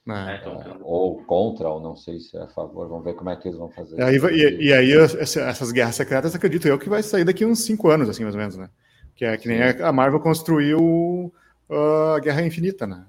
É. 0.08 0.32
É, 0.32 0.36
então, 0.38 0.78
ou 0.82 1.22
contra, 1.24 1.68
ou 1.68 1.80
não 1.80 1.94
sei 1.94 2.18
se 2.20 2.36
é 2.36 2.42
a 2.42 2.48
favor. 2.48 2.88
Vamos 2.88 3.04
ver 3.04 3.14
como 3.14 3.30
é 3.30 3.36
que 3.36 3.48
eles 3.48 3.58
vão 3.58 3.68
fazer. 3.68 3.98
E 3.98 4.02
aí, 4.02 4.16
e, 4.16 4.68
e 4.68 4.72
aí 4.72 4.92
essas 4.96 5.70
guerras 5.70 5.94
secretas, 5.94 6.34
acredito 6.34 6.66
eu, 6.66 6.78
que 6.78 6.88
vai 6.88 7.02
sair 7.02 7.24
daqui 7.24 7.44
uns 7.44 7.64
cinco 7.64 7.90
anos, 7.90 8.08
assim, 8.08 8.22
mais 8.22 8.34
ou 8.34 8.40
menos, 8.40 8.56
né? 8.56 8.70
Que 9.14 9.24
é 9.26 9.36
que 9.36 9.46
nem 9.46 9.60
a 9.62 9.92
Marvel 9.92 10.20
construiu 10.20 11.32
uh, 11.68 12.14
a 12.16 12.20
Guerra 12.20 12.42
Infinita, 12.42 12.86
né? 12.86 13.04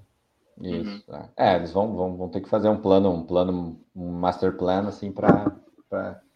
Isso. 0.60 1.02
Uhum. 1.08 1.28
É, 1.36 1.56
eles 1.56 1.72
vão, 1.72 1.96
vão, 1.96 2.16
vão 2.16 2.28
ter 2.28 2.40
que 2.40 2.48
fazer 2.48 2.68
um 2.68 2.76
plano, 2.76 3.10
um 3.10 3.24
plano, 3.24 3.80
um 3.96 4.12
master 4.12 4.56
plan, 4.56 4.86
assim, 4.86 5.10
para 5.10 5.50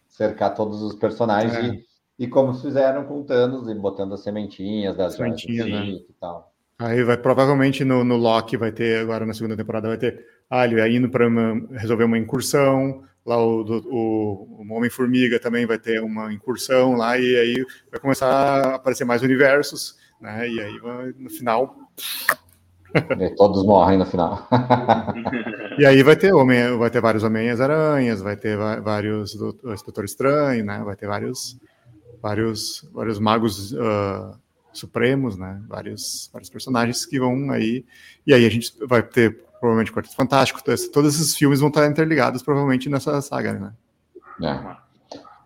cercar 0.07 0.53
todos 0.53 0.81
os 0.81 0.95
personagens 0.95 1.53
é. 1.55 1.67
e, 1.67 2.25
e 2.25 2.27
como 2.27 2.53
fizeram 2.53 3.05
com 3.05 3.23
Thanos 3.23 3.69
e 3.69 3.75
botando 3.75 4.13
as 4.13 4.21
sementinhas 4.21 4.95
das 4.95 5.15
sementinhas, 5.15 5.67
né? 5.67 5.85
e 5.85 6.13
tal. 6.19 6.53
Aí 6.79 7.03
vai 7.03 7.17
provavelmente 7.17 7.83
no, 7.83 8.03
no 8.03 8.17
Loki 8.17 8.55
vai 8.55 8.71
ter 8.71 8.99
agora 8.99 9.25
na 9.25 9.33
segunda 9.33 9.57
temporada 9.57 9.87
vai 9.87 9.97
ter 9.97 10.25
ah, 10.49 10.65
ele 10.65 10.75
vai 10.75 10.95
indo 10.95 11.09
para 11.09 11.25
resolver 11.71 12.03
uma 12.03 12.17
incursão 12.17 13.03
lá 13.27 13.37
o, 13.37 13.61
o, 13.61 14.63
o 14.63 14.73
Homem 14.73 14.89
Formiga 14.89 15.39
também 15.39 15.65
vai 15.65 15.77
ter 15.77 16.01
uma 16.01 16.31
incursão 16.31 16.95
lá 16.95 17.17
e 17.17 17.35
aí 17.35 17.65
vai 17.91 17.99
começar 17.99 18.27
a 18.29 18.75
aparecer 18.75 19.03
mais 19.03 19.21
universos, 19.21 19.97
né? 20.21 20.49
E 20.49 20.61
aí 20.61 20.79
vai, 20.79 21.13
no 21.17 21.29
final 21.29 21.75
e 23.19 23.35
todos 23.35 23.63
morrem 23.65 23.97
no 23.97 24.05
final. 24.05 24.47
e 25.77 25.85
aí 25.85 26.01
vai 26.03 26.15
ter 26.15 26.33
homem, 26.33 26.77
vai 26.77 26.89
ter 26.89 27.01
vários 27.01 27.23
Homens-Aranhas, 27.23 28.21
vai 28.21 28.35
ter 28.35 28.57
vários 28.57 29.35
Doutor 29.35 30.03
Estranho, 30.05 30.65
né? 30.65 30.81
Vai 30.83 30.95
ter 30.95 31.07
vários, 31.07 31.57
vários, 32.21 32.87
vários 32.93 33.19
magos 33.19 33.71
uh, 33.73 34.37
supremos, 34.73 35.37
né? 35.37 35.61
Vários, 35.67 36.29
vários 36.31 36.49
personagens 36.49 37.05
que 37.05 37.19
vão 37.19 37.51
aí. 37.51 37.85
E 38.25 38.33
aí 38.33 38.45
a 38.45 38.49
gente 38.49 38.73
vai 38.87 39.01
ter 39.01 39.43
provavelmente 39.59 39.91
Quarteto 39.91 40.15
Fantástico. 40.15 40.61
Todos 40.91 41.15
esses 41.15 41.35
filmes 41.35 41.59
vão 41.59 41.69
estar 41.69 41.87
interligados 41.87 42.41
provavelmente 42.41 42.89
nessa 42.89 43.21
saga, 43.21 43.53
né? 43.53 43.73
É. 44.41 44.86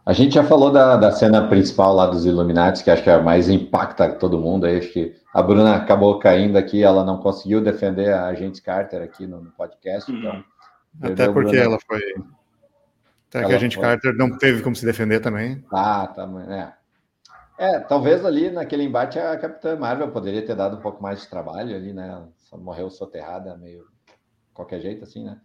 A 0.06 0.14
gente 0.14 0.34
já 0.34 0.44
falou 0.44 0.72
da, 0.72 0.98
da 0.98 1.12
cena 1.12 1.48
principal 1.48 1.94
lá 1.94 2.08
dos 2.08 2.26
Illuminati, 2.26 2.84
que 2.84 2.90
acho 2.90 3.04
que 3.04 3.10
é 3.10 3.14
a 3.14 3.22
mais 3.22 3.50
impacta 3.50 4.12
todo 4.14 4.40
mundo. 4.40 4.66
Aí 4.66 4.78
acho 4.78 4.92
que 4.92 5.16
a 5.32 5.42
Bruna 5.42 5.76
acabou 5.76 6.18
caindo 6.18 6.58
aqui, 6.58 6.82
ela 6.82 7.04
não 7.04 7.20
conseguiu 7.20 7.62
defender 7.62 8.12
a 8.12 8.26
agente 8.26 8.62
Carter 8.62 9.02
aqui 9.02 9.28
no, 9.28 9.42
no 9.42 9.52
podcast. 9.52 10.12
Então, 10.12 10.44
Até 11.02 11.32
porque 11.32 11.56
ela 11.56 11.78
foi. 11.88 12.02
Até 13.30 13.40
ela 13.40 13.48
que 13.48 13.54
a 13.54 13.60
gente 13.60 13.76
foi... 13.76 13.84
Carter 13.84 14.16
não 14.16 14.38
teve 14.38 14.64
como 14.64 14.76
se 14.76 14.86
defender 14.86 15.20
também. 15.20 15.64
Ah, 15.72 16.08
tá. 16.08 16.28
É. 17.60 17.76
é, 17.76 17.80
talvez 17.80 18.26
ali 18.26 18.50
naquele 18.50 18.84
embate 18.84 19.20
a 19.20 19.38
Capitã 19.38 19.76
Marvel 19.76 20.12
poderia 20.12 20.44
ter 20.44 20.56
dado 20.56 20.78
um 20.78 20.82
pouco 20.82 21.02
mais 21.02 21.22
de 21.22 21.30
trabalho 21.30 21.76
ali, 21.76 21.94
né? 21.94 22.24
Só 22.38 22.58
morreu 22.58 22.90
soterrada, 22.90 23.56
meio 23.56 23.86
qualquer 24.52 24.80
jeito, 24.80 25.04
assim, 25.04 25.24
né? 25.24 25.38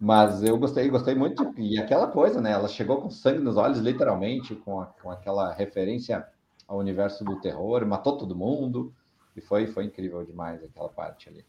Mas 0.00 0.42
eu 0.42 0.56
gostei, 0.56 0.88
gostei 0.88 1.14
muito. 1.14 1.52
E 1.58 1.78
aquela 1.78 2.06
coisa, 2.06 2.40
né? 2.40 2.52
Ela 2.52 2.68
chegou 2.68 3.02
com 3.02 3.10
sangue 3.10 3.40
nos 3.40 3.58
olhos, 3.58 3.78
literalmente, 3.78 4.54
com, 4.54 4.80
a, 4.80 4.86
com 4.86 5.10
aquela 5.10 5.52
referência 5.52 6.24
ao 6.66 6.78
universo 6.78 7.22
do 7.22 7.38
terror, 7.38 7.84
matou 7.84 8.16
todo 8.16 8.34
mundo. 8.34 8.94
E 9.36 9.42
foi, 9.42 9.66
foi 9.66 9.84
incrível 9.84 10.24
demais 10.24 10.64
aquela 10.64 10.88
parte 10.88 11.28
ali. 11.28 11.44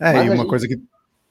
É, 0.00 0.14
Mas 0.14 0.26
e 0.26 0.30
uma 0.30 0.36
gente... 0.36 0.48
coisa 0.48 0.66
que. 0.66 0.82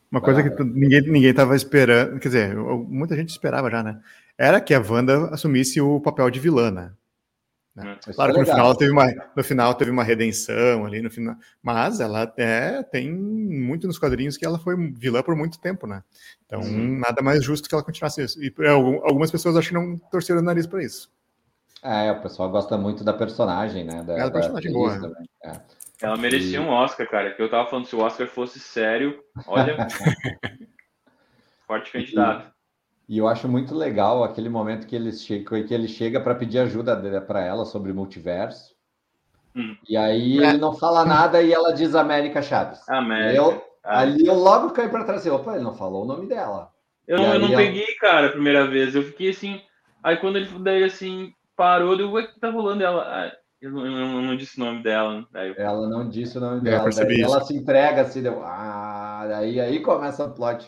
Uma 0.09 0.21
coisa 0.21 0.43
que 0.43 0.63
ninguém, 0.63 1.01
ninguém 1.09 1.33
tava 1.33 1.55
esperando, 1.55 2.19
quer 2.19 2.27
dizer, 2.27 2.55
muita 2.55 3.15
gente 3.15 3.29
esperava 3.29 3.69
já, 3.69 3.81
né? 3.81 4.01
Era 4.37 4.59
que 4.59 4.73
a 4.73 4.81
Wanda 4.81 5.29
assumisse 5.33 5.79
o 5.79 6.01
papel 6.01 6.29
de 6.29 6.37
vilã, 6.37 6.69
né? 6.69 6.91
Né? 7.75 7.97
Claro 8.13 8.33
que 8.33 8.39
no 8.39 8.45
final, 8.45 8.75
teve 8.75 8.91
uma, 8.91 9.07
no 9.35 9.43
final 9.43 9.73
teve 9.73 9.91
uma 9.91 10.03
redenção 10.03 10.85
ali 10.85 11.01
no 11.01 11.09
final, 11.09 11.35
mas 11.63 12.01
ela 12.01 12.31
é, 12.37 12.83
tem 12.83 13.09
muito 13.09 13.87
nos 13.87 13.97
quadrinhos 13.97 14.35
que 14.35 14.45
ela 14.45 14.59
foi 14.59 14.75
vilã 14.91 15.23
por 15.23 15.37
muito 15.37 15.59
tempo, 15.59 15.87
né? 15.87 16.03
Então 16.45 16.61
nada 16.63 17.21
mais 17.21 17.43
justo 17.43 17.69
que 17.69 17.73
ela 17.73 17.83
continuasse 17.83 18.21
isso. 18.21 18.43
E 18.43 18.53
algumas 18.67 19.31
pessoas 19.31 19.55
acho 19.55 19.69
que 19.69 19.73
não 19.73 19.97
torceram 19.97 20.41
o 20.41 20.43
nariz 20.43 20.67
para 20.67 20.83
isso. 20.83 21.09
É, 21.81 22.11
o 22.11 22.21
pessoal 22.21 22.49
gosta 22.49 22.77
muito 22.77 23.03
da 23.03 23.13
personagem, 23.13 23.85
né? 23.85 24.03
Da, 24.03 24.17
é, 24.17 24.21
a 24.21 24.31
personagem 24.31 24.71
boa. 24.71 25.13
É. 25.43 25.59
Ela 26.01 26.17
merecia 26.17 26.57
e... 26.57 26.59
um 26.59 26.69
Oscar, 26.69 27.09
cara. 27.09 27.33
Que 27.33 27.41
eu 27.41 27.49
tava 27.49 27.69
falando 27.69 27.85
se 27.85 27.95
o 27.95 27.99
Oscar 27.99 28.27
fosse 28.27 28.59
sério, 28.59 29.19
olha, 29.47 29.77
forte 31.65 31.91
candidato. 31.91 32.51
E 33.11 33.17
eu 33.17 33.27
acho 33.27 33.45
muito 33.45 33.75
legal 33.75 34.23
aquele 34.23 34.47
momento 34.47 34.87
que 34.87 34.95
ele 34.95 35.11
chega, 35.11 35.61
que 35.63 35.73
ele 35.73 35.89
chega 35.89 36.17
para 36.21 36.33
pedir 36.33 36.59
ajuda 36.59 36.95
para 37.19 37.43
ela 37.43 37.65
sobre 37.65 37.91
multiverso. 37.91 38.73
Hum. 39.53 39.75
E 39.85 39.97
aí 39.97 40.41
é. 40.41 40.47
ele 40.47 40.57
não 40.57 40.73
fala 40.73 41.03
nada 41.03 41.41
e 41.41 41.51
ela 41.51 41.73
diz 41.73 41.93
América 41.93 42.41
Chaves. 42.41 42.87
América. 42.87 43.35
Eu, 43.35 43.61
ah. 43.83 43.99
Ali 43.99 44.25
eu 44.25 44.35
logo 44.35 44.69
caí 44.69 44.87
para 44.87 45.03
trás. 45.03 45.25
Opa, 45.25 45.55
ele 45.55 45.63
não 45.65 45.73
falou 45.73 46.03
o 46.03 46.07
nome 46.07 46.25
dela. 46.25 46.71
Eu 47.05 47.17
não, 47.17 47.33
eu 47.33 47.39
não 47.41 47.49
peguei, 47.49 47.93
cara, 47.99 48.27
a 48.27 48.31
primeira 48.31 48.65
vez. 48.65 48.95
Eu 48.95 49.03
fiquei 49.03 49.31
assim. 49.31 49.59
Aí 50.01 50.15
quando 50.15 50.37
ele 50.37 50.47
daí 50.59 50.85
assim 50.85 51.33
parou, 51.53 51.99
eu 51.99 52.13
o 52.13 52.25
que 52.25 52.39
tá 52.39 52.49
rolando? 52.49 52.81
Ela. 52.81 53.03
Ah, 53.03 53.37
eu, 53.61 53.71
não, 53.71 53.85
eu 53.85 54.21
não, 54.21 54.37
disse 54.37 54.55
o 54.55 54.63
nome 54.63 54.83
dela. 54.83 55.27
Eu... 55.33 55.53
Ela 55.57 55.89
não 55.89 56.07
disse 56.07 56.37
o 56.37 56.39
nome 56.39 56.61
dela. 56.61 56.89
Daí 56.89 57.19
ela 57.19 57.43
se 57.43 57.57
entrega 57.57 58.03
assim, 58.03 58.21
deu. 58.21 58.41
Ah, 58.41 59.27
aí, 59.35 59.59
aí 59.59 59.81
começa 59.81 60.23
o 60.23 60.31
plot. 60.31 60.65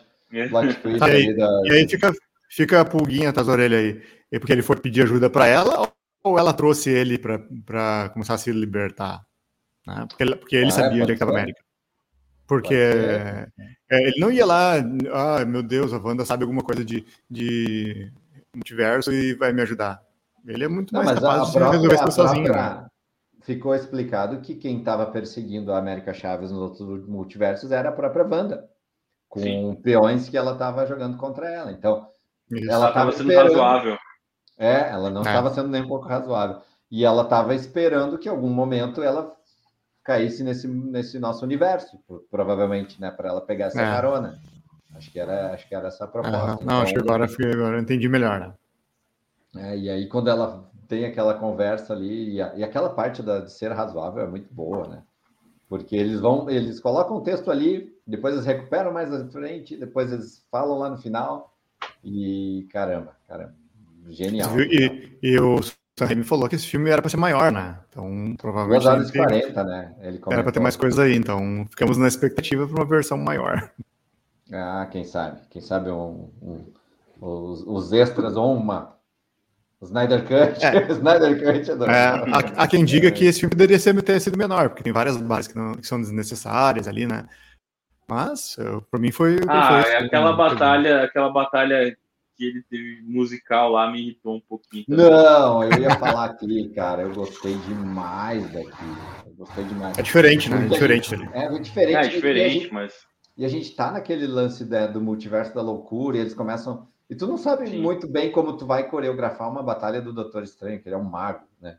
plot 0.49 0.73
twist 0.81 1.01
aí, 1.01 1.33
da... 1.37 1.47
E 1.63 1.71
aí 1.71 1.87
fica, 1.87 2.11
Fica 2.55 2.81
a 2.81 2.85
pulguinha 2.85 3.29
atrás 3.29 3.47
da 3.47 3.53
orelha 3.53 3.79
aí. 3.79 3.99
É 4.31 4.37
porque 4.37 4.53
ele 4.53 4.61
foi 4.61 4.75
pedir 4.75 5.01
ajuda 5.01 5.27
para 5.27 5.47
ela 5.47 5.91
ou 6.23 6.37
ela 6.37 6.53
trouxe 6.53 6.91
ele 6.91 7.17
para 7.17 8.09
começar 8.09 8.35
a 8.35 8.37
se 8.37 8.51
libertar? 8.51 9.25
Né? 9.87 10.05
Porque, 10.07 10.35
porque 10.35 10.55
ele 10.57 10.67
ah, 10.67 10.71
sabia 10.71 10.99
é, 10.99 11.03
onde 11.03 11.11
é 11.11 11.13
estava 11.15 11.31
a 11.31 11.33
América. 11.33 11.63
Porque 12.47 12.75
é, 12.75 13.47
ele 13.89 14.19
não 14.19 14.31
ia 14.31 14.45
lá, 14.45 14.73
ah, 15.11 15.43
meu 15.45 15.63
Deus, 15.63 15.93
a 15.93 15.97
Wanda 15.97 16.25
sabe 16.25 16.43
alguma 16.43 16.61
coisa 16.61 16.85
de, 16.85 17.03
de 17.27 18.11
multiverso 18.55 19.11
e 19.11 19.33
vai 19.33 19.51
me 19.51 19.63
ajudar. 19.63 20.03
Ele 20.45 20.65
é 20.65 20.67
muito 20.67 20.93
não, 20.93 21.03
mais 21.03 21.17
capaz 21.17 21.47
de 21.47 21.53
própria, 21.53 21.79
resolver 21.79 21.95
isso 21.95 22.11
sozinho. 22.11 22.53
Né? 22.53 22.85
Ficou 23.41 23.73
explicado 23.73 24.41
que 24.41 24.53
quem 24.53 24.77
estava 24.77 25.07
perseguindo 25.07 25.73
a 25.73 25.79
América 25.79 26.13
Chaves 26.13 26.51
nos 26.51 26.59
outros 26.59 27.07
multiversos 27.07 27.71
era 27.71 27.89
a 27.89 27.93
própria 27.93 28.23
Wanda, 28.23 28.69
com 29.27 29.41
Sim. 29.41 29.75
peões 29.81 30.29
que 30.29 30.37
ela 30.37 30.53
estava 30.53 30.85
jogando 30.85 31.17
contra 31.17 31.49
ela. 31.49 31.71
Então, 31.71 32.12
isso. 32.59 32.71
ela 32.71 32.89
estava 32.89 33.11
sendo 33.11 33.31
esperando... 33.31 33.53
razoável. 33.53 33.97
É, 34.57 34.89
ela 34.89 35.09
não 35.09 35.21
estava 35.21 35.49
é. 35.49 35.53
sendo 35.53 35.69
nem 35.69 35.83
um 35.83 35.87
pouco 35.87 36.07
razoável. 36.07 36.61
E 36.91 37.03
ela 37.03 37.23
estava 37.23 37.55
esperando 37.55 38.17
que 38.17 38.27
em 38.27 38.31
algum 38.31 38.49
momento 38.49 39.01
ela 39.01 39.35
caísse 40.03 40.43
nesse, 40.43 40.67
nesse 40.67 41.17
nosso 41.17 41.43
universo, 41.43 41.97
provavelmente, 42.29 42.99
né, 42.99 43.09
para 43.09 43.29
ela 43.29 43.41
pegar 43.41 43.67
essa 43.67 43.81
é. 43.81 43.85
carona. 43.85 44.39
Acho 44.95 45.11
que 45.11 45.19
era, 45.19 45.53
acho 45.53 45.67
que 45.67 45.73
era 45.73 45.87
essa 45.87 46.05
a 46.05 46.07
proposta. 46.07 46.37
não, 46.37 46.53
então, 46.61 46.81
acho 46.81 46.93
que 46.93 46.99
agora, 46.99 47.25
agora 47.25 47.77
eu 47.77 47.81
entendi 47.81 48.07
melhor, 48.07 48.39
né? 48.39 48.53
É, 49.55 49.77
e 49.77 49.89
aí, 49.89 50.07
quando 50.07 50.29
ela 50.29 50.69
tem 50.87 51.05
aquela 51.05 51.33
conversa 51.35 51.93
ali, 51.93 52.35
e, 52.35 52.41
a, 52.41 52.53
e 52.55 52.63
aquela 52.63 52.89
parte 52.89 53.21
da, 53.23 53.39
de 53.39 53.51
ser 53.51 53.71
razoável 53.71 54.23
é 54.23 54.27
muito 54.27 54.53
boa, 54.53 54.87
né? 54.87 55.03
Porque 55.67 55.95
eles 55.95 56.19
vão, 56.19 56.49
eles 56.49 56.79
colocam 56.79 57.17
o 57.17 57.21
texto 57.21 57.49
ali, 57.49 57.91
depois 58.05 58.35
eles 58.35 58.45
recuperam 58.45 58.91
mais 58.91 59.11
à 59.11 59.27
frente, 59.29 59.77
depois 59.77 60.11
eles 60.11 60.45
falam 60.51 60.77
lá 60.77 60.89
no 60.89 60.97
final, 60.97 61.52
e 62.03 62.67
caramba, 62.71 63.15
caramba, 63.27 63.53
genial. 64.09 64.59
E, 64.59 65.17
e, 65.21 65.39
o 65.39 65.61
Sam 65.97 66.15
me 66.15 66.23
falou 66.23 66.49
que 66.49 66.55
esse 66.55 66.67
filme 66.67 66.89
era 66.89 67.01
para 67.01 67.09
ser 67.09 67.17
maior, 67.17 67.51
né? 67.51 67.79
Então, 67.89 68.35
provavelmente. 68.37 68.83
2 68.83 68.85
horas 68.85 69.09
e 69.09 69.13
40, 69.13 69.63
né? 69.63 69.95
Ele 70.01 70.21
era 70.29 70.43
para 70.43 70.51
ter 70.51 70.59
mais 70.59 70.75
coisas 70.75 70.99
aí, 70.99 71.15
então 71.15 71.65
ficamos 71.69 71.97
na 71.97 72.07
expectativa 72.07 72.67
para 72.67 72.75
uma 72.75 72.85
versão 72.85 73.17
maior. 73.17 73.71
Ah, 74.51 74.87
quem 74.91 75.03
sabe? 75.03 75.39
Quem 75.49 75.61
sabe 75.61 75.89
um, 75.89 76.29
um, 76.41 76.65
os, 77.19 77.63
os 77.65 77.93
extras 77.93 78.35
ou 78.35 78.55
uma 78.55 78.93
Snyder 79.83 80.21
Cut. 80.23 80.65
É. 80.65 80.87
Snyder 80.91 81.37
Cut 81.37 81.69
é, 81.69 81.73
é 81.73 82.07
há, 82.33 82.63
há, 82.63 82.67
quem 82.67 82.85
diga 82.85 83.11
que 83.11 83.25
esse 83.25 83.41
filme 83.41 83.55
deveria 83.55 83.79
ser, 83.79 84.01
ter 84.01 84.19
sido 84.19 84.37
menor, 84.37 84.69
porque 84.69 84.83
tem 84.83 84.93
várias 84.93 85.17
bases 85.17 85.51
que, 85.51 85.57
não, 85.57 85.73
que 85.73 85.85
são 85.85 85.99
desnecessárias 85.99 86.87
ali, 86.87 87.05
né? 87.05 87.25
Mas, 88.07 88.57
para 88.89 88.99
mim 88.99 89.11
foi. 89.11 89.37
Ah, 89.47 89.83
foi 89.83 89.95
aquela 89.95 90.33
batalha, 90.33 91.03
aquela 91.03 91.29
batalha 91.29 91.95
que 92.35 92.45
ele 92.45 92.63
teve 92.69 93.01
musical 93.03 93.71
lá 93.71 93.91
me 93.91 94.01
irritou 94.01 94.35
um 94.35 94.41
pouquinho. 94.41 94.85
Também. 94.85 95.05
Não, 95.05 95.63
eu 95.63 95.81
ia 95.81 95.91
falar 95.97 96.25
aqui, 96.25 96.69
cara, 96.69 97.03
eu 97.03 97.13
gostei 97.13 97.55
demais 97.67 98.43
daqui. 98.51 98.85
Eu 99.25 99.33
gostei 99.35 99.63
demais. 99.63 99.97
É 99.97 100.01
diferente, 100.01 100.49
né? 100.49 100.65
É 100.65 100.69
diferente. 100.69 101.15
É, 101.33 101.45
é 101.45 101.59
diferente. 101.59 101.95
É 101.95 102.07
diferente, 102.07 102.59
gente, 102.59 102.73
mas. 102.73 102.93
E 103.35 103.45
a 103.45 103.49
gente 103.49 103.75
tá 103.75 103.91
naquele 103.91 104.27
lance 104.27 104.63
né, 104.65 104.87
do 104.87 105.01
multiverso 105.01 105.55
da 105.55 105.61
loucura, 105.61 106.17
e 106.17 106.19
eles 106.19 106.35
começam 106.35 106.87
e 107.09 107.15
tu 107.15 107.27
não 107.27 107.37
sabe 107.37 107.67
Sim. 107.67 107.79
muito 107.79 108.07
bem 108.07 108.31
como 108.31 108.57
tu 108.57 108.65
vai 108.65 108.89
coreografar 108.89 109.47
uma 109.47 109.61
batalha 109.61 110.01
do 110.01 110.11
Doutor 110.11 110.41
Estranho, 110.41 110.81
que 110.81 110.87
ele 110.87 110.95
é 110.95 110.97
um 110.97 111.03
mago, 111.03 111.45
né? 111.61 111.77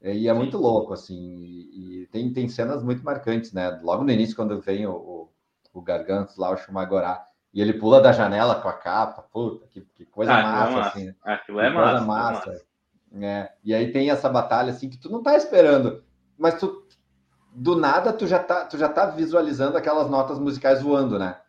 E 0.00 0.28
é 0.28 0.32
Sim. 0.32 0.38
muito 0.38 0.56
louco, 0.56 0.92
assim. 0.92 1.16
E, 1.16 2.08
tem, 2.12 2.32
tem 2.32 2.48
cenas 2.48 2.82
muito 2.82 3.04
marcantes, 3.04 3.52
né? 3.52 3.70
Logo 3.82 4.04
no 4.04 4.12
início, 4.12 4.36
quando 4.36 4.60
vem 4.60 4.86
o, 4.86 4.92
o, 4.92 5.28
o 5.78 5.82
Gargantos 5.82 6.36
lá, 6.36 6.50
o 6.50 6.56
Shumagorá, 6.56 7.24
e 7.52 7.60
ele 7.60 7.72
pula 7.72 8.00
da 8.00 8.12
janela 8.12 8.56
com 8.56 8.68
a 8.68 8.72
capa, 8.72 9.22
puta, 9.22 9.66
que, 9.68 9.80
que 9.80 10.04
coisa 10.04 10.32
ah, 10.32 10.42
massa, 10.42 10.70
é 10.70 10.74
massa, 10.76 10.88
assim. 10.88 11.14
Aquilo 11.24 11.60
é 11.60 11.70
massa. 11.70 11.90
Coisa 11.90 12.06
massa. 12.06 12.50
É 12.50 12.52
massa. 12.52 12.68
É. 13.20 13.52
E 13.64 13.74
aí 13.74 13.90
tem 13.90 14.10
essa 14.10 14.28
batalha, 14.28 14.70
assim, 14.70 14.90
que 14.90 14.98
tu 14.98 15.10
não 15.10 15.22
tá 15.22 15.34
esperando, 15.34 16.04
mas 16.36 16.58
tu, 16.58 16.86
do 17.52 17.74
nada, 17.74 18.12
tu 18.12 18.26
já 18.26 18.38
tá, 18.38 18.66
tu 18.66 18.76
já 18.76 18.88
tá 18.88 19.06
visualizando 19.06 19.76
aquelas 19.76 20.10
notas 20.10 20.38
musicais 20.38 20.82
voando, 20.82 21.18
né? 21.18 21.40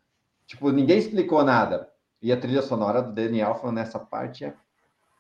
Tipo, 0.48 0.72
ninguém 0.72 0.98
explicou 0.98 1.44
nada. 1.44 1.90
E 2.22 2.32
a 2.32 2.38
trilha 2.40 2.62
sonora 2.62 3.02
do 3.02 3.14
Daniel 3.14 3.56
falando 3.56 3.76
nessa 3.76 4.00
parte 4.00 4.46
é 4.46 4.54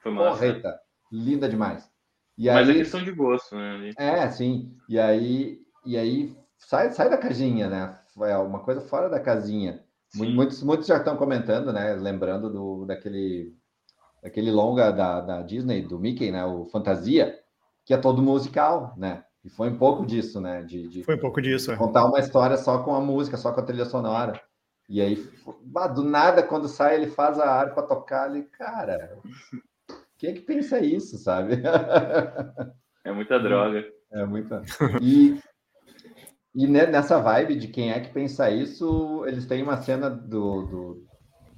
Foi 0.01 0.13
correta, 0.15 0.79
linda 1.11 1.47
demais. 1.47 1.89
E 2.37 2.47
Mas 2.47 2.69
aí, 2.69 2.75
é 2.75 2.79
questão 2.79 3.03
de 3.03 3.11
gosto, 3.11 3.55
né? 3.55 3.91
É, 3.97 4.29
sim. 4.29 4.75
E 4.87 4.97
aí, 4.97 5.61
e 5.85 5.97
aí 5.97 6.35
sai, 6.57 6.91
sai 6.91 7.09
da 7.09 7.17
casinha, 7.17 7.69
né? 7.69 7.98
É 8.21 8.37
uma 8.37 8.59
coisa 8.59 8.81
fora 8.81 9.09
da 9.09 9.19
casinha. 9.19 9.83
Sim. 10.09 10.33
Muitos, 10.33 10.63
muitos 10.63 10.87
já 10.87 10.97
estão 10.97 11.15
comentando, 11.15 11.71
né? 11.71 11.93
Lembrando 11.93 12.49
do, 12.49 12.85
daquele, 12.85 13.55
daquele 14.23 14.51
longa 14.51 14.91
da, 14.91 15.21
da 15.21 15.41
Disney, 15.41 15.81
do 15.81 15.99
Mickey, 15.99 16.31
né? 16.31 16.43
O 16.45 16.65
Fantasia, 16.65 17.37
que 17.85 17.93
é 17.93 17.97
todo 17.97 18.21
musical, 18.21 18.93
né? 18.97 19.23
E 19.43 19.49
foi 19.49 19.69
um 19.69 19.77
pouco 19.77 20.05
disso, 20.05 20.41
né? 20.41 20.63
De, 20.63 20.87
de 20.87 21.03
foi 21.03 21.15
um 21.15 21.19
pouco 21.19 21.41
disso. 21.41 21.71
É. 21.71 21.77
Contar 21.77 22.05
uma 22.05 22.19
história 22.19 22.57
só 22.57 22.83
com 22.83 22.93
a 22.95 23.01
música, 23.01 23.37
só 23.37 23.51
com 23.51 23.61
a 23.61 23.63
trilha 23.63 23.85
sonora. 23.85 24.41
E 24.89 25.01
aí, 25.01 25.15
do 25.93 26.03
nada, 26.03 26.41
quando 26.41 26.67
sai, 26.67 26.95
ele 26.95 27.07
faz 27.07 27.39
a 27.39 27.47
harpa 27.47 27.83
tocar 27.83 28.23
ali. 28.23 28.43
Cara, 28.43 29.17
quem 30.17 30.31
é 30.31 30.33
que 30.33 30.41
pensa 30.41 30.79
isso, 30.79 31.17
sabe? 31.17 31.61
É 33.05 33.13
muita 33.13 33.39
droga. 33.39 33.85
É 34.11 34.25
muita. 34.25 34.61
E, 35.01 35.39
e 36.63 36.67
nessa 36.67 37.19
vibe 37.21 37.55
de 37.55 37.67
quem 37.67 37.91
é 37.91 37.99
que 37.99 38.13
pensa 38.13 38.49
isso, 38.49 39.23
eles 39.25 39.45
têm 39.45 39.63
uma 39.63 39.77
cena 39.77 40.09
do, 40.09 40.63
do, 40.63 41.07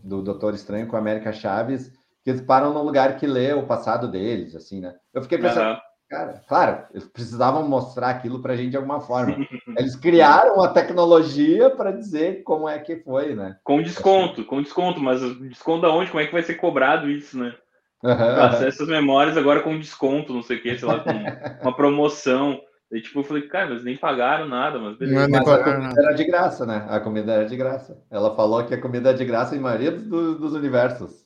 do 0.04 0.22
Doutor 0.22 0.54
Estranho 0.54 0.88
com 0.88 0.96
a 0.96 1.00
América 1.00 1.32
Chaves, 1.32 1.92
que 2.24 2.30
eles 2.30 2.42
param 2.42 2.74
no 2.74 2.84
lugar 2.84 3.18
que 3.18 3.26
lê 3.26 3.54
o 3.54 3.66
passado 3.66 4.08
deles, 4.08 4.56
assim, 4.56 4.80
né? 4.80 4.94
Eu 5.14 5.24
fiquei 5.24 5.38
pensando, 5.38 5.72
uhum. 5.72 5.80
Cara, 6.12 6.42
claro, 6.46 6.84
eles 6.94 7.08
precisavam 7.08 7.66
mostrar 7.70 8.10
aquilo 8.10 8.42
para 8.42 8.52
a 8.52 8.56
gente 8.58 8.72
de 8.72 8.76
alguma 8.76 9.00
forma. 9.00 9.34
Eles 9.80 9.96
criaram 9.96 10.62
a 10.62 10.68
tecnologia 10.68 11.70
para 11.70 11.90
dizer 11.90 12.44
como 12.44 12.68
é 12.68 12.78
que 12.80 12.98
foi, 12.98 13.34
né? 13.34 13.56
Com 13.64 13.82
desconto, 13.82 14.44
com 14.44 14.62
desconto, 14.62 15.00
mas 15.00 15.22
desconto 15.40 15.86
aonde? 15.86 16.12
Como 16.12 16.22
é 16.22 16.26
que 16.26 16.34
vai 16.34 16.44
ser 16.44 16.56
cobrado 16.56 17.10
isso, 17.10 17.40
né? 17.40 17.56
Uhum. 18.04 18.12
Acessa 18.12 18.84
as 18.84 18.90
memórias 18.90 19.38
agora 19.38 19.62
com 19.62 19.80
desconto, 19.80 20.34
não 20.34 20.44
sei 20.44 20.58
o 20.58 20.62
que, 20.62 20.78
sei 20.78 20.86
lá, 20.86 21.00
com 21.00 21.12
uma 21.64 21.74
promoção. 21.74 22.60
E 22.92 23.02
tipo, 23.02 23.20
eu 23.20 23.24
falei, 23.24 23.44
cara, 23.44 23.70
mas 23.70 23.84
nem 23.84 23.96
pagaram 23.96 24.48
nada, 24.48 24.78
mas 24.78 24.98
beleza. 24.98 25.30
Mas 25.30 25.48
a 25.48 25.64
comida 25.64 26.02
era 26.02 26.14
de 26.14 26.24
graça, 26.26 26.66
né? 26.66 26.88
A 26.90 27.00
comida 27.00 27.32
era 27.32 27.46
de 27.46 27.56
graça. 27.56 28.04
Ela 28.12 28.36
falou 28.36 28.66
que 28.66 28.74
a 28.74 28.82
comida 28.82 29.12
é 29.12 29.14
de 29.14 29.24
graça 29.24 29.56
em 29.56 29.60
maioria 29.60 29.92
dos, 29.92 30.38
dos 30.38 30.54
universos. 30.54 31.26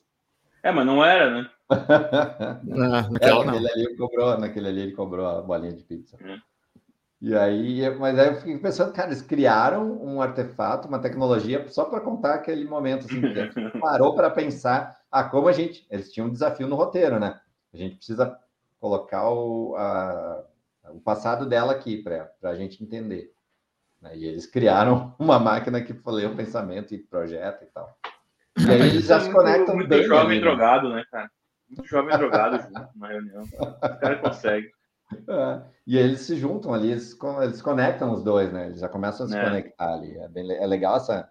É, 0.61 0.71
mas 0.71 0.85
não 0.85 1.03
era, 1.03 1.31
né? 1.31 1.49
não, 2.63 2.95
é, 2.95 3.09
naquele, 3.09 3.69
ali 3.71 3.85
ele 3.85 3.95
cobrou, 3.95 4.37
naquele 4.37 4.67
ali 4.67 4.81
ele 4.81 4.91
cobrou 4.91 5.25
a 5.25 5.41
bolinha 5.41 5.73
de 5.73 5.83
pizza. 5.83 6.17
É. 6.21 6.37
E 7.19 7.35
aí, 7.35 7.89
mas 7.97 8.19
aí 8.19 8.27
eu 8.27 8.35
fiquei 8.35 8.57
pensando, 8.59 8.93
cara, 8.93 9.07
eles 9.07 9.23
criaram 9.23 9.99
um 10.03 10.21
artefato, 10.21 10.87
uma 10.87 10.99
tecnologia 10.99 11.67
só 11.69 11.85
para 11.85 11.99
contar 11.99 12.35
aquele 12.35 12.65
momento, 12.65 13.05
assim, 13.05 13.21
parou 13.81 14.13
para 14.13 14.29
pensar, 14.29 14.99
ah, 15.11 15.23
como 15.23 15.47
a 15.47 15.51
gente, 15.51 15.87
eles 15.89 16.11
tinham 16.11 16.27
um 16.27 16.31
desafio 16.31 16.67
no 16.67 16.75
roteiro, 16.75 17.19
né? 17.19 17.39
A 17.73 17.77
gente 17.77 17.95
precisa 17.95 18.37
colocar 18.79 19.27
o, 19.29 19.75
a, 19.75 20.43
o 20.91 20.99
passado 20.99 21.45
dela 21.45 21.73
aqui 21.73 22.01
para 22.01 22.31
a 22.43 22.55
gente 22.55 22.83
entender. 22.83 23.33
Né? 24.01 24.17
E 24.17 24.25
eles 24.25 24.45
criaram 24.45 25.15
uma 25.19 25.39
máquina 25.39 25.81
que 25.81 25.93
lê 26.07 26.25
o 26.25 26.35
pensamento 26.35 26.93
e 26.93 26.97
projeta 26.97 27.63
e 27.63 27.67
tal. 27.67 27.97
E 28.57 28.71
aí 28.71 28.81
eles 28.81 29.05
já 29.05 29.19
se 29.19 29.31
conectam 29.31 29.75
muito 29.75 29.89
bem. 29.89 30.03
jovem 30.03 30.37
ali, 30.37 30.39
né? 30.39 30.41
drogado, 30.41 30.89
né, 30.89 31.05
cara? 31.11 31.29
Muito 31.69 31.87
jovem 31.87 32.17
drogado 32.17 32.57
junto 32.57 32.89
na 32.95 33.07
reunião. 33.07 33.43
O 33.43 33.99
cara 33.99 34.17
consegue. 34.17 34.71
É. 35.11 35.61
E 35.85 35.97
eles 35.97 36.21
se 36.21 36.35
juntam 36.37 36.73
ali, 36.73 36.91
eles, 36.91 37.17
eles 37.43 37.61
conectam 37.61 38.13
os 38.13 38.23
dois, 38.23 38.51
né? 38.51 38.67
Eles 38.67 38.79
já 38.79 38.89
começam 38.89 39.25
a 39.25 39.29
se 39.29 39.37
é. 39.37 39.43
conectar 39.43 39.93
ali. 39.93 40.17
É, 40.17 40.27
bem, 40.27 40.51
é 40.51 40.65
legal 40.65 40.97
essa, 40.97 41.29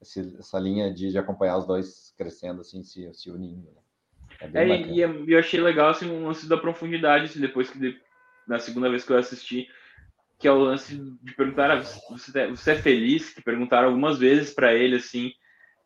essa 0.00 0.58
linha 0.58 0.92
de, 0.92 1.10
de 1.10 1.18
acompanhar 1.18 1.58
os 1.58 1.66
dois 1.66 2.14
crescendo, 2.16 2.62
assim, 2.62 2.82
se, 2.82 3.12
se 3.14 3.30
unindo. 3.30 3.70
Né? 3.70 3.82
É, 4.40 4.64
é 4.64 4.66
e, 4.66 4.98
e, 4.98 5.32
eu 5.32 5.38
achei 5.38 5.60
legal 5.60 5.90
assim, 5.90 6.10
o 6.10 6.26
lance 6.26 6.48
da 6.48 6.56
profundidade, 6.56 7.26
assim, 7.26 7.40
depois 7.40 7.70
que 7.70 7.96
na 8.46 8.58
segunda 8.58 8.90
vez 8.90 9.04
que 9.04 9.12
eu 9.12 9.18
assisti, 9.18 9.68
que 10.38 10.48
é 10.48 10.52
o 10.52 10.58
lance 10.58 10.96
de 10.96 11.34
perguntar: 11.34 11.70
ah, 11.70 11.80
você, 12.10 12.38
é, 12.38 12.46
você 12.48 12.72
é 12.72 12.76
feliz? 12.76 13.32
Que 13.32 13.42
perguntaram 13.42 13.88
algumas 13.88 14.18
vezes 14.18 14.52
para 14.52 14.74
ele 14.74 14.96
assim, 14.96 15.32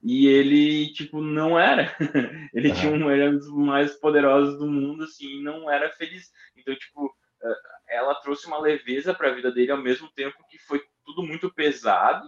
e 0.03 0.29
ele, 0.29 0.93
tipo, 0.93 1.21
não 1.21 1.59
era. 1.59 1.95
ele 2.55 2.73
tinha 2.73 2.93
um, 2.93 3.11
ele 3.11 3.23
era 3.23 3.31
um 3.31 3.39
dos 3.39 3.51
mais 3.51 3.95
poderosos 3.99 4.59
do 4.59 4.67
mundo, 4.67 5.05
assim, 5.05 5.39
e 5.39 5.43
não 5.43 5.71
era 5.71 5.91
feliz. 5.91 6.31
Então, 6.57 6.75
tipo, 6.77 7.15
eh, 7.43 7.57
ela 7.89 8.15
trouxe 8.15 8.47
uma 8.47 8.61
leveza 8.61 9.15
para 9.15 9.29
a 9.29 9.35
vida 9.35 9.51
dele 9.51 9.73
ao 9.73 9.83
mesmo 9.83 10.09
tempo 10.13 10.47
que 10.49 10.59
foi 10.59 10.81
tudo 11.05 11.23
muito 11.23 11.53
pesado, 11.53 12.27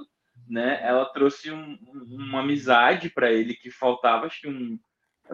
né? 0.49 0.81
Ela 0.83 1.05
trouxe 1.07 1.51
um, 1.51 1.79
uma 2.11 2.41
amizade 2.41 3.11
para 3.11 3.33
ele 3.33 3.55
que 3.55 3.71
faltava, 3.71 4.27
acho 4.27 4.41
que 4.41 4.49
um. 4.49 4.79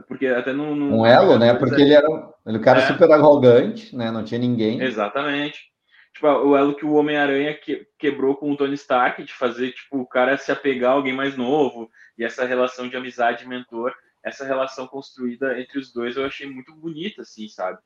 Porque 0.03 0.27
até 0.27 0.53
no. 0.53 0.75
no 0.75 1.01
um 1.01 1.07
elo, 1.07 1.39
né? 1.39 1.55
Porque 1.55 1.81
ele 1.81 1.95
era 1.95 2.09
um, 2.09 2.33
ele 2.47 2.59
cara 2.59 2.81
é. 2.81 2.87
super 2.87 3.11
arrogante, 3.11 3.95
né? 3.97 4.11
Não 4.11 4.25
tinha 4.25 4.39
ninguém. 4.39 4.81
Exatamente. 4.83 5.73
Tipo, 6.13 6.29
o 6.29 6.57
elo 6.57 6.77
que 6.77 6.87
o 6.87 6.95
Homem-Aranha 6.95 7.55
que, 7.55 7.87
quebrou 7.99 8.37
com 8.37 8.51
o 8.53 8.57
Tony 8.57 8.75
Stark, 8.75 9.23
de 9.25 9.33
fazer, 9.33 9.73
tipo, 9.73 9.99
o 9.99 10.07
cara 10.07 10.37
se 10.37 10.53
apegar 10.53 10.93
a 10.93 10.95
alguém 10.95 11.13
mais 11.13 11.37
novo, 11.37 11.91
e 12.17 12.25
essa 12.25 12.45
relação 12.45 12.89
de 12.89 12.97
amizade 12.97 13.49
mentor, 13.49 13.93
essa 14.23 14.45
relação 14.45 14.87
construída 14.87 15.61
entre 15.61 15.79
os 15.79 15.93
dois, 15.93 16.17
eu 16.17 16.25
achei 16.25 16.49
muito 16.49 16.73
bonita, 16.75 17.23
assim, 17.23 17.49
sabe? 17.49 17.79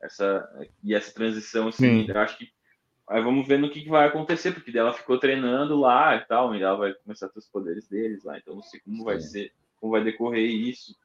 Essa, 0.00 0.48
e 0.84 0.94
essa 0.94 1.12
transição, 1.12 1.66
assim, 1.68 2.04
Sim. 2.04 2.06
eu 2.08 2.20
acho 2.20 2.38
que 2.38 2.48
Aí 3.08 3.22
vamos 3.22 3.46
ver 3.46 3.58
no 3.58 3.70
que, 3.70 3.82
que 3.82 3.90
vai 3.90 4.06
acontecer, 4.08 4.52
porque 4.52 4.76
ela 4.76 4.92
ficou 4.92 5.18
treinando 5.18 5.76
lá 5.76 6.16
e 6.16 6.20
tal, 6.20 6.54
e 6.54 6.62
ela 6.62 6.76
vai 6.76 6.94
começar 6.94 7.26
a 7.26 7.28
ter 7.28 7.38
os 7.38 7.46
poderes 7.46 7.86
deles 7.86 8.24
lá, 8.24 8.38
então 8.38 8.54
não 8.54 8.62
sei 8.62 8.80
como 8.80 8.96
Sim. 8.96 9.04
vai 9.04 9.20
ser, 9.20 9.52
como 9.76 9.92
vai 9.92 10.02
decorrer 10.02 10.46
isso. 10.46 10.96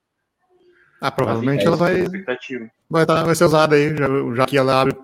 Ah, 1.02 1.12
provavelmente 1.12 1.66
ela 1.66 1.78
vai, 1.78 2.04
vai, 2.90 3.06
tá, 3.06 3.24
vai 3.24 3.36
ser 3.36 3.46
usada 3.46 3.76
aí, 3.76 3.96
já, 3.96 4.08
já 4.36 4.46
que 4.46 4.58
ela 4.58 4.82
abre 4.82 4.98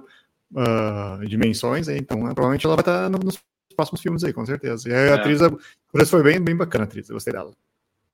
uh, 0.51 1.25
dimensões, 1.25 1.87
então 1.87 2.17
né, 2.17 2.33
provavelmente 2.33 2.65
ela 2.65 2.75
vai 2.75 2.81
estar 2.81 3.09
tá 3.09 3.09
nos 3.09 3.39
próximos 3.75 4.01
filmes 4.01 4.23
aí, 4.23 4.33
com 4.33 4.45
certeza. 4.45 4.89
E 4.89 4.93
a 4.93 4.97
é. 4.97 5.13
atriz, 5.13 5.39
por 5.91 6.01
isso 6.01 6.11
foi 6.11 6.23
bem, 6.23 6.41
bem 6.41 6.55
bacana 6.55 6.83
a 6.83 6.87
atriz, 6.87 7.09
eu 7.09 7.15
gostei 7.15 7.33
dela. 7.33 7.51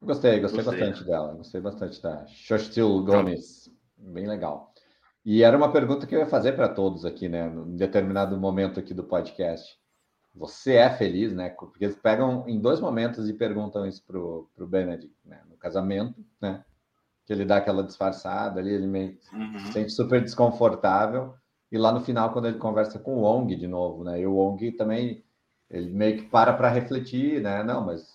Gostei, 0.01 0.39
gostei, 0.39 0.63
gostei, 0.63 0.79
bastante 0.79 1.03
dela, 1.03 1.33
gostei 1.33 1.61
bastante 1.61 2.01
da 2.01 2.25
Xochitl 2.27 3.01
Gomes, 3.01 3.69
bem 3.97 4.27
legal. 4.27 4.73
E 5.23 5.43
era 5.43 5.55
uma 5.55 5.71
pergunta 5.71 6.07
que 6.07 6.15
eu 6.15 6.19
ia 6.19 6.25
fazer 6.25 6.53
para 6.53 6.69
todos 6.69 7.05
aqui, 7.05 7.29
né, 7.29 7.47
em 7.47 7.75
determinado 7.75 8.37
momento 8.37 8.79
aqui 8.79 8.93
do 8.93 9.03
podcast. 9.03 9.79
Você 10.33 10.75
é 10.75 10.89
feliz, 10.89 11.33
né? 11.33 11.49
Porque 11.49 11.83
eles 11.83 11.97
pegam 11.97 12.47
em 12.47 12.57
dois 12.59 12.79
momentos 12.79 13.27
e 13.27 13.33
perguntam 13.33 13.85
isso 13.85 14.01
pro, 14.07 14.49
pro 14.55 14.65
Benedict, 14.65 15.13
né? 15.25 15.41
No 15.49 15.57
casamento, 15.57 16.23
né? 16.39 16.63
Que 17.25 17.33
ele 17.33 17.45
dá 17.45 17.57
aquela 17.57 17.83
disfarçada 17.83 18.59
ali, 18.59 18.71
ele 18.71 18.87
meio 18.87 19.17
uhum. 19.33 19.59
se 19.59 19.73
sente 19.73 19.91
super 19.91 20.21
desconfortável. 20.21 21.33
E 21.71 21.77
lá 21.77 21.91
no 21.91 22.01
final, 22.01 22.33
quando 22.33 22.47
ele 22.47 22.57
conversa 22.57 22.99
com 22.99 23.15
o 23.15 23.21
Wong 23.21 23.55
de 23.55 23.67
novo, 23.67 24.03
né? 24.03 24.19
E 24.19 24.27
o 24.27 24.33
Wong 24.33 24.71
também, 24.73 25.23
ele 25.69 25.89
meio 25.89 26.17
que 26.17 26.23
para 26.23 26.53
para 26.53 26.69
refletir, 26.69 27.41
né? 27.41 27.63
Não, 27.63 27.85
mas 27.85 28.09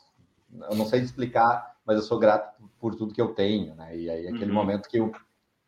eu 0.69 0.77
não 0.77 0.85
sei 0.85 1.01
explicar, 1.01 1.77
mas 1.85 1.97
eu 1.97 2.03
sou 2.03 2.19
grato 2.19 2.63
por 2.79 2.95
tudo 2.95 3.15
que 3.15 3.21
eu 3.21 3.35
tenho, 3.35 3.75
né? 3.75 3.97
E 3.97 4.11
aí 4.11 4.29
aquele 4.29 4.51
uhum. 4.51 4.55
momento 4.55 4.89
que 4.89 5.01
o 5.01 5.13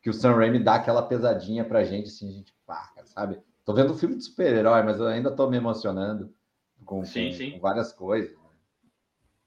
que 0.01 0.09
o 0.09 0.13
Sam 0.13 0.35
Raimi 0.35 0.59
dá 0.59 0.75
aquela 0.75 1.01
pesadinha 1.01 1.65
pra 1.65 1.83
gente, 1.83 2.07
assim, 2.07 2.29
a 2.29 2.31
gente, 2.31 2.53
pá, 2.65 2.91
sabe? 3.05 3.39
Tô 3.65 3.73
vendo 3.73 3.93
um 3.93 3.97
filme 3.97 4.15
de 4.15 4.23
super-herói, 4.23 4.81
mas 4.83 4.99
eu 4.99 5.07
ainda 5.07 5.31
tô 5.31 5.49
me 5.49 5.57
emocionando 5.57 6.33
com, 6.85 7.03
sim, 7.03 7.29
com, 7.29 7.35
sim. 7.35 7.51
com 7.51 7.59
várias 7.59 7.91
coisas. 7.91 8.38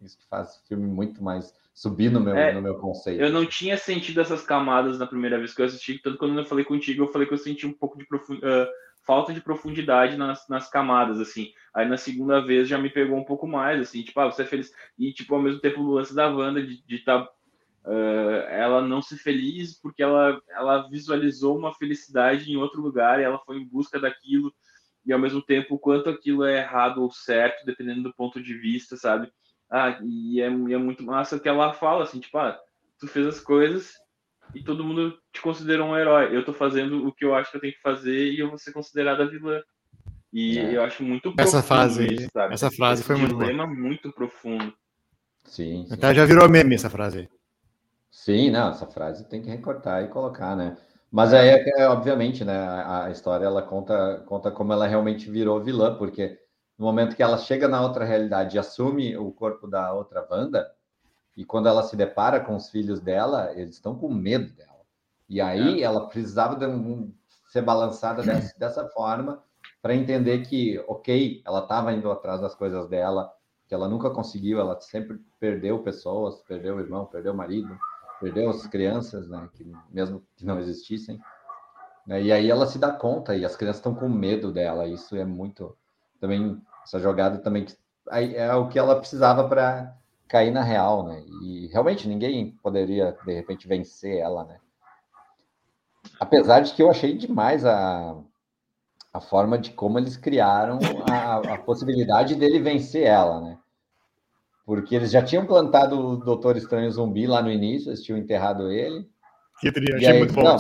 Isso 0.03 0.19
que 0.19 0.27
faz 0.29 0.57
o 0.57 0.67
filme 0.67 0.87
muito 0.87 1.23
mais 1.23 1.55
subir 1.73 2.11
no 2.11 2.21
meu, 2.21 2.35
é, 2.35 2.53
no 2.53 2.61
meu 2.61 2.75
conceito. 2.77 3.21
Eu 3.21 3.33
não 3.33 3.47
tinha 3.47 3.77
sentido 3.77 4.21
essas 4.21 4.43
camadas 4.43 4.99
na 4.99 5.07
primeira 5.07 5.39
vez 5.39 5.55
que 5.55 5.63
eu 5.63 5.67
assisti, 5.67 5.99
tanto 5.99 6.19
quando 6.19 6.39
eu 6.39 6.45
falei 6.45 6.65
contigo, 6.65 7.05
eu 7.05 7.13
falei 7.13 7.27
que 7.27 7.35
eu 7.35 7.39
senti 7.39 7.67
um 7.67 7.73
pouco 7.73 7.97
de 7.97 8.07
profund... 8.07 8.39
uh, 8.39 8.69
falta 9.05 9.33
de 9.33 9.41
profundidade 9.41 10.17
nas, 10.17 10.47
nas 10.49 10.69
camadas, 10.69 11.21
assim. 11.21 11.53
Aí 11.75 11.89
na 11.89 11.97
segunda 11.97 12.41
vez 12.41 12.69
já 12.69 12.79
me 12.79 12.91
pegou 12.91 13.17
um 13.17 13.25
pouco 13.25 13.47
mais, 13.47 13.81
assim, 13.81 14.03
tipo, 14.03 14.19
ah, 14.21 14.31
você 14.31 14.43
é 14.43 14.47
feliz. 14.47 14.73
E, 14.99 15.13
tipo, 15.13 15.35
ao 15.35 15.43
mesmo 15.43 15.61
tempo 15.61 15.81
o 15.81 15.93
lance 15.93 16.15
da 16.15 16.29
Wanda 16.29 16.63
de 16.63 16.83
estar. 16.89 17.25
Tá 17.25 17.33
Uh, 17.85 18.47
ela 18.49 18.81
não 18.81 19.03
ser 19.03 19.17
feliz 19.17 19.75
porque 19.75 20.05
ela, 20.05 20.41
ela 20.51 20.89
visualizou 20.89 21.59
uma 21.59 21.75
felicidade 21.75 22.49
em 22.49 22.57
outro 22.57 22.81
lugar 22.81 23.19
e 23.19 23.25
ela 23.25 23.41
foi 23.41 23.57
em 23.57 23.67
busca 23.67 23.99
daquilo 23.99 24.55
e 25.05 25.13
ao 25.13 25.19
mesmo 25.19 25.43
tempo 25.43 25.75
o 25.75 25.79
quanto 25.81 26.09
aquilo 26.09 26.45
é 26.45 26.59
errado 26.59 27.03
ou 27.03 27.11
certo 27.11 27.67
dependendo 27.67 28.05
do 28.05 28.15
ponto 28.15 28.41
de 28.41 28.55
vista 28.55 28.97
sabe 28.97 29.33
ah 29.73 29.99
e 30.03 30.41
é, 30.41 30.51
e 30.51 30.75
é 30.75 30.79
muito 30.79 31.03
massa 31.03 31.41
que 31.41 31.49
ela 31.49 31.73
fala 31.73 32.05
assim 32.05 32.21
tipo 32.21 32.37
ah, 32.39 32.59
tu 32.99 33.09
fez 33.09 33.27
as 33.27 33.41
coisas 33.41 33.95
e 34.55 34.63
todo 34.63 34.85
mundo 34.85 35.19
te 35.33 35.41
considera 35.41 35.85
um 35.85 35.97
herói 35.97 36.37
eu 36.37 36.45
tô 36.45 36.53
fazendo 36.53 37.07
o 37.07 37.13
que 37.13 37.25
eu 37.25 37.35
acho 37.35 37.51
que 37.51 37.57
eu 37.57 37.61
tenho 37.61 37.73
que 37.73 37.81
fazer 37.81 38.33
e 38.33 38.39
eu 38.39 38.49
vou 38.49 38.59
ser 38.59 38.73
considerada 38.73 39.29
vilã 39.29 39.61
e 40.33 40.59
é. 40.59 40.77
eu 40.77 40.83
acho 40.83 41.03
muito 41.03 41.35
essa 41.39 41.63
frase 41.63 42.07
isso, 42.07 42.29
essa 42.51 42.71
frase 42.71 43.01
Esse 43.01 43.07
foi 43.07 43.17
muito 43.17 43.37
dilema 43.37 43.67
muito 43.67 44.13
profundo 44.13 44.73
sim, 45.45 45.87
sim. 45.87 45.95
Até 45.95 46.15
já 46.15 46.25
virou 46.25 46.49
meme 46.49 46.75
essa 46.75 46.91
frase 46.91 47.21
aí. 47.21 47.29
Sim, 48.13 48.51
não, 48.51 48.71
essa 48.71 48.87
frase 48.87 49.25
tem 49.25 49.41
que 49.41 49.49
recortar 49.49 50.05
e 50.05 50.09
colocar, 50.09 50.55
né? 50.55 50.77
Mas 51.11 51.33
aí, 51.35 51.49
é, 51.49 51.81
é, 51.81 51.89
obviamente, 51.89 52.45
né, 52.45 52.57
a, 52.57 53.05
a, 53.05 53.11
história 53.11 53.45
ela 53.45 53.63
conta, 53.63 54.23
conta 54.27 54.51
como 54.51 54.73
ela 54.73 54.87
realmente 54.87 55.31
virou 55.31 55.63
vilã, 55.63 55.95
porque 55.97 56.39
no 56.83 56.89
momento 56.89 57.15
que 57.15 57.23
ela 57.23 57.39
chega 57.39 57.69
na 57.69 57.81
outra 57.81 58.05
realidade 58.05 58.57
e 58.57 58.59
assume 58.59 59.17
o 59.17 59.31
corpo 59.31 59.69
da 59.69 59.93
outra 59.93 60.27
Wanda, 60.29 60.69
e 61.37 61.45
quando 61.45 61.69
ela 61.69 61.85
se 61.85 61.95
depara 61.95 62.41
com 62.41 62.57
os 62.57 62.71
filhos 62.71 62.99
dela, 62.99 63.53
eles 63.55 63.77
estão 63.77 63.95
com 63.95 64.13
medo 64.13 64.53
dela. 64.53 64.81
E 65.29 65.41
aí 65.41 65.81
é. 65.81 65.85
ela 65.85 66.09
precisava 66.09 66.57
de 66.57 66.67
um, 66.67 67.15
ser 67.47 67.63
balançada 67.63 68.25
dessa, 68.25 68.53
dessa 68.59 68.89
forma 68.89 69.41
para 69.81 69.95
entender 69.95 70.45
que, 70.45 70.85
ok, 70.89 71.41
ela 71.47 71.61
estava 71.61 71.93
indo 71.93 72.11
atrás 72.11 72.41
das 72.41 72.53
coisas 72.53 72.89
dela, 72.89 73.33
que 73.69 73.75
ela 73.75 73.89
nunca 73.89 74.11
conseguiu, 74.11 74.59
ela 74.59 74.81
sempre 74.81 75.21
perdeu 75.39 75.85
pessoas, 75.85 76.43
perdeu 76.43 76.79
o 76.79 76.81
irmão, 76.81 77.07
perdeu 77.07 77.33
o 77.33 77.37
marido, 77.37 77.79
perdeu 78.21 78.51
as 78.51 78.67
crianças, 78.67 79.29
né? 79.29 79.49
Que 79.53 79.73
mesmo 79.89 80.21
que 80.35 80.45
não 80.45 80.59
existissem. 80.59 81.21
E 82.09 82.33
aí 82.33 82.51
ela 82.51 82.67
se 82.67 82.77
dá 82.77 82.91
conta 82.91 83.37
e 83.37 83.45
as 83.45 83.55
crianças 83.55 83.79
estão 83.79 83.95
com 83.95 84.09
medo 84.09 84.51
dela. 84.51 84.89
Isso 84.89 85.15
é 85.15 85.25
muito 85.25 85.77
também 86.23 86.61
essa 86.85 86.99
jogada 86.99 87.39
também 87.39 87.67
é 88.11 88.55
o 88.55 88.69
que 88.69 88.79
ela 88.79 88.97
precisava 88.97 89.49
para 89.49 89.97
cair 90.29 90.51
na 90.51 90.63
real, 90.63 91.07
né? 91.07 91.23
E 91.43 91.69
realmente 91.69 92.09
ninguém 92.09 92.51
poderia 92.63 93.17
de 93.25 93.33
repente 93.33 93.69
vencer 93.69 94.19
ela, 94.19 94.45
né? 94.45 94.59
Apesar 96.19 96.61
de 96.61 96.73
que 96.73 96.83
eu 96.83 96.91
achei 96.91 97.17
demais 97.17 97.65
a, 97.65 98.17
a 99.13 99.21
forma 99.21 99.59
de 99.59 99.71
como 99.71 99.99
eles 99.99 100.17
criaram 100.17 100.79
a, 101.09 101.55
a 101.55 101.59
possibilidade 101.59 102.35
dele 102.35 102.59
vencer 102.59 103.05
ela, 103.07 103.41
né? 103.41 103.59
Porque 104.65 104.95
eles 104.95 105.11
já 105.11 105.23
tinham 105.23 105.45
plantado 105.45 105.99
o 105.99 106.17
Doutor 106.17 106.57
Estranho 106.57 106.91
Zumbi 106.91 107.27
lá 107.27 107.43
no 107.43 107.51
início, 107.51 107.91
eles 107.91 108.03
tinham 108.03 108.19
enterrado 108.19 108.71
ele. 108.71 109.09
Que 109.61 109.71
teria, 109.71 109.97
achei 109.97 110.09
aí, 110.09 110.19
muito 110.19 110.35
bom. 110.35 110.43
Não, 110.43 110.57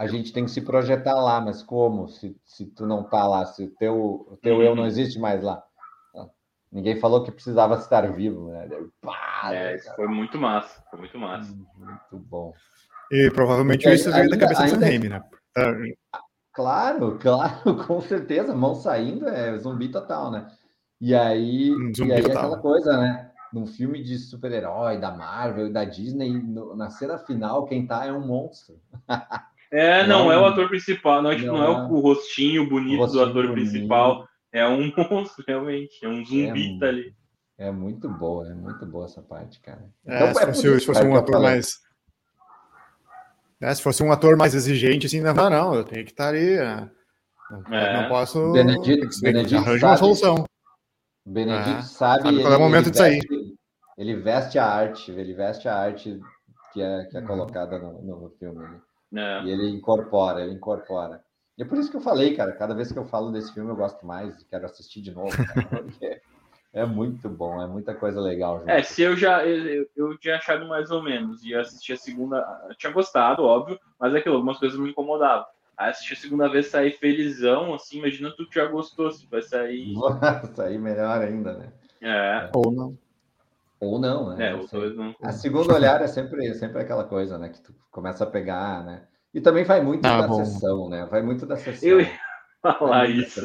a 0.00 0.06
gente 0.06 0.32
tem 0.32 0.46
que 0.46 0.50
se 0.50 0.62
projetar 0.62 1.14
lá, 1.20 1.42
mas 1.42 1.62
como? 1.62 2.08
Se, 2.08 2.34
se 2.42 2.64
tu 2.64 2.86
não 2.86 3.02
tá 3.02 3.28
lá, 3.28 3.44
se 3.44 3.64
o 3.64 3.70
teu, 3.72 4.26
o 4.30 4.38
teu 4.40 4.56
uhum. 4.56 4.62
eu 4.62 4.74
não 4.74 4.86
existe 4.86 5.18
mais 5.18 5.42
lá. 5.42 5.62
Ninguém 6.72 6.98
falou 6.98 7.22
que 7.22 7.30
precisava 7.30 7.74
estar 7.74 8.10
vivo, 8.10 8.50
né? 8.50 8.66
Pá, 9.02 9.50
é, 9.52 9.76
isso 9.76 9.94
foi 9.94 10.08
muito 10.08 10.38
massa, 10.38 10.82
foi 10.88 11.00
muito 11.00 11.18
massa. 11.18 11.52
Hum, 11.52 11.66
muito 11.76 12.18
bom. 12.26 12.54
E 13.12 13.30
provavelmente 13.34 13.82
Porque, 13.82 13.96
isso 13.96 14.10
veio 14.10 14.30
da 14.30 14.38
cabeça 14.38 14.62
ainda, 14.62 14.78
do 14.78 14.84
Raimi, 14.84 15.08
né? 15.10 15.22
Claro, 16.54 17.18
claro, 17.20 17.86
com 17.86 18.00
certeza. 18.00 18.54
Mão 18.54 18.74
saindo 18.74 19.28
é 19.28 19.58
zumbi 19.58 19.90
total, 19.90 20.30
né? 20.30 20.46
E 20.98 21.14
aí, 21.14 21.74
um 21.74 21.92
e 22.06 22.12
aí 22.12 22.24
aquela 22.24 22.58
coisa, 22.58 22.96
né? 22.96 23.30
Num 23.52 23.66
filme 23.66 24.02
de 24.02 24.16
super-herói 24.16 24.98
da 24.98 25.10
Marvel 25.10 25.66
e 25.66 25.72
da 25.72 25.84
Disney, 25.84 26.32
no, 26.42 26.74
na 26.74 26.88
cena 26.88 27.18
final, 27.18 27.66
quem 27.66 27.86
tá 27.86 28.06
é 28.06 28.12
um 28.12 28.26
monstro. 28.26 28.80
É, 29.72 30.06
não, 30.06 30.24
não 30.24 30.32
é 30.32 30.38
o 30.38 30.46
ator 30.46 30.68
principal, 30.68 31.22
não, 31.22 31.30
é, 31.30 31.38
não, 31.38 31.58
não 31.58 31.62
é, 31.62 31.66
é 31.66 31.70
o 31.70 32.00
rostinho 32.00 32.68
bonito 32.68 32.98
o 32.98 33.04
rostinho 33.04 33.24
do 33.24 33.30
ator 33.30 33.48
bonito. 33.48 33.70
principal, 33.70 34.28
é 34.52 34.66
um 34.66 34.92
monstro, 35.10 35.44
realmente, 35.46 36.04
é 36.04 36.08
um 36.08 36.24
zumbi 36.24 36.76
é, 36.76 36.78
tá 36.78 36.86
ali. 36.86 37.14
É 37.56 37.70
muito 37.70 38.08
boa, 38.08 38.48
é 38.48 38.54
muito 38.54 38.84
boa 38.86 39.04
essa 39.04 39.22
parte, 39.22 39.60
cara. 39.60 39.84
É, 40.06 40.16
então, 40.16 40.34
se, 40.34 40.46
fosse, 40.46 40.80
se 40.80 40.86
fosse 40.86 41.02
um 41.04 41.14
ator 41.14 41.40
mais. 41.40 41.68
É, 43.60 43.74
se 43.74 43.82
fosse 43.82 44.02
um 44.02 44.10
ator 44.10 44.36
mais 44.36 44.54
exigente, 44.54 45.06
assim, 45.06 45.20
não, 45.20 45.34
não, 45.34 45.74
eu 45.74 45.84
tenho 45.84 46.04
que 46.04 46.10
estar 46.10 46.28
ali. 46.28 46.56
Né? 46.56 46.90
Não, 47.50 47.76
é. 47.76 48.02
não 48.02 48.08
posso. 48.08 48.52
Benedito, 48.52 49.08
Benedito 49.20 49.56
arranja 49.56 49.86
uma 49.86 49.96
solução. 49.96 50.44
Benedito 51.26 51.78
ah, 51.78 51.82
sabe. 51.82 52.22
sabe 52.22 52.40
qual 52.40 52.52
é 52.54 52.56
o 52.56 52.60
momento 52.60 52.90
de 52.90 52.96
sair. 52.96 53.20
Ele 53.98 54.16
veste 54.16 54.58
a 54.58 54.66
arte, 54.66 55.12
ele 55.12 55.34
veste 55.34 55.68
a 55.68 55.76
arte 55.76 56.18
que 56.72 56.80
é, 56.80 57.04
que 57.04 57.16
é 57.16 57.20
uhum. 57.20 57.26
colocada 57.26 57.78
no, 57.78 58.00
no 58.02 58.30
filme. 58.38 58.58
Né? 58.58 58.80
É. 59.14 59.42
E 59.44 59.50
ele 59.50 59.68
incorpora, 59.68 60.42
ele 60.42 60.54
incorpora. 60.54 61.22
E 61.58 61.62
é 61.62 61.66
por 61.66 61.76
isso 61.78 61.90
que 61.90 61.96
eu 61.96 62.00
falei, 62.00 62.34
cara, 62.34 62.52
cada 62.52 62.74
vez 62.74 62.90
que 62.90 62.98
eu 62.98 63.04
falo 63.04 63.30
desse 63.30 63.52
filme 63.52 63.70
eu 63.70 63.76
gosto 63.76 64.06
mais, 64.06 64.42
quero 64.44 64.64
assistir 64.64 65.02
de 65.02 65.12
novo, 65.12 65.30
cara, 65.36 65.66
porque 65.82 66.20
é 66.72 66.86
muito 66.86 67.28
bom, 67.28 67.60
é 67.60 67.66
muita 67.66 67.94
coisa 67.94 68.20
legal. 68.20 68.60
Junto. 68.60 68.70
É, 68.70 68.82
se 68.82 69.02
eu 69.02 69.16
já 69.16 69.44
eu, 69.44 69.86
eu 69.96 70.16
tinha 70.18 70.36
achado 70.36 70.66
mais 70.66 70.90
ou 70.90 71.02
menos, 71.02 71.44
e 71.44 71.54
assistir 71.54 71.92
a 71.94 71.96
segunda, 71.96 72.66
eu 72.68 72.74
tinha 72.76 72.92
gostado, 72.92 73.42
óbvio, 73.42 73.78
mas 73.98 74.14
é 74.14 74.18
aquilo, 74.18 74.36
algumas 74.36 74.58
coisas 74.58 74.78
me 74.78 74.90
incomodavam. 74.90 75.44
Aí 75.76 75.90
assistir 75.90 76.14
a 76.14 76.16
segunda 76.16 76.48
vez 76.48 76.68
sair 76.68 76.92
felizão, 76.92 77.74
assim, 77.74 77.98
imagina 77.98 78.34
tu 78.36 78.46
que 78.48 78.54
já 78.54 78.66
gostou, 78.66 79.10
se 79.10 79.26
vai 79.26 79.42
sair. 79.42 79.94
sair 80.54 80.78
melhor 80.78 81.22
ainda, 81.22 81.54
né? 81.54 81.72
É. 82.00 82.50
Ou 82.54 82.70
não. 82.70 82.98
Ou 83.80 83.98
não, 83.98 84.34
né? 84.34 84.50
É, 84.50 84.54
ou 84.54 84.66
dois 84.66 84.94
não. 84.94 85.14
A 85.22 85.32
segunda 85.32 85.74
olhar 85.74 86.02
é 86.02 86.06
sempre, 86.06 86.54
sempre 86.54 86.82
aquela 86.82 87.04
coisa, 87.04 87.38
né? 87.38 87.48
Que 87.48 87.60
tu 87.60 87.74
começa 87.90 88.24
a 88.24 88.26
pegar, 88.26 88.84
né? 88.84 89.06
E 89.32 89.40
também 89.40 89.64
vai 89.64 89.80
muito 89.80 90.04
ah, 90.04 90.20
da 90.20 90.28
bom. 90.28 90.44
sessão, 90.44 90.88
né? 90.88 91.06
Vai 91.06 91.22
muito 91.22 91.46
da 91.46 91.56
sessão. 91.56 91.88
Eu 91.88 92.00
ia 92.00 92.10
falar 92.60 93.08
isso. 93.08 93.40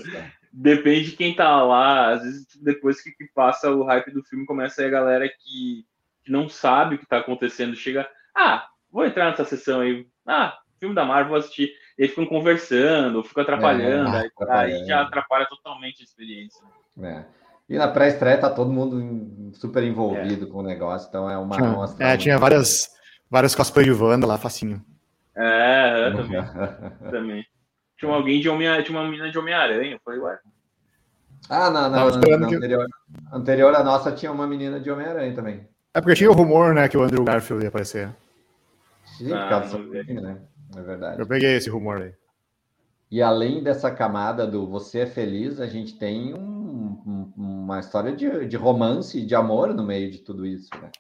Depende 0.51 1.11
de 1.11 1.17
quem 1.17 1.35
tá 1.35 1.63
lá. 1.63 2.11
Às 2.11 2.23
vezes, 2.23 2.47
depois 2.61 3.01
que, 3.01 3.11
que 3.11 3.25
passa 3.33 3.71
o 3.71 3.83
hype 3.83 4.11
do 4.11 4.23
filme, 4.23 4.45
começa 4.45 4.81
aí 4.81 4.87
a 4.87 4.91
galera 4.91 5.27
que, 5.27 5.85
que 6.23 6.31
não 6.31 6.49
sabe 6.49 6.95
o 6.95 6.99
que 6.99 7.05
tá 7.05 7.19
acontecendo. 7.19 7.75
Chega, 7.75 8.07
ah, 8.35 8.67
vou 8.91 9.05
entrar 9.05 9.29
nessa 9.29 9.45
sessão 9.45 9.81
aí. 9.81 10.05
Ah, 10.27 10.57
filme 10.79 10.93
da 10.93 11.05
Marvel, 11.05 11.29
vou 11.29 11.37
assistir 11.37 11.71
eles 11.97 12.11
ficam 12.11 12.25
conversando, 12.25 13.23
ficam 13.23 13.43
atrapalhando, 13.43 14.15
é, 14.15 14.29
aí, 14.49 14.73
aí, 14.73 14.85
já 14.85 15.01
atrapalha 15.01 15.45
totalmente 15.45 16.01
a 16.01 16.03
experiência. 16.03 16.61
É. 17.01 17.23
E 17.67 17.77
na 17.77 17.87
pré-estreia 17.87 18.37
tá 18.37 18.49
todo 18.49 18.71
mundo 18.71 19.51
super 19.55 19.83
envolvido 19.83 20.45
é. 20.45 20.49
com 20.49 20.59
o 20.59 20.63
negócio, 20.63 21.07
então 21.09 21.29
é 21.29 21.37
uma. 21.37 21.57
Tinha, 21.57 22.07
é, 22.07 22.17
tinha 22.17 22.37
várias, 22.37 22.89
várias 23.29 23.55
cosplay 23.55 23.85
de 23.85 23.91
Wanda 23.91 24.27
lá, 24.27 24.37
facinho. 24.37 24.83
É, 25.35 26.11
também. 26.11 26.41
também. 27.11 27.45
tinha 27.97 28.11
alguém 28.11 28.39
de 28.39 28.47
Homem 28.47 28.83
tinha 28.83 28.97
uma 28.97 29.09
menina 29.09 29.31
de 29.31 29.37
Homem-Aranha. 29.37 29.99
Foi, 30.03 30.19
ué. 30.19 30.37
Ah, 31.49 31.69
não, 31.69 31.89
não. 31.89 32.09
não, 32.09 32.39
não 32.39 32.49
que... 32.49 32.55
anterior, 32.55 32.87
anterior 33.33 33.75
a 33.75 33.83
nossa 33.83 34.11
tinha 34.11 34.31
uma 34.31 34.47
menina 34.47 34.79
de 34.79 34.89
Homem-Aranha 34.89 35.33
também. 35.33 35.67
É 35.93 36.01
porque 36.01 36.15
tinha 36.15 36.29
o 36.29 36.33
rumor, 36.33 36.73
né, 36.73 36.87
que 36.87 36.97
o 36.97 37.03
Andrew 37.03 37.23
Garfield 37.23 37.63
ia 37.63 37.69
aparecer. 37.69 38.09
Sim, 39.17 39.31
ah, 39.31 39.41
por 39.41 39.49
causa 39.49 39.77
do 39.77 40.21
né? 40.21 40.37
É 40.75 40.81
verdade. 40.81 41.19
Eu 41.19 41.27
peguei 41.27 41.55
esse 41.55 41.69
rumor 41.69 42.01
aí. 42.01 42.13
E 43.15 43.21
além 43.21 43.63
dessa 43.63 43.89
camada 43.89 44.45
do 44.45 44.67
você 44.67 44.99
é 44.99 45.05
feliz, 45.05 45.61
a 45.61 45.67
gente 45.67 45.97
tem 45.97 46.33
um, 46.33 47.01
um, 47.07 47.33
uma 47.37 47.79
história 47.79 48.13
de, 48.13 48.45
de 48.45 48.57
romance 48.57 49.17
e 49.17 49.25
de 49.25 49.33
amor 49.33 49.73
no 49.73 49.85
meio 49.85 50.11
de 50.11 50.17
tudo 50.17 50.45
isso, 50.45 50.67
né? 50.81 50.91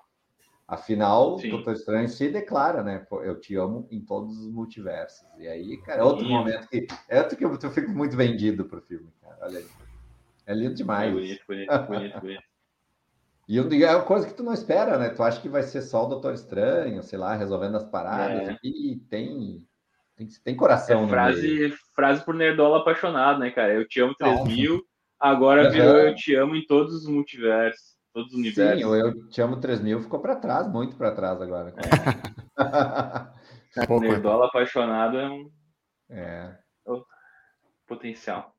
Afinal, 0.65 1.37
Sim. 1.37 1.49
Doutor 1.49 1.73
Estranho 1.73 2.07
se 2.07 2.29
declara, 2.29 2.81
né? 2.81 3.05
Eu 3.21 3.37
te 3.37 3.53
amo 3.57 3.85
em 3.91 3.99
todos 3.99 4.39
os 4.39 4.49
multiversos. 4.49 5.27
E 5.37 5.45
aí, 5.45 5.75
cara, 5.81 5.99
é 5.99 6.03
outro 6.05 6.23
Sim. 6.23 6.31
momento 6.31 6.69
que. 6.69 6.87
É 7.09 7.19
outro 7.19 7.37
que 7.37 7.43
eu, 7.43 7.59
eu 7.61 7.71
fico 7.71 7.91
muito 7.91 8.15
vendido 8.15 8.63
pro 8.63 8.79
filme, 8.79 9.11
cara. 9.21 9.37
Olha 9.41 9.59
aí. 9.59 9.67
É 10.45 10.53
lindo 10.53 10.73
demais. 10.73 11.09
É 11.09 11.13
bonito, 11.13 11.43
bonito, 11.45 11.85
bonito, 11.85 12.19
bonito. 12.21 12.43
E 13.45 13.59
é 13.59 13.93
uma 13.93 14.05
coisa 14.05 14.25
que 14.25 14.33
tu 14.33 14.41
não 14.41 14.53
espera, 14.53 14.97
né? 14.97 15.09
Tu 15.09 15.21
acha 15.21 15.41
que 15.41 15.49
vai 15.49 15.63
ser 15.63 15.81
só 15.81 16.05
o 16.05 16.09
Doutor 16.09 16.33
Estranho, 16.33 17.03
sei 17.03 17.19
lá, 17.19 17.35
resolvendo 17.35 17.75
as 17.75 17.83
paradas. 17.83 18.47
É. 18.47 18.57
E 18.63 18.95
tem, 19.09 19.67
tem, 20.15 20.27
tem 20.43 20.55
coração. 20.55 21.05
É 21.05 21.07
frase, 21.07 21.73
frase 21.93 22.23
por 22.23 22.33
Nerdola 22.33 22.79
apaixonado, 22.79 23.39
né, 23.39 23.51
cara? 23.51 23.73
Eu 23.73 23.87
te 23.87 23.99
amo 23.99 24.15
3000, 24.15 24.81
agora 25.19 25.69
virou 25.69 25.97
Eu 25.97 26.15
te 26.15 26.33
amo 26.35 26.55
em 26.55 26.65
todos 26.65 26.93
os 26.93 27.07
multiversos. 27.07 27.95
Todos 28.13 28.31
os 28.31 28.37
universos. 28.39 28.79
Sim, 28.79 28.85
o 28.85 28.95
Eu 28.95 29.27
Te 29.27 29.41
Amo 29.41 29.59
3000 29.59 30.01
ficou 30.03 30.21
para 30.21 30.37
trás, 30.37 30.71
muito 30.71 30.95
para 30.95 31.11
trás 31.11 31.41
agora. 31.41 31.73
É. 31.75 32.55
é 33.83 33.99
Nerdola 33.99 34.45
apaixonado 34.45 35.17
é 35.17 35.29
um. 35.29 35.51
É. 36.09 36.57
Potencial. 37.85 38.55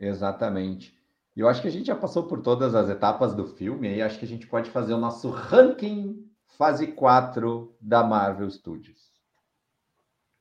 Exatamente. 0.00 0.92
E 1.36 1.40
eu 1.40 1.48
acho 1.48 1.62
que 1.62 1.68
a 1.68 1.70
gente 1.70 1.86
já 1.86 1.94
passou 1.94 2.24
por 2.26 2.42
todas 2.42 2.74
as 2.74 2.88
etapas 2.88 3.32
do 3.32 3.46
filme, 3.46 3.94
e 3.94 4.02
acho 4.02 4.18
que 4.18 4.24
a 4.24 4.28
gente 4.28 4.48
pode 4.48 4.70
fazer 4.70 4.92
o 4.92 4.98
nosso 4.98 5.30
ranking 5.30 6.28
fase 6.58 6.88
4 6.88 7.76
da 7.80 8.02
Marvel 8.02 8.50
Studios. 8.50 9.05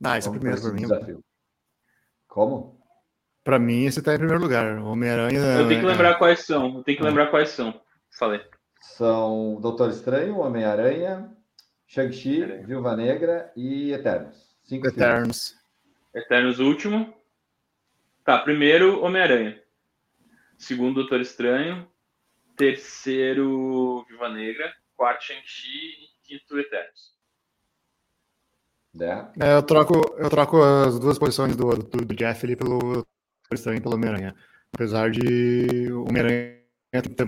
Ah, 0.03 0.17
esse 0.17 0.27
é 0.27 0.31
o 0.31 0.33
primeiro 0.33 0.61
por 0.61 0.73
mim. 0.73 0.81
Desafio. 0.81 1.23
Como? 2.27 2.79
Para 3.43 3.59
mim, 3.59 3.85
esse 3.85 3.99
está 3.99 4.13
em 4.13 4.17
primeiro 4.17 4.41
lugar. 4.41 4.79
Homem-Aranha. 4.79 5.39
Eu 5.39 5.67
tenho 5.67 5.81
que 5.81 5.85
lembrar 5.85 6.15
quais 6.15 6.39
são. 6.45 6.77
Eu 6.77 6.83
tenho 6.83 6.97
que 6.97 7.03
é. 7.03 7.07
lembrar 7.07 7.27
quais 7.27 7.49
são. 7.49 7.79
Falei 8.17 8.41
são 8.93 9.59
Doutor 9.59 9.89
Estranho, 9.89 10.37
Homem-Aranha, 10.37 11.35
Shang-Chi, 11.87 12.45
Viúva 12.65 12.95
Negra 12.95 13.51
e 13.55 13.91
Eternos. 13.91 14.55
Cinco 14.63 14.87
Eternos. 14.87 15.49
Filmes. 15.49 15.65
Eternos 16.13 16.59
último. 16.59 17.13
Tá, 18.23 18.39
primeiro 18.39 19.01
Homem-Aranha. 19.03 19.61
Segundo 20.57 20.95
Doutor 20.95 21.19
Estranho. 21.19 21.87
Terceiro 22.55 24.05
Viúva 24.07 24.29
Negra. 24.29 24.73
Quarto 24.95 25.25
Shang-Chi 25.25 25.67
e 25.67 26.07
quinto 26.23 26.57
Eternos. 26.57 27.14
É. 28.99 29.25
é, 29.39 29.57
eu, 29.57 29.63
troco, 29.63 30.15
eu 30.17 30.29
troco 30.29 30.61
as 30.61 30.97
duas 30.99 31.19
posições 31.19 31.55
do, 31.55 31.69
do, 31.69 32.05
do 32.05 32.15
Jeff 32.15 32.45
ali 32.45 32.55
pelo 32.55 33.05
pelo 33.49 33.95
Homem-Aranha. 33.95 34.35
Apesar 34.73 35.11
de 35.11 35.91
o 35.91 36.07
Homem-Aranha 36.09 36.55
ter 36.91 37.27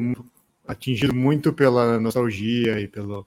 atingido 0.68 1.14
muito 1.14 1.54
pela 1.54 2.00
nostalgia 2.00 2.80
e 2.80 2.88
pelo, 2.88 3.26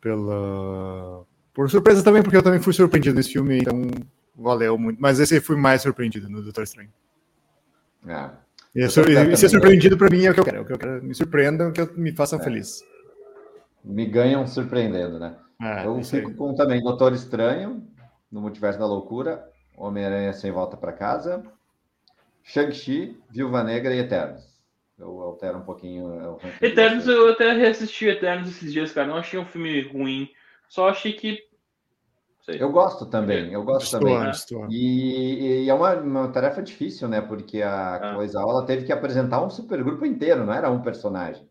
pela. 0.00 1.24
Por 1.54 1.70
surpresa 1.70 2.02
também, 2.02 2.22
porque 2.22 2.36
eu 2.36 2.42
também 2.42 2.60
fui 2.60 2.72
surpreendido 2.72 3.16
nesse 3.16 3.32
filme, 3.32 3.58
então 3.58 3.88
valeu 4.34 4.76
muito. 4.76 5.00
Mas 5.00 5.20
esse 5.20 5.40
fui 5.40 5.56
mais 5.56 5.82
surpreendido 5.82 6.28
no 6.28 6.42
Doutor 6.42 6.64
Estranho. 6.64 6.90
É. 8.06 8.30
E, 8.74 8.82
e 8.82 9.36
ser 9.36 9.48
surpreendido 9.48 9.96
para 9.96 10.10
mim 10.10 10.24
é 10.24 10.30
o 10.30 10.34
que 10.34 10.40
eu 10.40 10.44
quero. 10.44 10.56
É 10.58 10.60
o 10.60 10.64
que 10.64 10.72
eu 10.72 10.78
quero. 10.78 11.02
Me 11.02 11.14
surpreendam, 11.14 11.72
que 11.72 11.82
me 11.96 12.12
façam 12.12 12.38
é. 12.38 12.42
feliz. 12.42 12.84
Me 13.84 14.04
ganham 14.04 14.46
surpreendendo, 14.46 15.18
né? 15.18 15.36
É, 15.60 15.86
eu 15.86 16.02
fico 16.02 16.34
com 16.34 16.54
também 16.54 16.82
Doutor 16.82 17.12
Estranho, 17.12 17.86
no 18.30 18.40
Multiverso 18.40 18.78
da 18.78 18.86
Loucura, 18.86 19.50
Homem-Aranha 19.76 20.32
Sem 20.32 20.50
Volta 20.50 20.76
para 20.76 20.92
Casa, 20.92 21.42
Shang-Chi, 22.42 23.18
Viúva 23.30 23.64
Negra 23.64 23.94
e 23.94 23.98
Eternos. 23.98 24.56
Eu 24.98 25.20
altero 25.20 25.58
um 25.58 25.62
pouquinho. 25.62 26.38
Eternos, 26.60 27.06
eu 27.06 27.30
até 27.30 27.52
reassisti 27.52 28.06
Eternos 28.06 28.48
esses 28.48 28.72
dias, 28.72 28.92
cara. 28.92 29.06
Não 29.06 29.16
achei 29.16 29.38
um 29.38 29.44
filme 29.44 29.82
ruim. 29.82 30.30
Só 30.68 30.88
achei 30.88 31.12
que. 31.12 31.38
Sei. 32.42 32.62
Eu 32.62 32.70
gosto 32.70 33.04
também, 33.06 33.52
eu 33.52 33.64
gosto 33.64 33.96
estou, 33.96 34.00
também. 34.00 34.30
Estou. 34.30 34.66
E, 34.70 35.64
e, 35.64 35.68
é 35.68 35.74
uma, 35.74 35.94
uma, 35.94 36.28
tarefa 36.28 36.62
difícil, 36.62 37.08
né? 37.08 37.20
Porque 37.20 37.60
a 37.60 37.96
ah. 37.96 38.14
coisa 38.14 38.40
ela 38.40 38.64
teve 38.64 38.86
que 38.86 38.92
apresentar 38.92 39.42
um 39.42 39.50
supergrupo 39.50 40.06
inteiro, 40.06 40.46
não 40.46 40.52
era 40.52 40.70
um 40.70 40.80
personagem, 40.80 41.46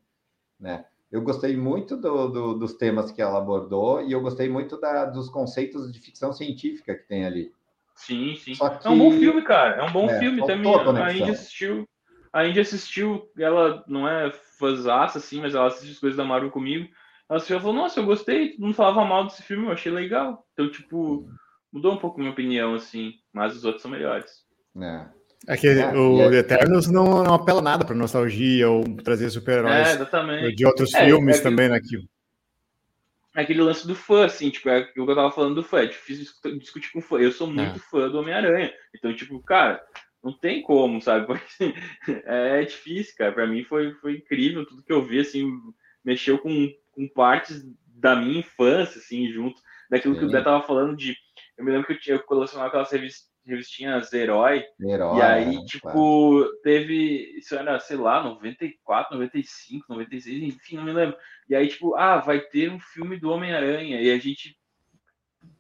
né? 0.58 0.86
Eu 1.12 1.22
gostei 1.22 1.56
muito 1.56 1.96
do, 1.96 2.28
do, 2.28 2.54
dos 2.56 2.74
temas 2.74 3.12
que 3.12 3.22
ela 3.22 3.38
abordou 3.38 4.02
e 4.02 4.12
eu 4.12 4.22
gostei 4.22 4.50
muito 4.50 4.80
da, 4.80 5.06
dos 5.06 5.30
conceitos 5.30 5.92
de 5.92 6.00
ficção 6.00 6.34
científica 6.34 6.96
que 6.96 7.08
tem 7.08 7.26
ali. 7.26 7.52
Sim, 7.96 8.36
sim. 8.36 8.54
Que... 8.54 8.88
É 8.88 8.90
um 8.90 8.98
bom 8.98 9.12
filme, 9.12 9.42
cara. 9.44 9.76
É 9.78 9.84
um 9.84 9.92
bom 9.92 10.10
é, 10.10 10.20
filme 10.20 10.46
também. 10.46 10.74
A 11.02 11.14
Índia 11.14 11.32
assistiu 11.32 11.88
a 12.36 12.46
Indy 12.46 12.60
assistiu, 12.60 13.32
ela 13.40 13.82
não 13.88 14.06
é 14.06 14.30
fãzaça, 14.60 15.20
assim, 15.20 15.40
mas 15.40 15.56
ela 15.56 15.68
assistiu 15.68 15.94
as 15.94 16.00
coisas 16.00 16.18
da 16.18 16.26
Marvel 16.26 16.52
comigo. 16.52 16.86
Ela 17.30 17.38
assistiu 17.38 17.56
e 17.58 17.60
falou, 17.62 17.74
nossa, 17.74 18.02
eu 18.02 18.06
gostei, 18.06 18.50
todo 18.50 18.62
mundo 18.66 18.74
falava 18.74 19.06
mal 19.06 19.24
desse 19.24 19.42
filme, 19.42 19.66
eu 19.66 19.72
achei 19.72 19.90
legal. 19.90 20.46
Então, 20.52 20.70
tipo, 20.70 21.26
mudou 21.72 21.94
um 21.94 21.98
pouco 21.98 22.20
minha 22.20 22.34
opinião, 22.34 22.74
assim, 22.74 23.14
mas 23.32 23.56
os 23.56 23.64
outros 23.64 23.82
são 23.82 23.90
melhores. 23.90 24.46
É. 24.82 25.08
É 25.48 25.56
que 25.56 25.68
é, 25.68 25.94
o 25.94 26.34
é... 26.34 26.38
Eternos 26.38 26.88
não, 26.88 27.24
não 27.24 27.34
apela 27.34 27.62
nada 27.62 27.86
para 27.86 27.96
nostalgia 27.96 28.70
ou 28.70 28.84
trazer 28.98 29.30
super-heróis 29.30 30.00
é, 30.00 30.52
de 30.52 30.66
outros 30.66 30.94
é, 30.94 31.06
filmes 31.06 31.40
é 31.40 31.44
também 31.44 31.70
naquilo. 31.70 32.04
É 33.36 33.42
aquele 33.42 33.62
lance 33.62 33.86
do 33.86 33.94
fã, 33.94 34.26
assim, 34.26 34.50
tipo, 34.50 34.70
é 34.70 34.80
o 34.80 34.94
que 34.94 35.00
eu 35.00 35.16
tava 35.16 35.30
falando 35.30 35.56
do 35.56 35.64
fã, 35.64 35.82
é 35.82 35.88
difícil 35.88 36.34
discutir 36.58 36.92
com 36.92 37.02
fã. 37.02 37.18
Eu 37.18 37.32
sou 37.32 37.48
muito 37.48 37.80
fã 37.80 38.10
do 38.10 38.18
Homem-Aranha. 38.18 38.74
Então, 38.96 39.14
tipo, 39.14 39.40
cara, 39.42 39.84
não 40.24 40.32
tem 40.32 40.62
como, 40.62 41.02
sabe? 41.02 41.28
Porque 41.28 41.74
é 42.26 42.64
difícil, 42.64 43.14
cara. 43.18 43.34
Para 43.34 43.46
mim 43.46 43.64
foi, 43.66 43.94
foi 43.96 44.14
incrível 44.18 44.66
tudo 44.66 44.82
que 44.82 44.92
eu 44.92 45.06
vi, 45.06 45.20
assim, 45.20 45.52
mexeu 46.04 46.40
com, 46.40 46.74
com 46.92 47.08
partes 47.10 47.62
da 47.88 48.16
minha 48.16 48.40
infância, 48.40 49.00
assim, 49.00 49.30
junto 49.32 49.62
daquilo 49.90 50.18
que 50.18 50.26
o 50.26 50.30
Zé 50.30 50.42
tava 50.42 50.66
falando 50.66 50.96
de. 50.96 51.16
Eu 51.58 51.64
me 51.64 51.72
lembro 51.72 51.88
que 51.88 51.94
eu, 51.94 52.00
tinha, 52.00 52.16
eu 52.16 52.24
colecionava 52.24 52.70
aquelas 52.70 52.90
revistinhas 53.46 54.12
Herói. 54.12 54.66
Herói. 54.80 55.18
E 55.18 55.22
aí, 55.22 55.56
é, 55.58 55.66
tipo, 55.66 55.90
claro. 55.90 56.60
teve. 56.64 57.38
Isso 57.38 57.56
era, 57.56 57.80
sei 57.80 57.98
lá, 57.98 58.24
94, 58.24 59.16
95, 59.16 59.86
96, 59.90 60.44
enfim, 60.44 60.78
não 60.78 60.84
me 60.84 60.94
lembro. 60.94 61.16
E 61.50 61.56
aí, 61.56 61.68
tipo, 61.68 61.96
ah, 61.96 62.18
vai 62.18 62.40
ter 62.40 62.72
um 62.72 62.80
filme 62.80 63.20
do 63.20 63.30
Homem-Aranha. 63.30 64.02
E 64.02 64.12
a 64.12 64.18
gente. 64.18 64.58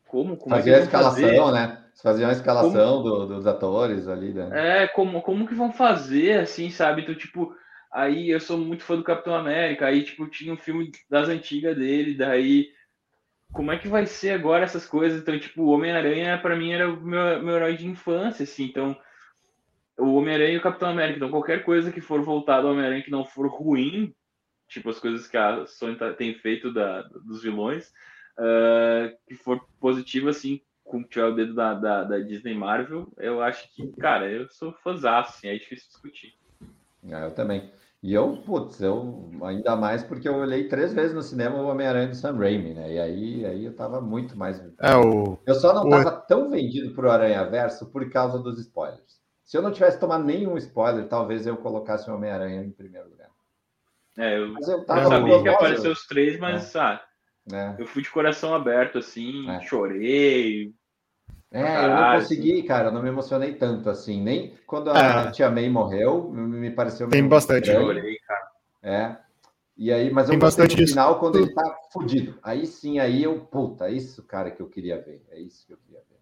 Como? 0.08 0.38
como 0.38 0.56
Fazia 0.56 0.74
é 0.74 0.78
a 0.78 0.84
escalação, 0.84 1.46
fazer? 1.46 1.52
né? 1.52 1.86
faziam 2.02 2.30
a 2.30 2.34
escalação 2.34 3.02
do, 3.02 3.26
dos 3.26 3.48
atores 3.48 4.08
ali, 4.08 4.34
né? 4.34 4.84
É, 4.84 4.88
como, 4.88 5.22
como 5.22 5.48
que 5.48 5.56
vão 5.56 5.72
fazer, 5.72 6.42
assim, 6.42 6.70
sabe? 6.70 7.02
Então, 7.02 7.16
tipo, 7.16 7.56
aí 7.92 8.30
eu 8.30 8.40
sou 8.40 8.58
muito 8.58 8.84
fã 8.84 8.96
do 8.96 9.04
Capitão 9.04 9.36
América, 9.36 9.88
aí, 9.88 10.04
tipo, 10.04 10.28
tinha 10.28 10.54
um 10.54 10.58
filme 10.58 10.92
das 11.10 11.30
antigas 11.30 11.76
dele, 11.76 12.14
daí 12.14 12.68
como 13.56 13.72
é 13.72 13.80
que 13.80 13.88
vai 13.88 14.06
ser 14.06 14.32
agora 14.32 14.66
essas 14.66 14.86
coisas? 14.86 15.22
Então, 15.22 15.39
tipo, 15.39 15.64
o 15.64 15.70
Homem-Aranha, 15.70 16.38
para 16.38 16.58
mim, 16.58 16.74
era 16.74 16.91
o 16.91 17.01
meu, 17.01 17.41
meu 17.41 17.56
herói 17.56 17.78
de 17.78 17.88
infância, 17.88 18.43
assim, 18.43 18.66
então 18.66 18.97
o 19.97 20.16
Homem-Aranha 20.16 20.51
e 20.51 20.58
o 20.58 20.62
Capitão 20.62 20.89
América, 20.89 21.18
então 21.18 21.32
qualquer 21.32 21.64
coisa 21.64 21.89
que 21.89 22.01
for 22.01 22.22
voltado 22.22 22.68
ao 22.68 22.74
Homem-Aranha 22.74 23.01
que 23.01 23.10
não 23.10 23.24
for 23.24 23.47
ruim, 23.47 24.14
tipo 24.68 24.89
as 24.89 24.99
coisas 24.99 25.26
que 25.26 25.38
a 25.38 25.66
Sony 25.66 25.95
tá, 25.95 26.12
tem 26.12 26.34
feito 26.34 26.74
da, 26.74 27.03
dos 27.03 27.41
vilões, 27.41 27.93
uh, 28.38 29.16
que 29.26 29.36
for 29.36 29.66
positivo, 29.80 30.28
assim, 30.28 30.60
com 30.84 31.01
tiver 31.01 31.26
o 31.26 31.34
dedo 31.34 31.53
da, 31.53 31.74
da, 31.74 32.03
da, 32.03 32.20
Disney 32.20 32.53
Marvel, 32.53 33.08
eu 33.18 33.41
acho 33.41 33.74
que, 33.74 33.88
cara, 33.93 34.30
eu 34.30 34.49
sou 34.49 34.74
fãzão, 34.74 35.20
assim, 35.20 35.47
é 35.47 35.58
difícil 35.58 35.88
discutir. 35.88 36.34
É, 37.08 37.24
eu 37.24 37.32
também. 37.34 37.72
E 38.06 38.14
eu, 38.14 38.38
putz, 38.38 38.80
eu 38.82 39.32
ainda 39.41 39.76
mais 39.76 40.03
porque 40.03 40.30
eu 40.30 40.36
olhei 40.36 40.68
três 40.68 40.93
vezes 40.93 41.16
no 41.16 41.24
cinema 41.24 41.58
o 41.58 41.68
Homem-Aranha 41.68 42.10
do 42.10 42.16
Sam 42.16 42.38
Raimi, 42.38 42.76
né? 42.76 42.93
E 42.93 42.99
aí, 42.99 43.45
aí 43.47 43.66
eu 43.66 43.76
tava 43.76 43.99
muito 43.99 44.38
mais. 44.38 44.64
É, 44.80 44.95
o... 44.95 45.39
Eu 45.43 45.56
só 45.56 45.74
não 45.74 45.89
tava 45.89 46.10
o... 46.10 46.22
tão 46.28 46.51
vendido 46.51 46.93
pro 46.93 47.10
Aranha 47.10 47.43
Verso 47.45 47.88
por 47.88 48.08
causa 48.12 48.38
dos 48.38 48.60
spoilers. 48.60 49.20
Se 49.43 49.58
eu 49.58 49.64
não 49.64 49.72
tivesse 49.72 49.99
tomado 49.99 50.24
nenhum 50.24 50.56
spoiler, 50.56 51.08
talvez 51.08 51.47
eu 51.47 51.58
colocasse 51.58 52.08
o 52.08 52.14
Homem-Aranha 52.14 52.64
em 52.64 52.70
primeiro 52.70 53.10
lugar. 53.10 53.32
É, 54.20 54.38
eu, 54.38 54.49
mas 54.49 54.68
eu, 54.68 54.86
tava 54.86 55.01
eu 55.01 55.10
sabia 55.10 55.41
que 55.41 55.49
apareceu 55.49 55.91
os 55.91 56.06
três, 56.06 56.39
mas 56.39 56.76
é. 56.76 56.80
ah, 56.80 57.01
é. 57.51 57.76
Eu 57.80 57.88
fui 57.88 58.03
de 58.03 58.12
coração 58.12 58.53
aberto, 58.53 58.99
assim, 58.99 59.49
é. 59.49 59.62
chorei. 59.62 60.72
É, 61.56 61.86
eu 61.86 61.89
não 61.89 62.20
consegui, 62.20 62.64
cara, 62.64 62.89
eu 62.89 62.91
não 62.91 63.01
me 63.01 63.08
emocionei 63.08 63.53
tanto 63.53 63.89
assim. 63.89 64.22
Nem 64.22 64.53
quando 64.68 64.91
a 64.91 65.28
é. 65.28 65.32
tia 65.32 65.49
May 65.49 65.70
morreu, 65.70 66.30
me 66.30 66.70
pareceu. 66.70 67.08
Tem 67.08 67.26
bastante. 67.26 67.72
Chorei, 67.72 68.18
cara. 68.28 68.51
É. 68.84 69.18
E 69.78 69.91
aí, 69.91 70.12
mas 70.12 70.26
eu 70.26 70.32
Tem 70.32 70.39
bastante 70.39 70.80
no 70.80 70.88
final 70.88 71.18
quando 71.18 71.38
ele 71.38 71.53
tá 71.53 71.78
fudido. 71.93 72.38
Aí 72.43 72.66
sim, 72.66 72.99
aí 72.99 73.24
eu, 73.24 73.39
puta, 73.39 73.88
é 73.88 73.93
isso, 73.93 74.22
cara, 74.24 74.51
que 74.51 74.62
eu 74.62 74.68
queria 74.68 75.01
ver. 75.01 75.26
É 75.32 75.39
isso 75.39 75.66
que 75.66 75.72
eu 75.72 75.78
queria 75.78 75.99
ver. 75.99 76.18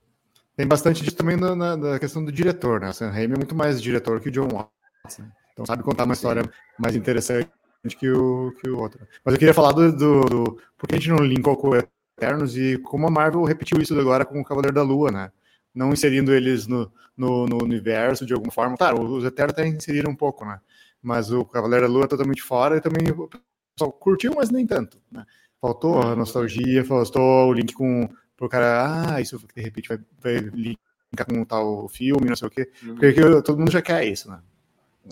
Tem 0.56 0.68
bastante 0.68 1.04
disso 1.04 1.18
também 1.18 1.36
na, 1.36 1.56
na, 1.56 1.76
na, 1.76 2.00
questão 2.00 2.24
do 2.24 2.32
diretor, 2.32 2.80
né? 2.80 2.90
O 2.90 2.94
Sam 2.94 3.10
Raimi 3.10 3.34
é 3.34 3.38
muito 3.38 3.56
mais 3.56 3.82
diretor 3.82 4.20
que 4.20 4.30
o 4.30 4.32
John 4.32 4.50
Watts, 4.50 5.18
né? 5.18 5.32
Então 5.52 5.66
sabe 5.66 5.82
contar 5.82 6.04
uma 6.04 6.14
história 6.14 6.44
mais 6.78 6.96
interessante 6.96 7.50
que 7.98 8.10
o, 8.10 8.52
que 8.62 8.70
o 8.70 8.80
outro. 8.80 9.00
Mas 9.26 9.34
eu 9.34 9.40
queria 9.40 9.54
falar 9.54 9.72
do, 9.72 9.92
do, 9.92 10.22
do 10.26 10.62
por 10.78 10.88
que 10.88 10.96
a 10.96 10.98
gente 11.00 11.10
não 11.10 11.26
linkou 11.26 11.58
com 11.58 11.76
Eternos 12.24 12.58
e 12.58 12.78
como 12.78 13.08
a 13.08 13.12
Marvel 13.12 13.44
repetiu 13.44 13.82
isso 13.82 13.98
agora 14.00 14.26
com 14.26 14.40
o 14.40 14.46
Cavaleiro 14.46 14.76
da 14.76 14.82
Lua, 14.82 15.12
né? 15.12 15.32
Não 15.74 15.92
inserindo 15.92 16.34
eles 16.34 16.68
no, 16.68 16.92
no, 17.18 17.46
no 17.46 17.64
universo 17.64 18.26
de 18.26 18.34
alguma 18.34 18.52
forma. 18.52 18.78
Claro, 18.78 19.02
os 19.02 19.26
Eternos 19.26 19.54
até 19.54 19.68
inseriram 19.68 20.12
um 20.12 20.16
pouco, 20.16 20.46
né? 20.46 20.60
Mas 21.02 21.32
o 21.32 21.44
Cavaleiro 21.44 21.88
da 21.88 21.92
Lua 21.92 22.06
é 22.06 22.08
totalmente 22.08 22.42
fora 22.42 22.78
e 22.78 22.82
também 22.82 23.10
o 23.12 23.30
pessoal 23.76 23.92
curtiu, 23.92 24.34
mas 24.36 24.50
nem 24.50 24.66
tanto, 24.66 24.98
né? 25.12 25.26
Faltou 25.60 26.02
a 26.02 26.16
nostalgia, 26.16 26.84
faltou 26.84 27.50
o 27.50 27.54
link 27.54 27.74
com 27.74 28.10
o 28.40 28.50
cara, 28.50 29.16
ah, 29.16 29.22
isso 29.22 29.40
de 29.56 29.62
repente 29.62 29.88
vai, 29.88 30.00
vai 30.22 30.36
linkar 30.36 31.26
com 31.26 31.46
tal 31.46 31.88
filme, 31.88 32.28
não 32.28 32.36
sei 32.36 32.48
o 32.48 32.52
quê. 32.52 32.70
Uhum. 32.84 32.96
Porque 32.96 33.42
todo 33.42 33.58
mundo 33.58 33.72
já 33.72 33.82
quer 33.82 34.06
isso, 34.06 34.30
né? 34.30 34.40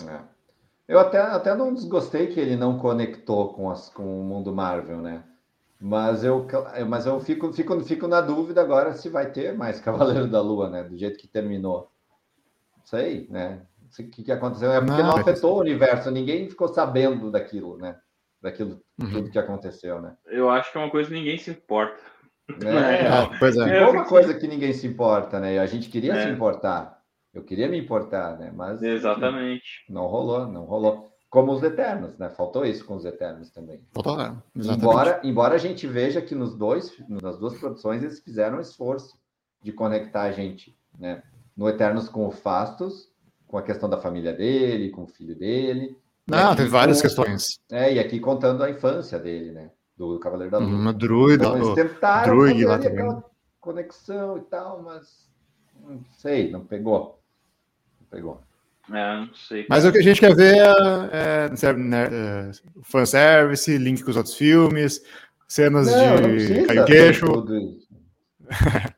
É. 0.06 0.20
Eu 0.86 0.98
até, 0.98 1.18
até 1.18 1.54
não 1.54 1.72
desgostei 1.72 2.26
que 2.26 2.38
ele 2.38 2.56
não 2.56 2.78
conectou 2.78 3.54
com, 3.54 3.70
as, 3.70 3.88
com 3.88 4.20
o 4.20 4.24
mundo 4.24 4.54
Marvel, 4.54 4.98
né? 4.98 5.24
Mas 5.84 6.22
eu, 6.22 6.46
mas 6.86 7.06
eu 7.06 7.18
fico, 7.18 7.52
fico, 7.52 7.80
fico 7.80 8.06
na 8.06 8.20
dúvida 8.20 8.60
agora 8.60 8.92
se 8.92 9.08
vai 9.08 9.32
ter 9.32 9.52
mais 9.52 9.80
Cavaleiro 9.82 10.28
da 10.28 10.40
Lua, 10.40 10.70
né? 10.70 10.84
Do 10.84 10.96
jeito 10.96 11.18
que 11.18 11.26
terminou. 11.26 11.90
Não 12.76 12.86
sei, 12.86 13.26
né? 13.28 13.66
O 13.98 14.08
que, 14.08 14.22
que 14.22 14.30
aconteceu. 14.30 14.70
É 14.70 14.80
porque 14.80 15.02
não, 15.02 15.10
não 15.10 15.16
afetou 15.16 15.56
o 15.56 15.60
universo, 15.60 16.08
ninguém 16.12 16.48
ficou 16.48 16.68
sabendo 16.68 17.32
daquilo, 17.32 17.76
né? 17.78 17.98
Daquilo 18.40 18.80
uhum. 19.00 19.10
tudo 19.10 19.30
que 19.30 19.38
aconteceu, 19.40 20.00
né? 20.00 20.14
Eu 20.26 20.48
acho 20.48 20.70
que 20.70 20.78
é 20.78 20.80
uma 20.80 20.90
coisa 20.90 21.08
que 21.08 21.16
ninguém 21.16 21.36
se 21.36 21.50
importa. 21.50 22.00
É, 22.48 23.06
é, 23.34 23.38
pois 23.40 23.56
é. 23.56 23.78
é 23.78 23.84
uma 23.84 24.04
coisa 24.04 24.34
que 24.34 24.46
ninguém 24.46 24.72
se 24.72 24.86
importa, 24.86 25.40
né? 25.40 25.58
A 25.58 25.66
gente 25.66 25.88
queria 25.88 26.14
é. 26.14 26.22
se 26.22 26.28
importar. 26.28 26.96
Eu 27.34 27.42
queria 27.42 27.66
me 27.66 27.76
importar, 27.76 28.38
né? 28.38 28.52
Mas 28.54 28.80
exatamente. 28.80 29.84
Não 29.88 30.06
rolou, 30.06 30.46
não 30.46 30.64
rolou. 30.64 31.11
Como 31.32 31.50
os 31.50 31.62
Eternos, 31.62 32.18
né? 32.18 32.28
Faltou 32.28 32.62
isso 32.62 32.84
com 32.84 32.94
os 32.94 33.06
Eternos 33.06 33.48
também. 33.48 33.80
Faltou, 33.90 34.18
né? 34.18 34.36
Embora, 34.54 35.18
embora 35.24 35.54
a 35.54 35.58
gente 35.58 35.86
veja 35.86 36.20
que 36.20 36.34
nos 36.34 36.54
dois, 36.54 36.94
nas 37.08 37.38
duas 37.38 37.58
produções 37.58 38.02
eles 38.02 38.20
fizeram 38.20 38.58
um 38.58 38.60
esforço 38.60 39.16
de 39.62 39.72
conectar 39.72 40.24
a 40.24 40.30
gente, 40.30 40.76
né? 40.98 41.22
No 41.56 41.66
Eternos 41.70 42.06
com 42.06 42.26
o 42.26 42.30
Fastos, 42.30 43.10
com 43.46 43.56
a 43.56 43.62
questão 43.62 43.88
da 43.88 43.96
família 43.96 44.34
dele, 44.34 44.90
com 44.90 45.04
o 45.04 45.06
filho 45.06 45.34
dele. 45.34 45.96
Não, 46.26 46.54
tem 46.54 46.68
várias 46.68 46.98
com, 46.98 47.04
questões. 47.04 47.58
É, 47.70 47.94
e 47.94 47.98
aqui 47.98 48.20
contando 48.20 48.62
a 48.62 48.68
infância 48.68 49.18
dele, 49.18 49.52
né? 49.52 49.70
Do 49.96 50.18
Cavaleiro 50.18 50.50
da 50.50 50.58
Lua. 50.58 50.68
Uma 50.68 50.92
druida. 50.92 51.46
Então, 51.46 51.56
eles 51.56 51.74
tentaram 51.74 52.36
druid 52.36 52.62
fazer 52.66 52.88
aquela 52.88 53.24
conexão 53.58 54.36
e 54.36 54.42
tal, 54.42 54.82
mas 54.82 55.30
não 55.82 56.04
sei, 56.12 56.50
não 56.50 56.62
pegou. 56.62 57.18
Não 57.98 58.06
pegou. 58.10 58.42
É, 58.92 59.16
não 59.16 59.34
sei. 59.34 59.66
Mas 59.68 59.84
o 59.84 59.92
que 59.92 59.98
a 59.98 60.02
gente 60.02 60.20
quer 60.20 60.34
ver 60.34 60.56
é, 60.56 61.50
é, 61.50 61.72
né, 61.72 62.08
é 62.12 62.50
fanservice, 62.82 63.78
link 63.78 64.02
com 64.02 64.10
os 64.10 64.16
outros 64.16 64.34
filmes, 64.34 65.02
cenas 65.48 65.86
não, 65.86 66.36
de 66.36 66.66
caio 66.66 66.84
queixo. 66.84 67.26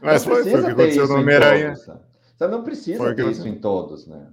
Mas 0.00 0.24
foi, 0.24 0.42
foi 0.44 0.60
o 0.60 0.64
que 0.64 0.70
aconteceu 0.70 1.06
no 1.06 1.16
Homem-Aranha. 1.16 1.74
Você 1.74 2.48
não 2.48 2.64
precisa 2.64 3.14
ter 3.14 3.30
isso 3.30 3.46
em 3.46 3.60
todos, 3.60 4.06
né? 4.06 4.28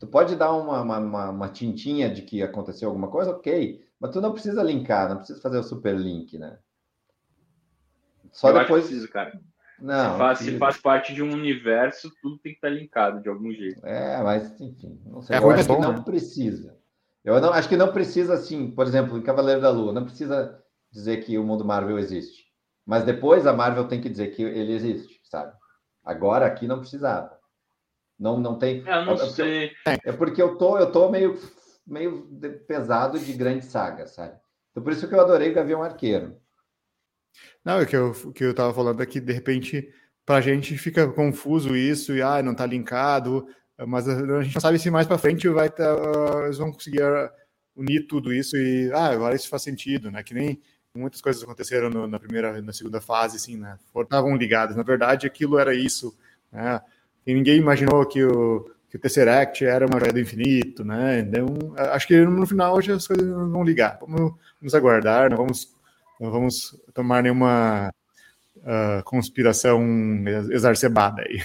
Tu 0.00 0.06
pode 0.06 0.34
dar 0.34 0.52
uma, 0.52 0.80
uma, 0.80 1.30
uma, 1.30 1.48
tintinha 1.48 2.12
de 2.12 2.22
que 2.22 2.42
aconteceu 2.42 2.88
alguma 2.88 3.08
coisa, 3.08 3.30
ok. 3.30 3.84
Mas 4.00 4.10
tu 4.10 4.20
não 4.20 4.32
precisa 4.32 4.62
linkar, 4.62 5.08
não 5.08 5.18
precisa 5.18 5.40
fazer 5.40 5.58
o 5.58 5.62
super 5.62 5.94
link, 5.94 6.38
né? 6.38 6.58
Só 8.32 8.48
Eu 8.48 8.58
depois. 8.58 8.84
Acho 8.84 8.88
preciso, 8.88 9.12
cara. 9.12 9.38
Não. 9.82 10.12
Se 10.12 10.18
faz, 10.18 10.38
se 10.38 10.58
faz, 10.58 10.76
parte 10.76 11.12
de 11.12 11.24
um 11.24 11.32
universo, 11.32 12.12
tudo 12.22 12.38
tem 12.38 12.52
que 12.52 12.58
estar 12.58 12.68
linkado 12.68 13.20
de 13.20 13.28
algum 13.28 13.50
jeito. 13.50 13.84
É, 13.84 14.22
mas 14.22 14.60
enfim, 14.60 15.00
não 15.04 15.20
sei. 15.20 15.36
É, 15.36 15.40
eu 15.40 15.50
acho 15.50 15.66
bom, 15.66 15.74
que 15.74 15.82
não 15.82 15.92
né? 15.94 16.02
precisa. 16.04 16.78
Eu 17.24 17.40
não, 17.40 17.52
acho 17.52 17.68
que 17.68 17.76
não 17.76 17.92
precisa, 17.92 18.34
assim, 18.34 18.70
por 18.70 18.86
exemplo, 18.86 19.18
em 19.18 19.22
Cavaleiro 19.22 19.60
da 19.60 19.70
Lua, 19.70 19.92
não 19.92 20.04
precisa 20.04 20.56
dizer 20.90 21.24
que 21.24 21.36
o 21.36 21.42
mundo 21.42 21.64
Marvel 21.64 21.98
existe. 21.98 22.44
Mas 22.86 23.04
depois 23.04 23.44
a 23.44 23.52
Marvel 23.52 23.88
tem 23.88 24.00
que 24.00 24.08
dizer 24.08 24.28
que 24.28 24.42
ele 24.42 24.72
existe, 24.72 25.20
sabe? 25.24 25.52
Agora 26.04 26.46
aqui 26.46 26.68
não 26.68 26.78
precisava. 26.78 27.36
Não, 28.18 28.38
não 28.38 28.56
tem. 28.56 28.86
Eu 28.86 29.04
não 29.04 29.14
é, 29.14 29.16
sei. 29.30 29.72
É 30.04 30.12
porque 30.12 30.40
eu 30.40 30.56
tô, 30.56 30.78
eu 30.78 30.92
tô 30.92 31.10
meio, 31.10 31.36
meio 31.84 32.28
pesado 32.68 33.18
de 33.18 33.32
grande 33.32 33.64
saga, 33.64 34.06
sabe? 34.06 34.36
Então 34.70 34.82
por 34.82 34.92
isso 34.92 35.08
que 35.08 35.14
eu 35.14 35.20
adorei 35.20 35.50
o 35.50 35.54
Gavião 35.54 35.82
Arqueiro. 35.82 36.40
Não, 37.64 37.80
o 37.80 37.86
que 37.86 37.96
eu, 37.96 38.10
o 38.10 38.32
que 38.32 38.44
eu 38.44 38.54
tava 38.54 38.72
falando 38.74 39.02
é 39.02 39.06
que, 39.06 39.20
de 39.20 39.32
repente, 39.32 39.88
pra 40.24 40.40
gente 40.40 40.76
fica 40.78 41.08
confuso 41.08 41.76
isso, 41.76 42.14
e 42.14 42.22
ah, 42.22 42.42
não 42.42 42.54
tá 42.54 42.66
linkado, 42.66 43.46
mas 43.86 44.08
a 44.08 44.42
gente 44.42 44.54
não 44.54 44.60
sabe 44.60 44.78
se 44.78 44.90
mais 44.90 45.06
para 45.06 45.18
frente 45.18 45.48
vai 45.48 45.70
tá, 45.70 45.84
eles 46.44 46.58
vão 46.58 46.72
conseguir 46.72 47.02
unir 47.74 48.06
tudo 48.06 48.32
isso 48.32 48.56
e 48.56 48.90
ah, 48.92 49.08
agora 49.08 49.34
isso 49.34 49.48
faz 49.48 49.62
sentido, 49.62 50.10
né? 50.10 50.22
Que 50.22 50.34
nem 50.34 50.60
muitas 50.94 51.20
coisas 51.20 51.42
aconteceram 51.42 51.88
no, 51.88 52.06
na 52.06 52.18
primeira, 52.18 52.60
na 52.60 52.72
segunda 52.72 53.00
fase, 53.00 53.36
assim, 53.36 53.56
né? 53.56 53.78
Estavam 53.96 54.36
ligadas. 54.36 54.76
Na 54.76 54.82
verdade, 54.82 55.26
aquilo 55.26 55.58
era 55.58 55.74
isso, 55.74 56.16
né? 56.50 56.80
E 57.26 57.34
ninguém 57.34 57.56
imaginou 57.58 58.04
que 58.06 58.22
o, 58.22 58.70
que 58.90 58.96
o 58.96 59.00
Tesseract 59.00 59.64
era 59.64 59.86
uma 59.86 59.98
joia 59.98 60.12
do 60.12 60.20
infinito, 60.20 60.84
né? 60.84 61.20
Então, 61.20 61.46
acho 61.76 62.06
que 62.06 62.20
no 62.20 62.46
final 62.46 62.76
hoje 62.76 62.92
as 62.92 63.06
coisas 63.06 63.26
não 63.26 63.50
vão 63.50 63.64
ligar. 63.64 63.98
Vamos, 64.00 64.34
vamos 64.60 64.74
aguardar, 64.74 65.30
não 65.30 65.36
vamos, 65.38 65.72
não 66.22 66.30
vamos 66.30 66.80
tomar 66.94 67.22
nenhuma 67.22 67.92
uh, 68.56 69.02
conspiração 69.04 69.82
exacerbada 70.50 71.22
aí. 71.22 71.42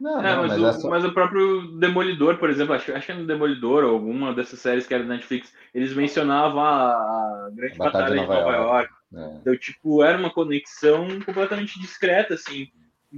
Não, 0.00 0.18
é, 0.18 0.34
não, 0.34 0.42
mas, 0.42 0.50
mas, 0.50 0.60
o, 0.60 0.66
essa... 0.66 0.88
mas, 0.88 1.04
o, 1.04 1.12
próprio 1.12 1.78
Demolidor, 1.78 2.36
por 2.38 2.50
exemplo, 2.50 2.74
acho, 2.74 2.92
acho 2.92 3.06
que 3.06 3.12
é 3.12 3.14
no 3.14 3.26
Demolidor, 3.26 3.84
ou 3.84 3.90
alguma 3.90 4.34
dessas 4.34 4.58
séries 4.58 4.86
que 4.86 4.92
era 4.92 5.04
da 5.04 5.14
Netflix, 5.14 5.52
eles 5.72 5.94
mencionavam 5.94 6.60
a, 6.60 6.90
a 6.90 7.50
grande 7.54 7.74
a 7.74 7.84
batalha, 7.84 8.04
batalha, 8.04 8.20
de 8.20 8.26
Nova, 8.26 8.34
Nova 8.34 8.56
York. 8.56 8.92
York. 9.12 9.34
É. 9.34 9.38
Então, 9.40 9.56
tipo, 9.56 10.02
era 10.02 10.18
uma 10.18 10.30
conexão 10.30 11.06
completamente 11.20 11.78
discreta, 11.78 12.34
assim 12.34 12.68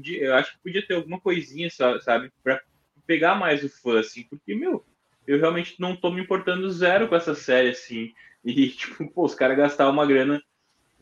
eu 0.06 0.34
acho 0.34 0.52
que 0.52 0.62
podia 0.62 0.86
ter 0.86 0.94
alguma 0.94 1.20
coisinha, 1.20 1.68
sabe, 1.70 2.32
para 2.42 2.60
pegar 3.06 3.34
mais 3.34 3.62
o 3.62 3.68
fã, 3.68 4.00
assim, 4.00 4.24
porque, 4.24 4.54
meu, 4.54 4.84
eu 5.26 5.38
realmente 5.38 5.76
não 5.78 5.94
tô 5.94 6.10
me 6.10 6.20
importando 6.20 6.70
zero 6.70 7.08
com 7.08 7.14
essa 7.14 7.34
série, 7.34 7.70
assim. 7.70 8.12
E, 8.44 8.68
tipo, 8.70 9.08
pô, 9.10 9.24
os 9.24 9.34
caras 9.34 9.56
gastaram 9.56 9.92
uma 9.92 10.06
grana 10.06 10.40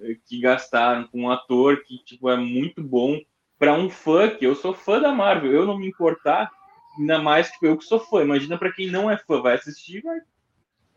eh, 0.01 0.16
que 0.26 0.40
gastaram 0.40 1.07
com 1.09 1.22
um 1.22 1.30
ator 1.30 1.82
que, 1.84 1.99
tipo, 2.05 2.30
é 2.30 2.36
muito 2.36 2.82
bom 2.82 3.20
para 3.59 3.74
um 3.74 3.88
fã, 3.88 4.28
que 4.28 4.45
eu 4.45 4.55
sou 4.55 4.74
fã 4.74 5.01
da 5.01 5.12
Marvel, 5.12 5.53
eu 5.53 5.66
não 5.66 5.78
me 5.78 5.88
importar, 5.88 6.51
ainda 6.99 7.20
mais, 7.20 7.51
tipo, 7.51 7.66
eu 7.66 7.76
que 7.76 7.84
sou 7.84 8.01
fã. 8.01 8.22
Imagina 8.22 8.59
para 8.59 8.72
quem 8.72 8.90
não 8.90 9.11
é 9.11 9.16
fã, 9.16 9.40
vai 9.40 9.55
assistir, 9.55 10.03
vai, 10.03 10.20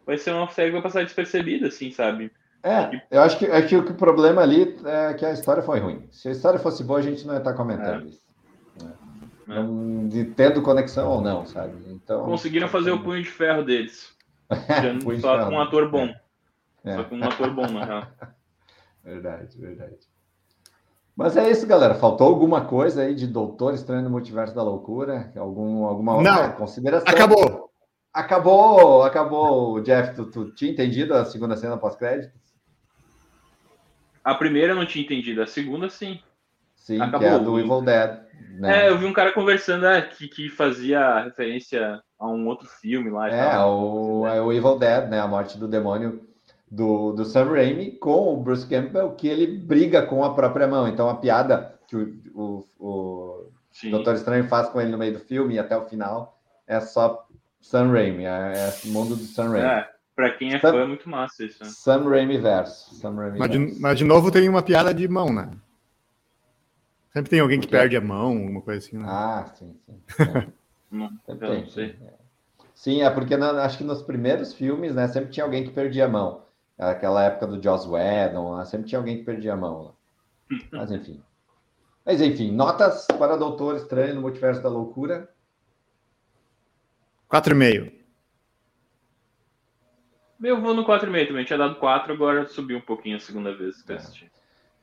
vai 0.06 0.18
ser 0.18 0.32
uma 0.32 0.50
série 0.50 0.70
que 0.70 0.74
vai 0.74 0.82
passar 0.82 1.04
despercebida, 1.04 1.68
assim, 1.68 1.92
sabe? 1.92 2.32
É, 2.64 3.00
eu 3.12 3.22
acho 3.22 3.38
que, 3.38 3.46
acho 3.46 3.68
que 3.68 3.76
o 3.76 3.94
problema 3.94 4.42
ali 4.42 4.76
é 4.86 5.14
que 5.14 5.24
a 5.24 5.32
história 5.32 5.62
foi 5.62 5.80
ruim. 5.80 6.08
Se 6.12 6.28
a 6.28 6.32
história 6.32 6.60
fosse 6.60 6.84
boa, 6.84 6.98
a 6.98 7.04
gente 7.04 7.24
não 7.28 7.36
ia 7.36 7.38
estar 7.38 7.54
comentando 7.54 8.06
é. 8.06 8.10
isso. 8.10 8.22
Né? 8.82 8.94
É. 9.48 10.08
De, 10.10 10.26
tendo 10.32 10.64
conexão 10.64 11.08
ou 11.12 11.22
não, 11.22 11.46
sabe? 11.46 11.74
Então, 11.92 12.26
Conseguiram 12.26 12.68
fazer 12.68 12.90
o 12.90 13.04
punho 13.04 13.22
de 13.22 13.30
ferro 13.30 13.64
deles. 13.64 14.12
só 15.22 15.46
com 15.46 15.56
um 15.56 15.62
ator 15.62 15.90
bom. 15.92 16.06
É. 16.06 16.25
Só 16.94 17.04
com 17.06 17.18
um 17.18 17.24
ator 17.24 17.52
bom, 17.52 17.68
na 17.68 17.86
real. 17.86 18.08
Verdade, 19.04 19.56
verdade. 19.60 20.00
Mas 21.16 21.38
é 21.38 21.48
isso, 21.50 21.68
galera. 21.68 21.94
Faltou 21.94 22.28
alguma 22.28 22.66
coisa 22.66 23.04
aí 23.04 23.14
de 23.14 23.28
Doutor 23.28 23.76
Estranho 23.76 24.02
no 24.02 24.10
Multiverso 24.10 24.56
da 24.56 24.64
Loucura? 24.64 25.32
Algum, 25.38 25.86
alguma 25.86 26.16
outra 26.16 26.48
não. 26.48 26.52
consideração? 26.54 27.08
Acabou! 27.08 27.72
Acabou, 28.12 29.04
acabou, 29.04 29.82
Jeff. 29.82 30.16
Tu, 30.16 30.26
tu 30.32 30.52
tinha 30.56 30.72
entendido 30.72 31.14
a 31.14 31.24
segunda 31.24 31.56
cena 31.56 31.78
pós-crédito? 31.78 32.34
A 34.24 34.34
primeira 34.34 34.74
eu 34.74 34.76
não 34.76 34.86
tinha 34.86 35.06
entendido, 35.06 35.44
a 35.44 35.48
segunda 35.48 35.88
sim. 35.90 36.20
Sim, 36.76 37.00
Acabou. 37.00 37.20
que 37.20 37.26
é 37.26 37.30
a 37.30 37.38
do 37.38 37.60
Evil 37.60 37.82
Dead. 37.82 38.20
Né? 38.60 38.86
É, 38.86 38.90
eu 38.90 38.98
vi 38.98 39.06
um 39.06 39.14
cara 39.14 39.32
conversando 39.34 39.86
é, 39.86 40.02
que, 40.02 40.28
que 40.28 40.50
fazia 40.50 41.24
referência 41.24 42.02
a 42.18 42.28
um 42.28 42.48
outro 42.48 42.68
filme 42.68 43.10
lá. 43.10 43.30
É, 43.30 43.60
o, 43.60 44.26
é 44.28 44.42
o 44.42 44.52
Evil 44.52 44.80
Dead, 44.80 45.10
né? 45.10 45.20
A 45.20 45.28
morte 45.28 45.58
do 45.58 45.68
demônio 45.68 46.26
do, 46.76 47.14
do 47.14 47.24
Sam 47.24 47.46
Raimi 47.52 47.92
com 47.92 48.34
o 48.34 48.38
Bruce 48.38 48.68
Campbell, 48.68 49.12
que 49.12 49.28
ele 49.28 49.48
briga 49.48 50.02
com 50.02 50.24
a 50.24 50.34
própria 50.34 50.68
mão. 50.68 50.88
Então 50.88 51.10
a 51.10 51.16
piada 51.16 51.80
que 51.88 51.96
o, 51.96 52.68
o, 52.78 52.78
o 52.80 53.52
Doutor 53.90 54.16
Estranho 54.16 54.48
faz 54.50 54.68
com 54.70 54.82
ele 54.82 54.92
no 54.92 54.98
meio 54.98 55.14
do 55.14 55.20
filme 55.20 55.56
e 55.56 55.60
até 55.60 55.78
o 55.78 55.86
final 55.86 56.38
é 56.68 56.80
só 56.82 57.26
Sam 57.62 57.92
Raimi, 57.92 58.26
é, 58.26 58.28
é 58.28 58.74
o 58.86 58.90
mundo 58.90 59.16
do 59.16 59.24
Sam 59.24 59.52
Raimi. 59.52 59.68
É. 59.68 59.96
Pra 60.16 60.32
quem 60.32 60.54
é 60.54 60.60
Sam, 60.60 60.72
fã, 60.72 60.80
é 60.80 60.88
muito 60.88 61.10
massa 61.10 61.44
isso. 61.44 61.64
Né? 61.64 61.70
Sam 61.70 62.10
Raimi 62.10 62.38
verso. 62.38 62.96
Sam 62.96 63.16
Raimi 63.16 63.40
mas, 63.40 63.52
de, 63.52 63.80
mas, 63.80 63.98
de, 63.98 64.04
novo 64.06 64.32
tem 64.32 64.48
uma 64.48 64.62
piada 64.62 64.94
de 64.94 65.08
mão, 65.08 65.34
né? 65.34 65.52
Sempre 67.12 67.30
tem 67.30 67.40
alguém 67.40 67.60
que 67.60 67.68
perde 67.68 67.96
a 67.98 68.02
mão, 68.02 68.34
uma 68.34 68.62
coisa 68.62 68.86
assim. 68.86 68.98
Né? 68.98 69.06
Ah, 69.08 69.46
sim, 69.54 69.76
sim. 69.86 70.02
É. 70.22 70.48
não, 70.92 71.10
tem, 71.38 71.70
sim. 71.70 71.94
É. 72.02 72.14
sim, 72.74 73.02
é 73.02 73.10
porque 73.10 73.36
na, 73.36 73.64
acho 73.64 73.78
que 73.78 73.84
nos 73.84 74.02
primeiros 74.02 74.54
filmes, 74.54 74.96
né, 74.96 75.08
sempre 75.08 75.32
tinha 75.32 75.44
alguém 75.44 75.64
que 75.64 75.72
perdia 75.72 76.06
a 76.06 76.10
mão. 76.10 76.45
Aquela 76.78 77.24
época 77.24 77.48
do 77.48 77.62
Joss 77.62 77.88
Whedon, 77.88 78.64
sempre 78.66 78.88
tinha 78.88 79.00
alguém 79.00 79.18
que 79.18 79.24
perdia 79.24 79.54
a 79.54 79.58
mão. 79.58 79.96
Mas 80.72 80.92
enfim. 80.92 81.24
Mas 82.06 82.22
enfim, 82.22 82.52
notas 82.52 83.08
para 83.18 83.38
Doutor 83.38 83.78
Estranho 83.78 84.16
no 84.16 84.22
Multiverso 84.22 84.62
da 84.62 84.70
Loucura. 84.70 85.30
4,5. 87.32 87.92
Eu 90.44 90.62
vou 90.62 90.74
no 90.74 90.86
4,5 90.86 91.28
também. 91.28 91.46
Tinha 91.46 91.58
dado 91.58 91.76
4, 91.76 92.14
agora 92.14 92.48
subiu 92.48 92.78
um 92.78 92.82
pouquinho 92.82 93.18
a 93.18 93.20
segunda 93.20 93.56
vez 93.56 93.82
que 93.82 93.92
eu 93.92 93.96
assisti. 93.96 94.32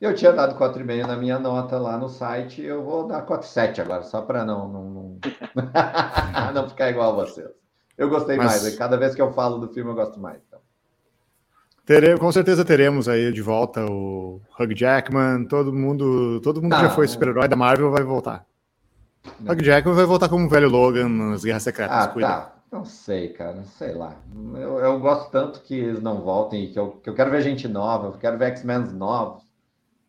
Eu 0.01 0.13
tinha 0.13 0.33
dado 0.33 0.57
4,5 0.59 1.07
na 1.07 1.15
minha 1.15 1.39
nota 1.39 1.77
lá 1.77 1.97
no 1.97 2.09
site. 2.09 2.61
Eu 2.61 2.83
vou 2.83 3.07
dar 3.07 3.25
4,7 3.25 3.79
agora, 3.79 4.03
só 4.03 4.21
para 4.21 4.43
não, 4.43 4.67
não, 4.67 4.89
não... 4.89 5.19
não 6.53 6.67
ficar 6.67 6.89
igual 6.89 7.11
a 7.11 7.25
vocês. 7.25 7.49
Eu 7.97 8.09
gostei 8.09 8.35
Mas... 8.35 8.63
mais. 8.63 8.75
Cada 8.75 8.97
vez 8.97 9.15
que 9.15 9.21
eu 9.21 9.31
falo 9.31 9.59
do 9.59 9.73
filme, 9.73 9.91
eu 9.91 9.95
gosto 9.95 10.19
mais. 10.19 10.41
Então. 11.83 11.99
Tere, 11.99 12.17
com 12.17 12.31
certeza 12.31 12.63
teremos 12.63 13.09
aí 13.09 13.31
de 13.31 13.41
volta 13.41 13.85
o 13.85 14.41
Hugh 14.59 14.73
Jackman, 14.75 15.45
todo 15.45 15.73
mundo, 15.73 16.39
todo 16.41 16.61
mundo 16.61 16.75
que 16.75 16.81
já 16.81 16.89
foi 16.89 17.07
super-herói 17.07 17.47
da 17.47 17.55
Marvel 17.55 17.91
vai 17.91 18.03
voltar. 18.03 18.45
Não. 19.39 19.53
Hugh 19.53 19.63
Jackman 19.63 19.95
vai 19.95 20.05
voltar 20.05 20.29
como 20.29 20.49
velho 20.49 20.69
Logan 20.69 21.09
nas 21.09 21.43
Guerras 21.43 21.63
Secretas. 21.63 21.95
Ah, 21.95 22.07
cuida. 22.07 22.27
tá. 22.27 22.53
Não 22.71 22.85
sei, 22.85 23.29
cara, 23.29 23.63
sei 23.77 23.93
lá. 23.93 24.15
Eu, 24.55 24.79
eu 24.79 24.99
gosto 24.99 25.29
tanto 25.29 25.61
que 25.61 25.75
eles 25.75 26.01
não 26.01 26.21
voltem, 26.21 26.71
que 26.71 26.79
eu, 26.79 26.93
que 26.93 27.07
eu 27.07 27.13
quero 27.13 27.29
ver 27.29 27.43
gente 27.43 27.67
nova, 27.67 28.07
eu 28.07 28.13
quero 28.13 28.35
ver 28.35 28.45
X-Men 28.45 28.79
novos. 28.93 29.43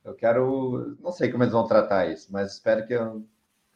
Eu 0.03 0.14
quero. 0.14 0.97
Não 1.03 1.12
sei 1.12 1.31
como 1.31 1.45
eles 1.45 1.53
vão 1.53 1.66
tratar 1.66 2.07
isso, 2.07 2.29
mas 2.31 2.53
espero 2.53 2.87
que 2.87 2.95
eu. 2.95 3.22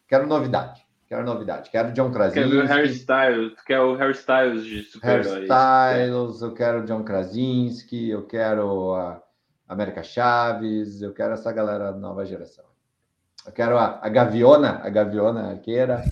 Quero 0.06 0.26
novidade. 0.26 0.87
Quero 1.08 1.24
novidade. 1.24 1.70
Quero 1.70 1.92
John 1.92 2.12
Krasinski. 2.12 2.50
Quero 2.50 2.64
o 2.64 2.66
Harry 2.66 2.90
Styles, 2.90 3.60
quer 3.62 3.80
o 3.80 3.94
Harry 3.94 4.12
Styles 4.12 4.64
de 4.64 4.82
super-herói. 4.82 5.46
Harry 5.46 6.04
Styles, 6.04 6.42
eu 6.42 6.52
quero 6.52 6.84
John 6.84 7.02
Krasinski, 7.02 8.10
eu 8.10 8.26
quero 8.26 8.94
a 8.94 9.22
América 9.66 10.02
Chaves, 10.02 11.00
eu 11.00 11.14
quero 11.14 11.32
essa 11.32 11.50
galera 11.50 11.92
nova 11.92 12.26
geração. 12.26 12.66
Eu 13.46 13.52
quero 13.52 13.78
a, 13.78 13.98
a 14.02 14.08
Gaviona, 14.10 14.80
a 14.84 14.90
Gaviona 14.90 15.52
Arqueira. 15.52 16.04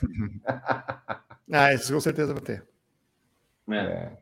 ah, 1.52 1.74
isso 1.74 1.92
com 1.92 2.00
certeza 2.00 2.32
vai 2.32 2.42
ter. 2.42 2.66
É. 3.70 3.76
é. 3.76 4.12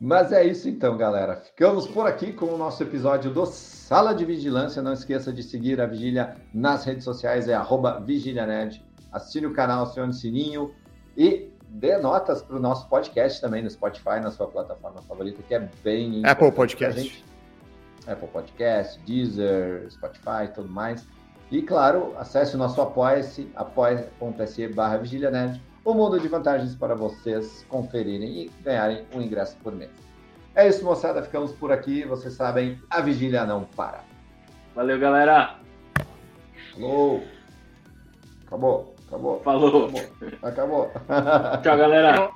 Mas 0.00 0.32
é 0.32 0.46
isso 0.46 0.66
então, 0.66 0.96
galera. 0.96 1.36
Ficamos 1.36 1.86
por 1.86 2.06
aqui 2.06 2.32
com 2.32 2.46
o 2.46 2.56
nosso 2.56 2.82
episódio 2.82 3.30
do 3.30 3.44
Sala 3.44 4.14
de 4.14 4.24
Vigilância. 4.24 4.80
Não 4.80 4.94
esqueça 4.94 5.30
de 5.30 5.42
seguir 5.42 5.78
a 5.78 5.86
Vigília 5.86 6.36
nas 6.54 6.86
redes 6.86 7.04
sociais, 7.04 7.48
é 7.48 7.54
arroba 7.54 8.00
VigíliaNerd 8.00 8.87
assine 9.12 9.46
o 9.46 9.52
canal, 9.52 9.84
acione 9.84 10.10
o 10.10 10.14
sininho 10.14 10.74
e 11.16 11.50
dê 11.68 11.98
notas 11.98 12.42
para 12.42 12.56
o 12.56 12.60
nosso 12.60 12.88
podcast 12.88 13.40
também 13.40 13.62
no 13.62 13.70
Spotify, 13.70 14.20
na 14.22 14.30
sua 14.30 14.46
plataforma 14.46 15.02
favorita, 15.02 15.42
que 15.42 15.54
é 15.54 15.68
bem 15.82 16.22
Apple 16.24 16.52
Podcast. 16.52 17.24
Apple 18.06 18.28
Podcast, 18.28 18.98
Deezer, 19.00 19.90
Spotify, 19.90 20.52
tudo 20.54 20.68
mais. 20.68 21.06
E 21.50 21.62
claro, 21.62 22.14
acesse 22.18 22.54
o 22.54 22.58
nosso 22.58 22.80
apoia-se, 22.80 23.50
apoia.se 23.54 24.68
barra 24.68 24.98
Vigília 24.98 25.30
Nerd, 25.30 25.62
um 25.84 25.94
mundo 25.94 26.20
de 26.20 26.28
vantagens 26.28 26.74
para 26.74 26.94
vocês 26.94 27.64
conferirem 27.68 28.42
e 28.42 28.50
ganharem 28.62 29.06
um 29.14 29.20
ingresso 29.20 29.56
por 29.62 29.74
mês. 29.74 29.90
É 30.54 30.66
isso, 30.66 30.84
moçada, 30.84 31.22
ficamos 31.22 31.52
por 31.52 31.70
aqui. 31.70 32.04
Vocês 32.04 32.34
sabem, 32.34 32.80
a 32.90 33.00
vigília 33.00 33.46
não 33.46 33.64
para. 33.64 34.02
Valeu, 34.74 34.98
galera! 34.98 35.58
Falou! 36.72 37.22
Acabou! 38.46 38.97
Acabou. 39.08 39.40
Falou. 39.40 39.90
Acabou. 40.42 40.90
Acabou. 41.08 41.62
Tchau, 41.62 41.76
galera. 41.76 42.30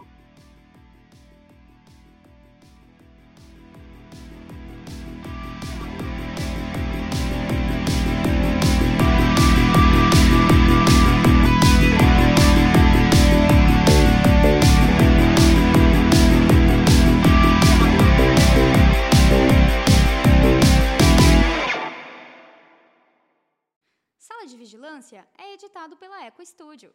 Editado 25.73 25.97
pela 25.97 26.27
Eco 26.27 26.45
Studio. 26.45 26.93